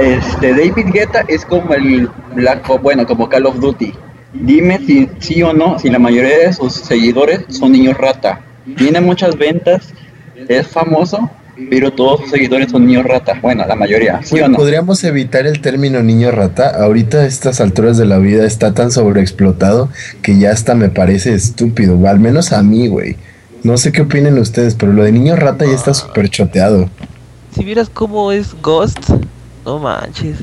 [0.00, 3.92] Este, David Guetta es como el Black bueno, como Call of Duty.
[4.32, 8.40] Dime si sí o no, si la mayoría de sus seguidores son niños rata.
[8.76, 9.92] Tiene muchas ventas,
[10.48, 11.30] es famoso,
[11.70, 13.38] pero todos sus seguidores son niños rata.
[13.40, 14.56] Bueno, la mayoría, ¿sí o no?
[14.56, 16.70] Podríamos evitar el término niño rata.
[16.70, 19.88] Ahorita a estas alturas de la vida está tan sobreexplotado
[20.22, 22.06] que ya hasta me parece estúpido.
[22.06, 23.16] Al menos a mí, güey.
[23.62, 26.88] No sé qué opinen ustedes, pero lo de niño rata ya está súper choteado.
[27.54, 28.98] Si vieras cómo es Ghost,
[29.66, 30.38] no manches.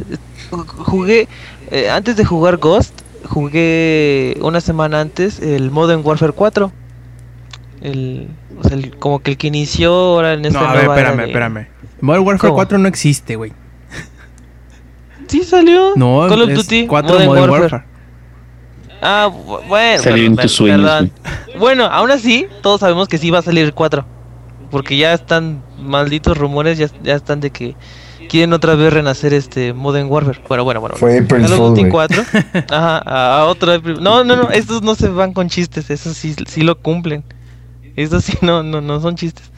[0.52, 1.28] Jugué,
[1.72, 6.72] eh, antes de jugar Ghost, jugué una semana antes el Modern Warfare 4.
[7.82, 8.28] El,
[8.60, 11.18] o sea, el- como que el que inició ahora en esta No, a ver, espérame,
[11.18, 11.68] de- espérame.
[12.02, 12.56] Modern Warfare ¿Cómo?
[12.56, 13.52] 4 no existe, güey.
[15.28, 15.94] Sí salió.
[15.96, 17.62] No, Call of es Duty 4 Modern, Modern, Warfare.
[17.74, 17.84] Warfare.
[19.02, 20.02] Ah, bu- bueno.
[20.04, 21.12] Salió en tus sueños, perdón.
[21.60, 24.06] Bueno, aún así, todos sabemos que sí va a salir el 4.
[24.70, 27.76] Porque ya están malditos rumores, ya, ya están de que
[28.34, 30.42] quieren otra vez renacer este Modern Warfare.
[30.48, 30.96] Bueno, bueno, bueno.
[30.96, 31.92] Fue Call of Duty güey.
[31.92, 32.24] 4.
[32.72, 33.72] Ajá, a, a otro.
[33.72, 37.24] April- No, no, no, estos no se van con chistes, esos sí, sí lo cumplen.
[37.96, 39.52] Estos sí no, no, no son chistes.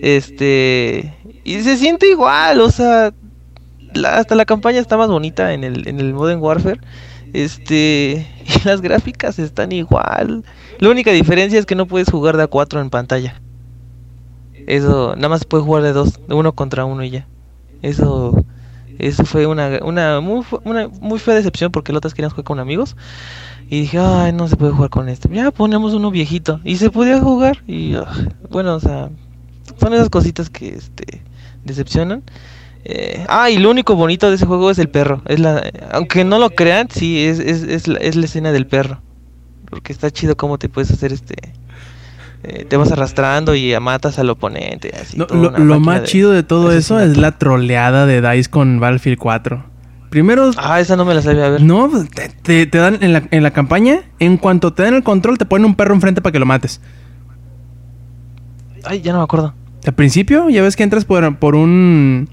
[0.00, 1.14] Este.
[1.44, 3.12] Y se siente igual, o sea.
[3.92, 6.80] la- hasta la campaña está más bonita en el, en el Modern Warfare.
[7.34, 8.26] Este.
[8.44, 10.42] Y las gráficas están igual.
[10.78, 13.40] La única diferencia es que no puedes jugar de a 4 en pantalla.
[14.66, 17.26] Eso, nada más puedes jugar de dos, de uno contra uno y ya.
[17.82, 18.44] Eso,
[18.98, 22.60] eso fue una, una, muy, una muy fea decepción porque los otros querían jugar con
[22.60, 22.96] amigos.
[23.68, 25.28] Y dije, ay, no se puede jugar con este.
[25.34, 26.60] Ya ponemos uno viejito.
[26.62, 27.62] Y se podía jugar.
[27.66, 28.06] Y ah,
[28.50, 29.10] bueno, o sea,
[29.80, 31.22] son esas cositas que este
[31.64, 32.22] decepcionan.
[32.84, 35.22] Eh, ah, y lo único bonito de ese juego es el perro.
[35.26, 38.66] Es la, aunque no lo crean, sí, es, es, es, la, es la escena del
[38.66, 39.00] perro.
[39.70, 41.34] Porque está chido cómo te puedes hacer este.
[42.44, 44.92] Eh, te vas arrastrando y matas al oponente.
[45.00, 48.80] Así, No, lo más de chido de todo eso es la troleada de DICE con
[48.80, 49.64] Battlefield 4.
[50.10, 51.62] Primero, Ah, esa no me la sabía ver.
[51.62, 55.02] no, te, te- te dan en la, en la campaña, en cuanto te dan el
[55.02, 56.80] control, te ponen un perro enfrente para que lo mates.
[58.84, 59.54] Ay, ya no me acuerdo.
[59.86, 62.28] Al principio, ya ves que entras por, por un.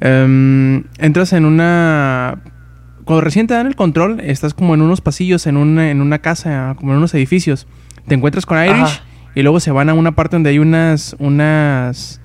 [0.00, 2.40] em, entras en una.
[3.04, 6.18] Cuando recién te dan el control, estás como en unos pasillos, en una, en una
[6.18, 7.66] casa, como en unos edificios.
[8.06, 9.02] Te encuentras con Irish Ajá.
[9.38, 11.14] Y luego se van a una parte donde hay unas.
[11.20, 12.20] unas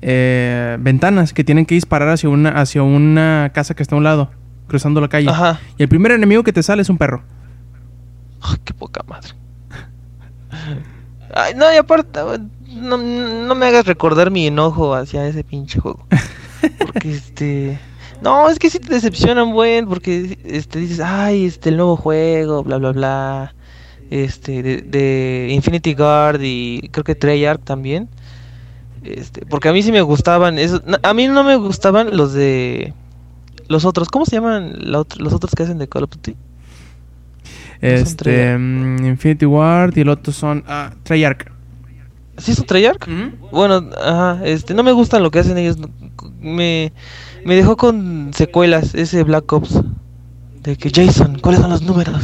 [0.00, 4.04] eh, ventanas que tienen que disparar hacia una, hacia una casa que está a un
[4.04, 4.30] lado,
[4.66, 5.28] cruzando la calle.
[5.28, 5.60] Ajá.
[5.76, 7.22] Y el primer enemigo que te sale es un perro.
[8.40, 9.28] Ay, qué poca madre.
[11.34, 12.20] Ay, no, y aparte,
[12.70, 16.06] no, no me hagas recordar mi enojo hacia ese pinche juego.
[16.78, 17.78] Porque este.
[18.22, 22.62] No, es que sí te decepcionan, buen, porque este dices, ay, este, el nuevo juego,
[22.62, 23.54] bla, bla, bla.
[24.14, 28.08] Este, de, de Infinity Guard y creo que Treyarch también.
[29.02, 30.84] Este, porque a mí sí me gustaban esos.
[30.86, 32.94] no, A mí no me gustaban los de.
[33.66, 36.36] Los otros, ¿cómo se llaman los otros que hacen de Call of Duty?
[37.80, 41.50] Este, mm, Infinity Ward y el otro son ah, Treyarch.
[42.38, 43.08] ¿Sí es un Treyarch?
[43.50, 45.76] Bueno, ajá, este, no me gustan lo que hacen ellos.
[46.38, 46.92] Me,
[47.44, 49.80] me dejó con secuelas ese Black Ops.
[50.62, 52.22] De que Jason, ¿cuáles son los números?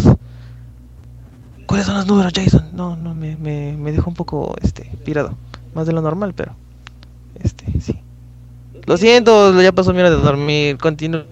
[1.71, 2.65] ¿Cuáles son los números, Jason?
[2.73, 5.37] No, no, me, me, me dejó un poco, este, pirado.
[5.73, 6.57] Más de lo normal, pero,
[7.45, 7.95] este, sí.
[8.87, 10.79] Lo siento, ya pasó mi hora de dormir.
[10.79, 11.23] Continúe.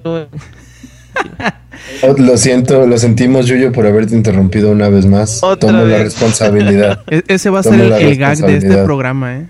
[2.18, 5.42] Lo siento, lo sentimos, Yuyo, por haberte interrumpido una vez más.
[5.42, 7.02] Otra Tomo la responsabilidad.
[7.10, 9.48] E- ese va a Tomo ser el, gag de este programa, ¿eh?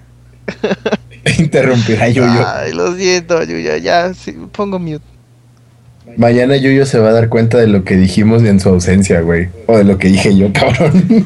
[1.39, 2.47] Interrumpir a Yuyo.
[2.47, 5.18] Ay, lo siento, Yuya, ya, sí, pongo mute.
[6.19, 9.49] Mañana Yuyo se va a dar cuenta de lo que dijimos en su ausencia, güey.
[9.67, 11.25] O de lo que dije yo, cabrón.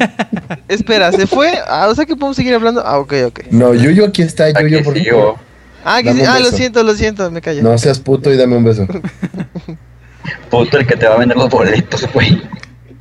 [0.69, 1.51] Espera, ¿se fue?
[1.67, 2.83] Ah, o sea que podemos seguir hablando.
[2.87, 3.41] Ah, ok, ok.
[3.51, 5.37] No, Yuyo aquí está, Aquí Yuyo, por favor.
[5.85, 6.09] Ah, sí.
[6.29, 7.63] ah, lo siento, lo siento, me callo.
[7.63, 8.87] No seas puto y dame un beso.
[10.51, 12.41] Puto el que te va a vender los boletos, güey.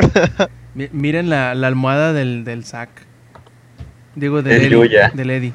[0.73, 2.89] Mi- Miren la, la almohada del, del Zack.
[4.15, 4.69] Digo, del Eddie.
[4.71, 5.11] Yuya.
[5.13, 5.53] Del Eddie.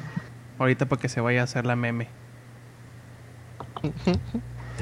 [0.59, 2.07] Ahorita para que se vaya a hacer la meme.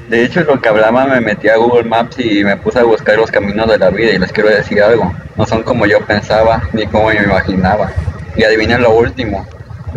[0.08, 3.16] De hecho, lo que hablaba me metí a Google Maps y me puse a buscar
[3.16, 5.12] los caminos de la vida y les quiero decir algo.
[5.36, 7.90] No son como yo pensaba ni como me imaginaba.
[8.36, 9.44] Y adivinen lo último.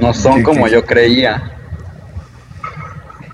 [0.01, 0.71] No son ¿Qué- como qué?
[0.71, 1.51] yo creía.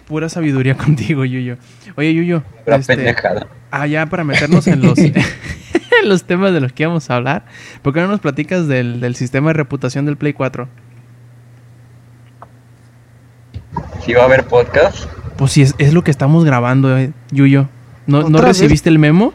[0.05, 1.57] Pura sabiduría contigo, Yuyo.
[1.95, 2.43] Oye, Yuyo.
[2.65, 3.47] Una este, pendejada.
[3.71, 5.13] ah, ya para meternos en los, en
[6.03, 7.45] los temas de los que íbamos a hablar.
[7.83, 10.67] ¿Por qué no nos platicas del, del sistema de reputación del Play 4?
[14.05, 15.05] Si va a haber podcast,
[15.37, 17.67] Pues sí, es, es lo que estamos grabando, eh, Yuyo.
[18.07, 19.33] ¿No, ¿no recibiste el memo?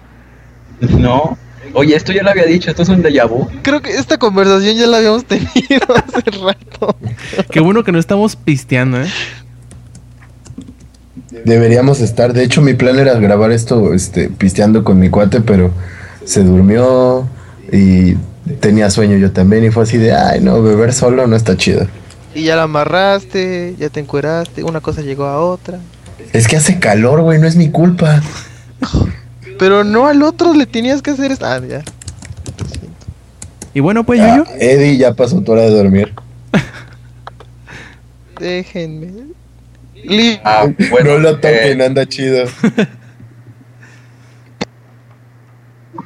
[0.80, 1.36] no.
[1.72, 3.46] Oye, esto ya lo había dicho, esto es un déjà vu.
[3.62, 6.96] Creo que esta conversación ya la habíamos tenido hace rato.
[7.50, 9.06] Qué bueno que no estamos pisteando, ¿eh?
[11.44, 12.32] Deberíamos estar.
[12.32, 15.70] De hecho, mi plan era grabar esto este, pisteando con mi cuate, pero
[16.24, 17.28] se durmió
[17.72, 18.14] y
[18.58, 19.64] tenía sueño yo también.
[19.64, 21.86] Y fue así de, ay, no, beber solo no está chido.
[22.34, 25.78] Y ya la amarraste, ya te encueraste, una cosa llegó a otra.
[26.32, 28.20] Es que hace calor, güey, no es mi culpa.
[29.58, 31.44] Pero no al otro le tenías que hacer esto.
[31.46, 31.82] Ah, ya.
[33.74, 34.44] Y bueno, pues, Ah, Yuyo.
[34.58, 36.14] Eddie, ya pasó tu hora de dormir.
[38.38, 39.08] Déjenme.
[40.04, 42.44] Li- Ah, bueno, no lo toquen, eh, anda chido.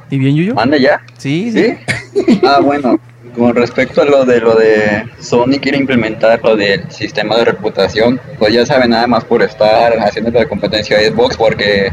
[0.09, 0.53] ¿Y bien, Yuyo?
[0.55, 1.01] ¿Mande ya?
[1.17, 1.75] Sí, sí.
[2.13, 2.39] ¿Sí?
[2.45, 2.99] Ah, bueno,
[3.35, 8.19] con respecto a lo de lo de Sony quiere implementar lo del sistema de reputación,
[8.39, 11.91] pues ya saben nada más por estar haciendo la competencia de Xbox porque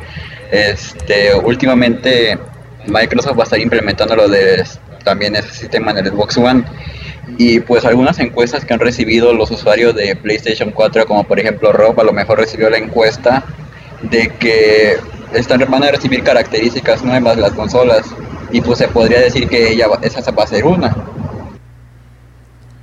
[0.51, 2.39] este últimamente
[2.86, 4.64] Microsoft va a estar implementando lo de
[5.05, 6.64] también ese sistema en el Xbox One
[7.39, 11.73] y pues algunas encuestas que han recibido los usuarios de PlayStation 4 como por ejemplo
[11.73, 13.44] Rob a lo mejor recibió la encuesta
[14.02, 14.97] de que
[15.32, 18.05] están, van a recibir características nuevas las consolas
[18.51, 20.94] y pues se podría decir que ella esa va a ser una.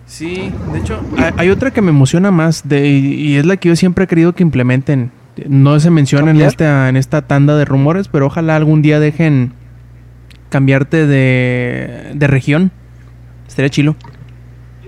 [0.09, 0.99] Sí, de hecho,
[1.37, 4.33] hay, otra que me emociona más de, y es la que yo siempre he querido
[4.33, 5.11] que implementen.
[5.47, 9.53] No se menciona en esta, en esta tanda de rumores, pero ojalá algún día dejen
[10.49, 12.71] cambiarte de, de región.
[13.47, 13.95] Estaría chilo.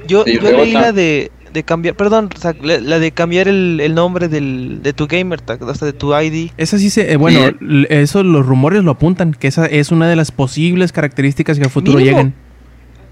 [0.07, 3.79] Yo, yo leí la de, de cambiar, perdón, o sea, la, la de cambiar el,
[3.79, 6.49] el nombre del, de tu gamer tag, hasta de tu ID.
[6.57, 7.85] Esa sí se, eh, bueno, Sí.
[7.89, 11.69] eso los rumores lo apuntan, que esa es una de las posibles características que al
[11.69, 12.17] futuro Mínimo.
[12.17, 12.33] lleguen.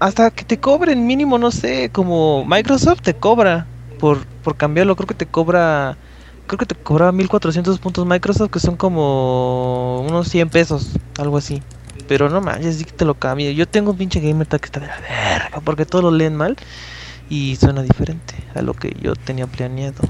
[0.00, 3.66] Hasta que te cobren mínimo, no sé, como Microsoft te cobra
[3.98, 5.98] por, por cambiarlo, creo que te cobra,
[6.46, 11.62] creo que te cobra 1400 puntos Microsoft, que son como unos 100 pesos, algo así.
[12.08, 13.54] Pero no manches, sí que te lo cambie.
[13.54, 16.34] Yo tengo un pinche gamer tag que está de la verga, porque todos lo leen
[16.34, 16.56] mal
[17.28, 20.00] y suena diferente a lo que yo tenía planeado.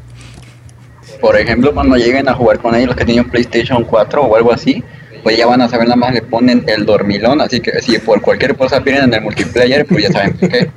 [1.20, 4.52] Por ejemplo, cuando lleguen a jugar con ellos los que tienen PlayStation 4 o algo
[4.52, 4.84] así,
[5.22, 8.20] pues ya van a saber nada más le ponen el dormilón, así que si por
[8.20, 10.70] cualquier cosa pierden en el multiplayer, pues ya saben por qué.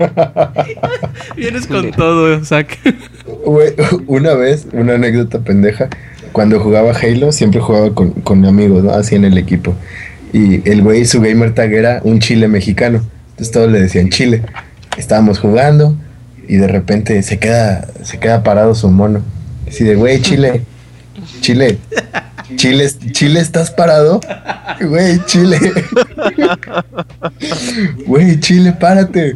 [1.36, 2.78] Vienes con todo, Zack.
[4.06, 5.88] Una vez, una anécdota pendeja.
[6.32, 8.92] Cuando jugaba Halo, siempre jugaba con, con amigos, ¿no?
[8.92, 9.74] Así en el equipo.
[10.32, 13.00] Y el güey, su gamer tag era un chile mexicano.
[13.30, 14.42] Entonces todos le decían chile.
[14.96, 15.96] Estábamos jugando
[16.46, 19.22] y de repente se queda, se queda parado su mono.
[19.68, 20.62] Así de, güey, chile,
[21.40, 21.78] chile,
[22.56, 24.20] chile, chile, ¿estás parado?
[24.80, 25.58] Güey, chile.
[28.06, 29.34] Güey, chile, párate.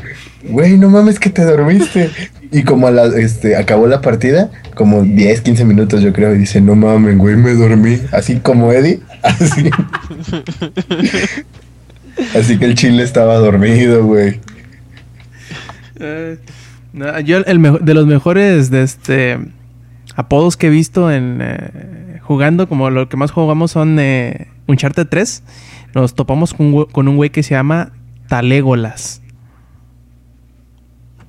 [0.49, 2.11] Güey, no mames que te dormiste.
[2.53, 6.39] Y como a la, este, acabó la partida, como 10, 15 minutos yo creo, y
[6.39, 7.99] dice, no mames, güey, me dormí.
[8.13, 9.71] Así como Eddie, así.
[12.39, 14.41] Así que el chile estaba dormido, güey.
[15.99, 16.39] Eh,
[17.25, 19.39] yo el mejo- de los mejores este
[20.17, 25.07] apodos que he visto en eh, jugando, como lo que más jugamos son eh, Uncharted
[25.07, 25.43] 3,
[25.95, 27.93] nos topamos con, con un güey que se llama
[28.29, 29.23] Talégolas.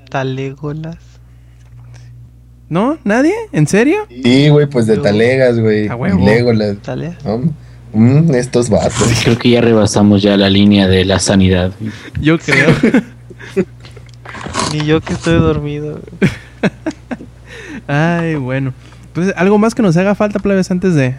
[0.10, 0.98] Talegolas.
[2.70, 2.98] ¿No?
[3.04, 3.34] ¿Nadie?
[3.52, 4.08] ¿En serio?
[4.10, 5.88] Sí, güey, pues de talegas, güey.
[5.88, 6.20] A huevo.
[6.20, 6.78] Y Legolas.
[7.94, 9.22] Mm, estos vatos.
[9.24, 11.72] Creo que ya rebasamos ya la línea de la sanidad.
[12.20, 12.70] Yo creo.
[14.74, 16.02] Ni yo que estoy dormido.
[17.88, 18.74] Ay, bueno.
[19.16, 21.16] Pues algo más que nos haga falta, plebes, antes de...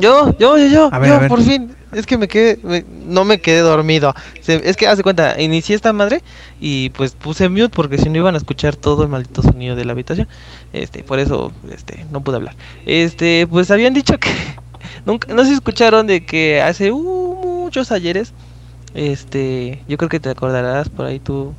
[0.00, 1.28] Yo, yo, yo, yo, A ver, yo, a ver.
[1.28, 1.72] por fin.
[1.92, 4.14] Es que me quedé, me- no me quedé dormido.
[4.40, 6.22] Se- es que, haz de cuenta, inicié esta madre
[6.60, 9.84] y pues puse mute porque si no iban a escuchar todo el maldito sonido de
[9.84, 10.28] la habitación.
[10.72, 12.54] Este, por eso, este, no pude hablar.
[12.86, 14.30] Este, pues habían dicho que,
[15.04, 18.32] nunca, no si escucharon de que hace uh, muchos ayeres,
[18.94, 21.52] este, yo creo que te acordarás por ahí tú,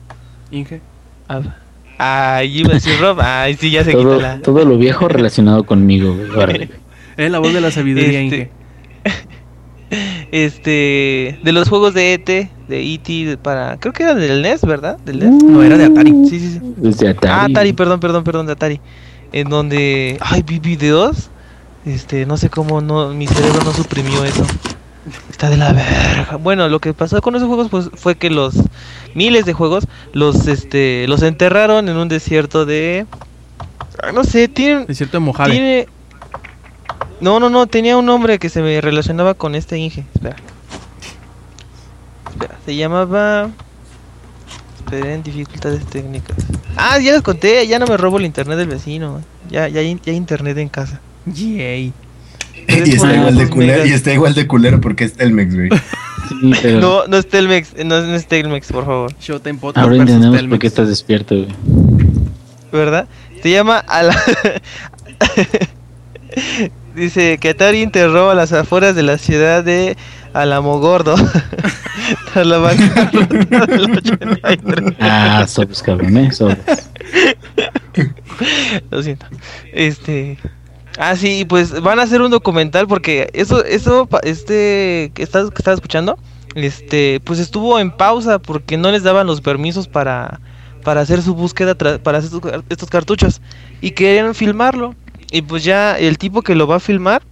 [0.52, 0.82] Inge.
[1.28, 1.54] Ab-
[2.04, 3.20] Ay, iba a decir Rob.
[3.22, 4.42] Ay, sí, ya se Todo, quita la.
[4.42, 6.70] todo lo viejo relacionado conmigo, güey.
[7.16, 8.50] Es la voz de la sabiduría, Este.
[10.32, 11.40] Este.
[11.44, 12.26] De los juegos de ET,
[12.68, 13.78] de ET para.
[13.80, 14.98] Creo que era del NES, ¿verdad?
[15.00, 15.44] Del NES.
[15.44, 16.12] No, era de Atari.
[16.30, 16.60] Sí, sí,
[16.94, 17.06] sí.
[17.06, 17.34] Atari.
[17.34, 18.80] Ah, Atari, perdón, perdón, perdón, de Atari.
[19.34, 20.18] En donde.
[20.22, 21.30] Ay, vi videos.
[21.86, 24.46] Este, no sé cómo no, mi cerebro no suprimió eso.
[25.30, 26.38] Está de la verga.
[26.38, 28.56] Bueno, lo que pasó con esos juegos pues fue que los
[29.16, 33.08] miles de juegos los este los enterraron en un desierto de
[34.02, 35.52] ah, no sé, tienen Desierto de Mojave.
[35.52, 35.88] tiene
[37.20, 40.06] No, no, no, tenía un nombre que se me relacionaba con este Inge.
[40.14, 40.36] Espera.
[42.30, 43.50] Espera, se llamaba
[44.78, 46.38] Esperen, dificultades técnicas.
[46.76, 49.22] Ah, ya les conté, ya no me robo el internet del vecino.
[49.50, 51.02] Ya ya hay, ya internet en casa.
[51.26, 51.92] Yay.
[52.68, 55.70] Y está, igual de culero, y está igual de culero porque es Telmex, güey.
[56.30, 59.14] Sí, pero No, no es Telmex, no, no es Telmex, por favor.
[59.20, 61.48] Showtime Podcast ahora entendemos por qué estás despierto, güey.
[62.72, 63.08] ¿verdad?
[63.44, 64.16] Se llama a la-
[66.96, 69.98] Dice que Atari enterró a las afueras de la ciudad de
[70.34, 71.16] Alamogordo.
[72.34, 74.96] Tras la bancarrota del 83.
[75.00, 76.60] Ah, sobres, cabrón, eh, sobres.
[78.90, 79.26] Lo siento.
[79.74, 80.38] Este.
[80.98, 85.58] Ah, sí, pues van a hacer un documental porque eso, eso, este, que estás, que
[85.60, 86.20] estás escuchando,
[86.54, 90.42] este, pues estuvo en pausa porque no les daban los permisos para,
[90.84, 93.42] para hacer su búsqueda, para hacer estos, car- estos cartuchos
[93.80, 94.96] y querían filmarlo
[95.32, 97.24] y pues ya el tipo que lo va a filmar,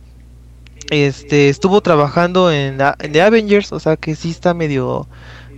[0.89, 5.09] este, estuvo trabajando en The Avengers, o sea que sí está medio,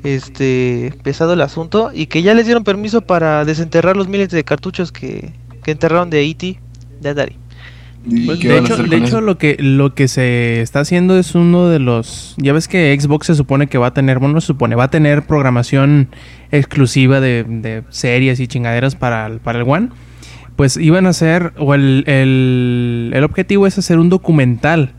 [0.04, 4.44] este, pesado el asunto y que ya les dieron permiso para desenterrar los miles de
[4.44, 6.60] cartuchos que, que enterraron de E.T.
[7.00, 7.41] de Atari.
[8.06, 9.22] ¿Y Pues, qué de van a hecho, hacer de con hecho eso?
[9.22, 13.28] lo que lo que se está haciendo es uno de los ya ves que Xbox
[13.28, 16.10] se supone que va a tener bueno se supone va a tener programación
[16.52, 19.90] exclusiva de, de series y chingaderas para el, para el One
[20.56, 24.94] pues iban a hacer o el, el, el objetivo es hacer un documental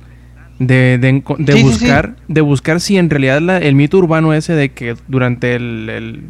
[0.60, 3.98] de, de, enco- de Sí, sí, buscar de buscar si en realidad la- el mito
[3.98, 6.22] urbano ese de que durante el, el,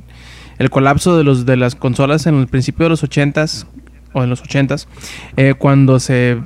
[0.58, 3.66] el colapso de los de las consolas en el principio de los 80s
[4.14, 4.86] o en los 80s
[5.36, 6.38] eh, cuando se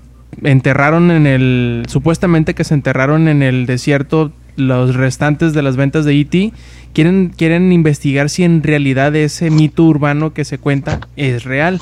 [0.43, 6.07] enterraron en el supuestamente que se enterraron en el desierto los restantes de las ventas
[6.07, 6.53] de ET
[6.95, 11.79] quieren quieren investigar si en realidad ese mito urbano que se cuenta es real.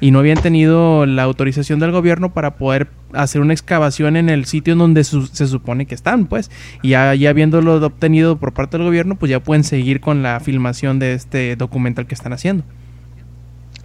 [0.00, 4.44] Y no habían tenido la autorización del gobierno para poder hacer una excavación en el
[4.44, 6.50] sitio en donde su- se supone que están pues.
[6.82, 10.40] Y ya, ya habiéndolo obtenido por parte del gobierno pues ya pueden seguir con la
[10.40, 12.64] filmación de este documental que están haciendo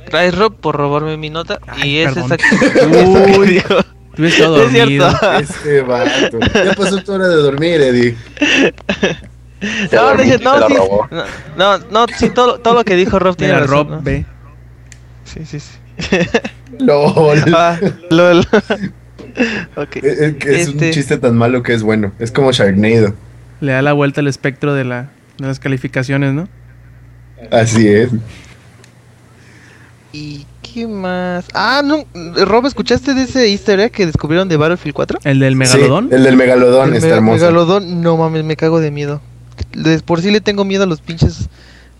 [0.09, 2.37] Gracias Rob por robarme mi nota Ay, y es perdón.
[2.37, 3.63] que Uy.
[4.15, 5.09] Tú todo Es cierto.
[5.11, 5.39] dormido.
[5.39, 6.39] Este vato.
[6.53, 8.15] Ya pasó tu hora de dormir, Eddie.
[9.91, 11.25] No, dije, no, sí, no,
[11.57, 13.77] no, no, sí, todo, todo lo que dijo Rob tiene Mira, razón.
[13.87, 14.01] Rob ¿no?
[14.03, 14.25] ve.
[15.23, 15.77] Sí, sí, sí.
[16.79, 17.41] LOL.
[17.55, 17.79] Ah,
[18.11, 18.45] lol.
[19.75, 19.95] ok.
[19.95, 22.11] Es, es que es un Este- chiste tan malo que es bueno.
[22.19, 23.15] Es como Sharknado.
[23.61, 25.09] Le da la vuelta al espectro de, la,
[25.39, 26.47] de las calificaciones, ¿no?
[27.49, 28.09] Así es.
[30.17, 31.45] ¿Y qué más?
[31.53, 32.05] Ah, no,
[32.45, 35.19] Rob, ¿escuchaste de ese easter egg que descubrieron de Battlefield 4?
[35.25, 36.07] El del megalodón.
[36.09, 37.35] Sí, el del megalodón El está me- hermoso.
[37.39, 39.19] Megalodón, no mames, me cago de miedo.
[39.73, 41.49] De por sí le tengo miedo a los pinches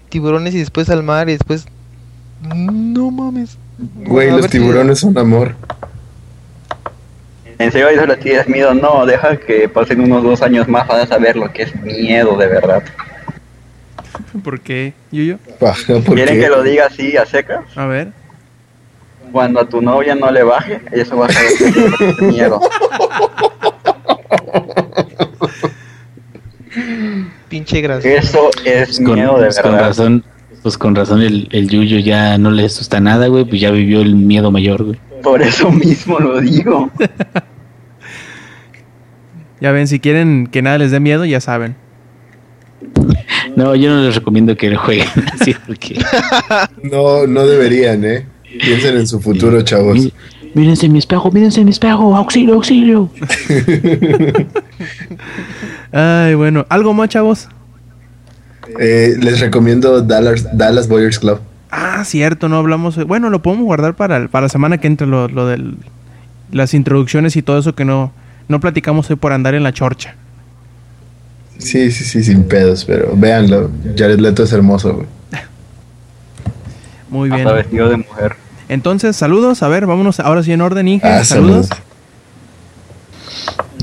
[0.10, 1.66] tiburones y después al mar y después...
[2.54, 3.58] No mames.
[4.06, 5.56] Güey, los si- tiburones son amor.
[7.58, 8.74] En serio, eso le tienes miedo.
[8.74, 12.48] No, deja que pasen unos dos años más para saber lo que es miedo de
[12.48, 12.84] verdad.
[14.44, 15.38] ¿Por qué, Yuyo?
[15.60, 16.42] Paja, ¿por ¿Quieren qué?
[16.42, 17.66] que lo diga así a secas?
[17.76, 18.10] A ver.
[19.32, 22.60] Cuando a tu novia no le baje, eso va a ser miedo.
[27.50, 28.18] Pinche gracia.
[28.18, 29.88] Eso es Pues con, miedo de pues con verdad.
[29.88, 30.24] razón,
[30.62, 34.02] pues con razón el, el Yuyo ya no le asusta nada, güey, pues ya vivió
[34.02, 35.00] el miedo mayor, güey.
[35.24, 36.90] Por eso mismo lo digo.
[39.62, 41.76] Ya ven, si quieren que nada les dé miedo, ya saben.
[43.56, 45.08] No, yo no les recomiendo que lo jueguen
[45.40, 46.00] así, porque...
[46.84, 48.26] No, no deberían, ¿eh?
[48.62, 49.96] Piensen en su futuro, chavos.
[49.98, 50.14] Mí-
[50.54, 53.10] Mírense en mi espejo, mírense en mi espejo, auxilio, auxilio.
[55.92, 56.66] Ay, bueno.
[56.70, 57.50] ¿Algo más, chavos?
[58.80, 61.40] Eh, les recomiendo Dallas, Dallas Boyers Club.
[61.72, 62.96] Ah, cierto, no hablamos.
[63.06, 65.76] Bueno, lo podemos guardar para, para la semana que entre, lo, lo del
[66.52, 68.14] las introducciones y todo eso que no,
[68.48, 70.16] no platicamos hoy por andar en la chorcha.
[71.58, 73.72] Sí, sí, sí, sin pedos, pero véanlo.
[73.98, 75.08] Jared Leto es hermoso, güey.
[77.10, 77.42] Muy bien.
[77.42, 78.36] Hasta vestido de mujer.
[78.68, 79.64] Entonces, saludos.
[79.64, 81.08] A ver, vámonos ahora sí en orden, Inge.
[81.08, 81.68] Ah, saludos.
[81.68, 81.86] saludos.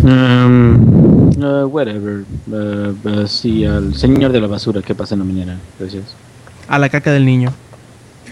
[0.02, 2.24] Um, uh, whatever.
[2.50, 5.58] Uh, uh, sí, al señor de la basura que pasa en la mañana.
[5.78, 6.16] Gracias.
[6.68, 7.52] A la caca del niño.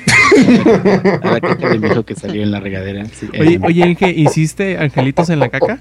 [1.23, 3.05] a la caca de mi hijo que salió en la regadera.
[3.07, 5.79] sí, Oye, eh, oye, Inge, ¿hiciste angelitos en la caca?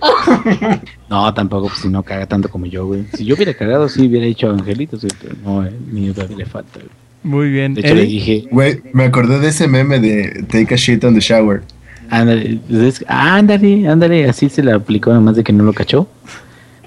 [1.10, 3.04] No, tampoco, pues si no caga tanto como yo, güey.
[3.14, 6.46] Si yo hubiera cagado, sí hubiera hecho angelitos, güey, pero no, eh, ni a le
[6.46, 6.90] falta, güey.
[7.22, 7.74] Muy bien.
[7.74, 11.02] De hecho, le Eddie, dije, Güey, me acordé de ese meme de Take a shit
[11.04, 11.62] on the shower.
[12.08, 16.08] ándale, es- ándale, ándale, así se le aplicó, nada más de que no lo cachó.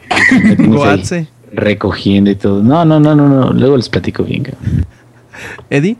[0.09, 2.63] Ahí recogiendo y todo.
[2.63, 4.85] No, no, no, no, no, luego les platico bien, cabrón.
[5.69, 5.97] Eddie,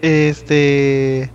[0.00, 1.30] Este.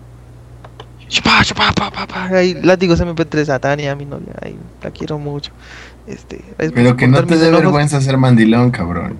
[1.09, 2.25] Chupa, chupa, pa, pa, pa.
[2.27, 4.33] Ahí, látigos MP3 a Tania, a mi novia.
[4.41, 5.51] Ahí, la quiero mucho.
[6.05, 6.43] Este.
[6.57, 9.15] Pero que no te dé vergüenza ser mandilón, cabrón.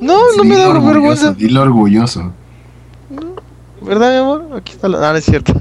[0.00, 1.32] No, no me da vergüenza.
[1.32, 2.32] Dilo orgulloso.
[3.80, 4.48] ¿Verdad, mi amor?
[4.56, 5.00] Aquí está la.
[5.00, 5.54] No, no es cierto.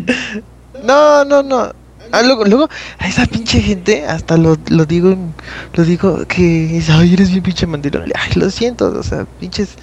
[0.84, 1.72] no, no, no.
[2.10, 5.14] Ah, luego, luego, a esa pinche gente, hasta lo, lo digo,
[5.74, 8.10] lo digo que dice, ay, eres bien pinche mandilón.
[8.14, 9.74] Ay, lo siento, o sea, pinches,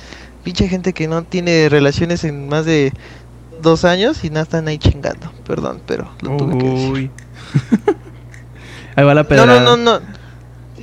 [0.44, 2.94] pinche gente que no tiene relaciones en más de
[3.66, 5.30] dos años y nada están ahí chingando.
[5.46, 7.12] Perdón, pero lo tuve que decir.
[8.96, 9.62] Ahí va la pedrada.
[9.62, 10.06] no, no, no.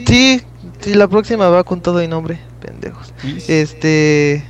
[0.07, 0.43] Sí,
[0.81, 3.15] sí, la próxima va con todo y nombre, pendejos.
[3.49, 4.45] Este.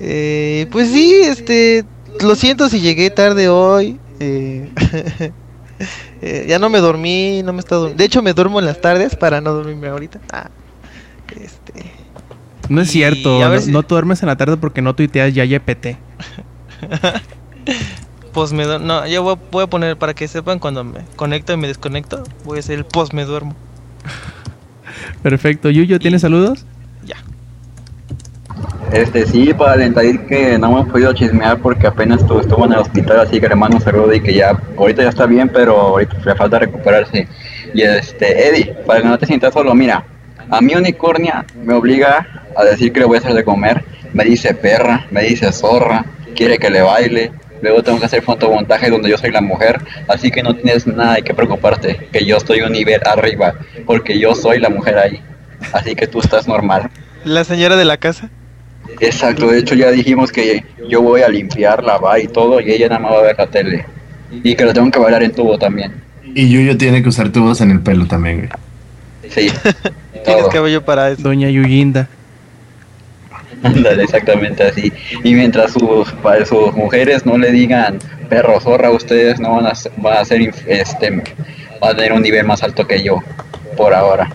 [0.00, 1.84] Eh, pues sí, este.
[2.20, 3.98] Lo siento si llegué tarde hoy.
[4.18, 4.70] eh,
[6.22, 9.14] eh, ya no me dormí, no me está De hecho, me duermo en las tardes
[9.14, 10.20] para no dormirme ahorita.
[10.32, 10.48] Ah,
[11.38, 11.84] este.
[12.70, 13.60] No es cierto.
[13.60, 15.98] si- no duermes en la tarde porque no tuiteas ya YPT.
[18.32, 18.86] Pues me duermo.
[18.86, 21.66] No, yo voy, a- voy a poner para que sepan cuando me conecto y me
[21.68, 22.22] desconecto.
[22.44, 23.54] Voy a hacer el post me duermo.
[25.22, 25.70] Perfecto.
[25.70, 26.64] Yuyo, ¿tienes saludos?
[27.04, 27.16] Ya.
[28.92, 32.78] Este sí, para alentar que no hemos podido chismear porque apenas estuvo, estuvo en el
[32.78, 36.34] hospital, así que un saludo y que ya, ahorita ya está bien, pero ahorita le
[36.34, 37.28] falta recuperarse.
[37.72, 40.04] Y este, Eddie, para que no te sientas solo, mira,
[40.50, 42.26] a mí Unicornia me obliga
[42.56, 46.04] a decir que le voy a hacer de comer, me dice perra, me dice zorra,
[46.34, 47.30] quiere que le baile,
[47.62, 51.14] luego tengo que hacer fotomontaje donde yo soy la mujer, así que no tienes nada
[51.14, 53.54] de que preocuparte, que yo estoy un nivel arriba,
[53.86, 55.22] porque yo soy la mujer ahí,
[55.72, 56.90] así que tú estás normal.
[57.24, 58.30] La señora de la casa.
[59.00, 62.88] Exacto, de hecho ya dijimos que yo voy a limpiar, lavar y todo, y ella
[62.88, 63.86] nada más va a ver la tele.
[64.30, 65.92] Y que lo tengo que bailar en tubo también.
[66.34, 68.50] Y Yuyo tiene que usar tubos en el pelo también, güey.
[69.28, 69.52] Sí,
[70.24, 71.22] Tienes cabello para eso.
[71.22, 72.08] Doña Yuyinda.
[73.62, 74.92] Ándale, exactamente así.
[75.22, 79.72] Y mientras sus, para sus mujeres no le digan perro zorra, ustedes no van a,
[79.98, 81.10] van a ser, este,
[81.80, 83.18] van a tener un nivel más alto que yo,
[83.76, 84.30] por ahora.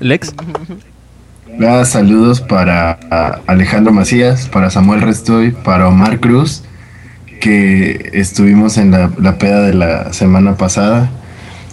[0.00, 0.34] Lex.
[1.60, 2.98] Ah, saludos para
[3.46, 6.64] Alejandro Macías, para Samuel Restoy, para Omar Cruz,
[7.40, 11.10] que estuvimos en la, la peda de la semana pasada,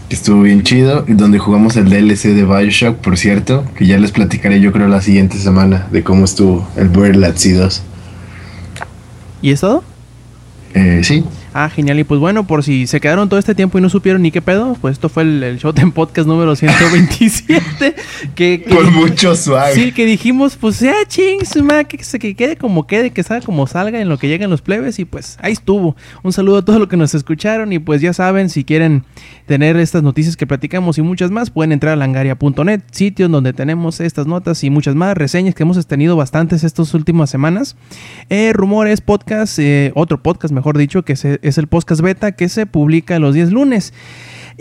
[0.10, 4.00] que estuvo bien chido, y donde jugamos el DLC de Bioshock, por cierto, que ya
[4.00, 7.84] les platicaré yo creo la siguiente semana de cómo estuvo el Borderlands 2.
[9.44, 9.84] ¿Y es todo?
[10.74, 11.24] Eh, sí,
[11.54, 12.00] Ah, genial.
[12.00, 14.42] Y pues bueno, por si se quedaron todo este tiempo y no supieron ni qué
[14.42, 17.96] pedo, pues esto fue el, el Showtime Podcast número 127.
[18.36, 19.74] que, que- con mucho swag.
[19.74, 21.40] Sí, que dijimos, pues ya ching,
[21.88, 25.00] que, que quede como quede, que salga como salga en lo que lleguen los plebes
[25.00, 25.96] y pues ahí estuvo.
[26.24, 29.04] Un saludo a todos los que nos escucharon y pues ya saben, si quieren
[29.46, 33.54] tener estas noticias que platicamos y muchas más, pueden entrar a langaria.net, sitio en donde
[33.54, 37.76] tenemos estas notas y muchas más, reseñas que hemos tenido bastantes estas últimas semanas,
[38.30, 42.50] eh, rumores, podcast, eh, otro podcast mejor dicho, que se- es el podcast beta que
[42.50, 43.94] se publica los 10 lunes.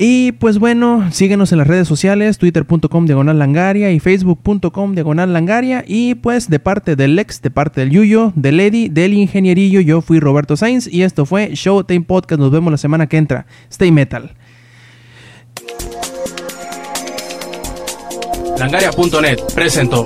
[0.01, 5.85] Y pues bueno, síguenos en las redes sociales, twitter.com diagonal langaria y facebook.com diagonal langaria.
[5.87, 10.01] Y pues de parte del Lex, de parte del Yuyo, del Eddie, del Ingenierillo, yo
[10.01, 12.41] fui Roberto Sainz y esto fue Showtime Podcast.
[12.41, 13.47] Nos vemos la semana que entra.
[13.71, 14.37] Stay metal.
[18.57, 20.05] Langaria.net presentó.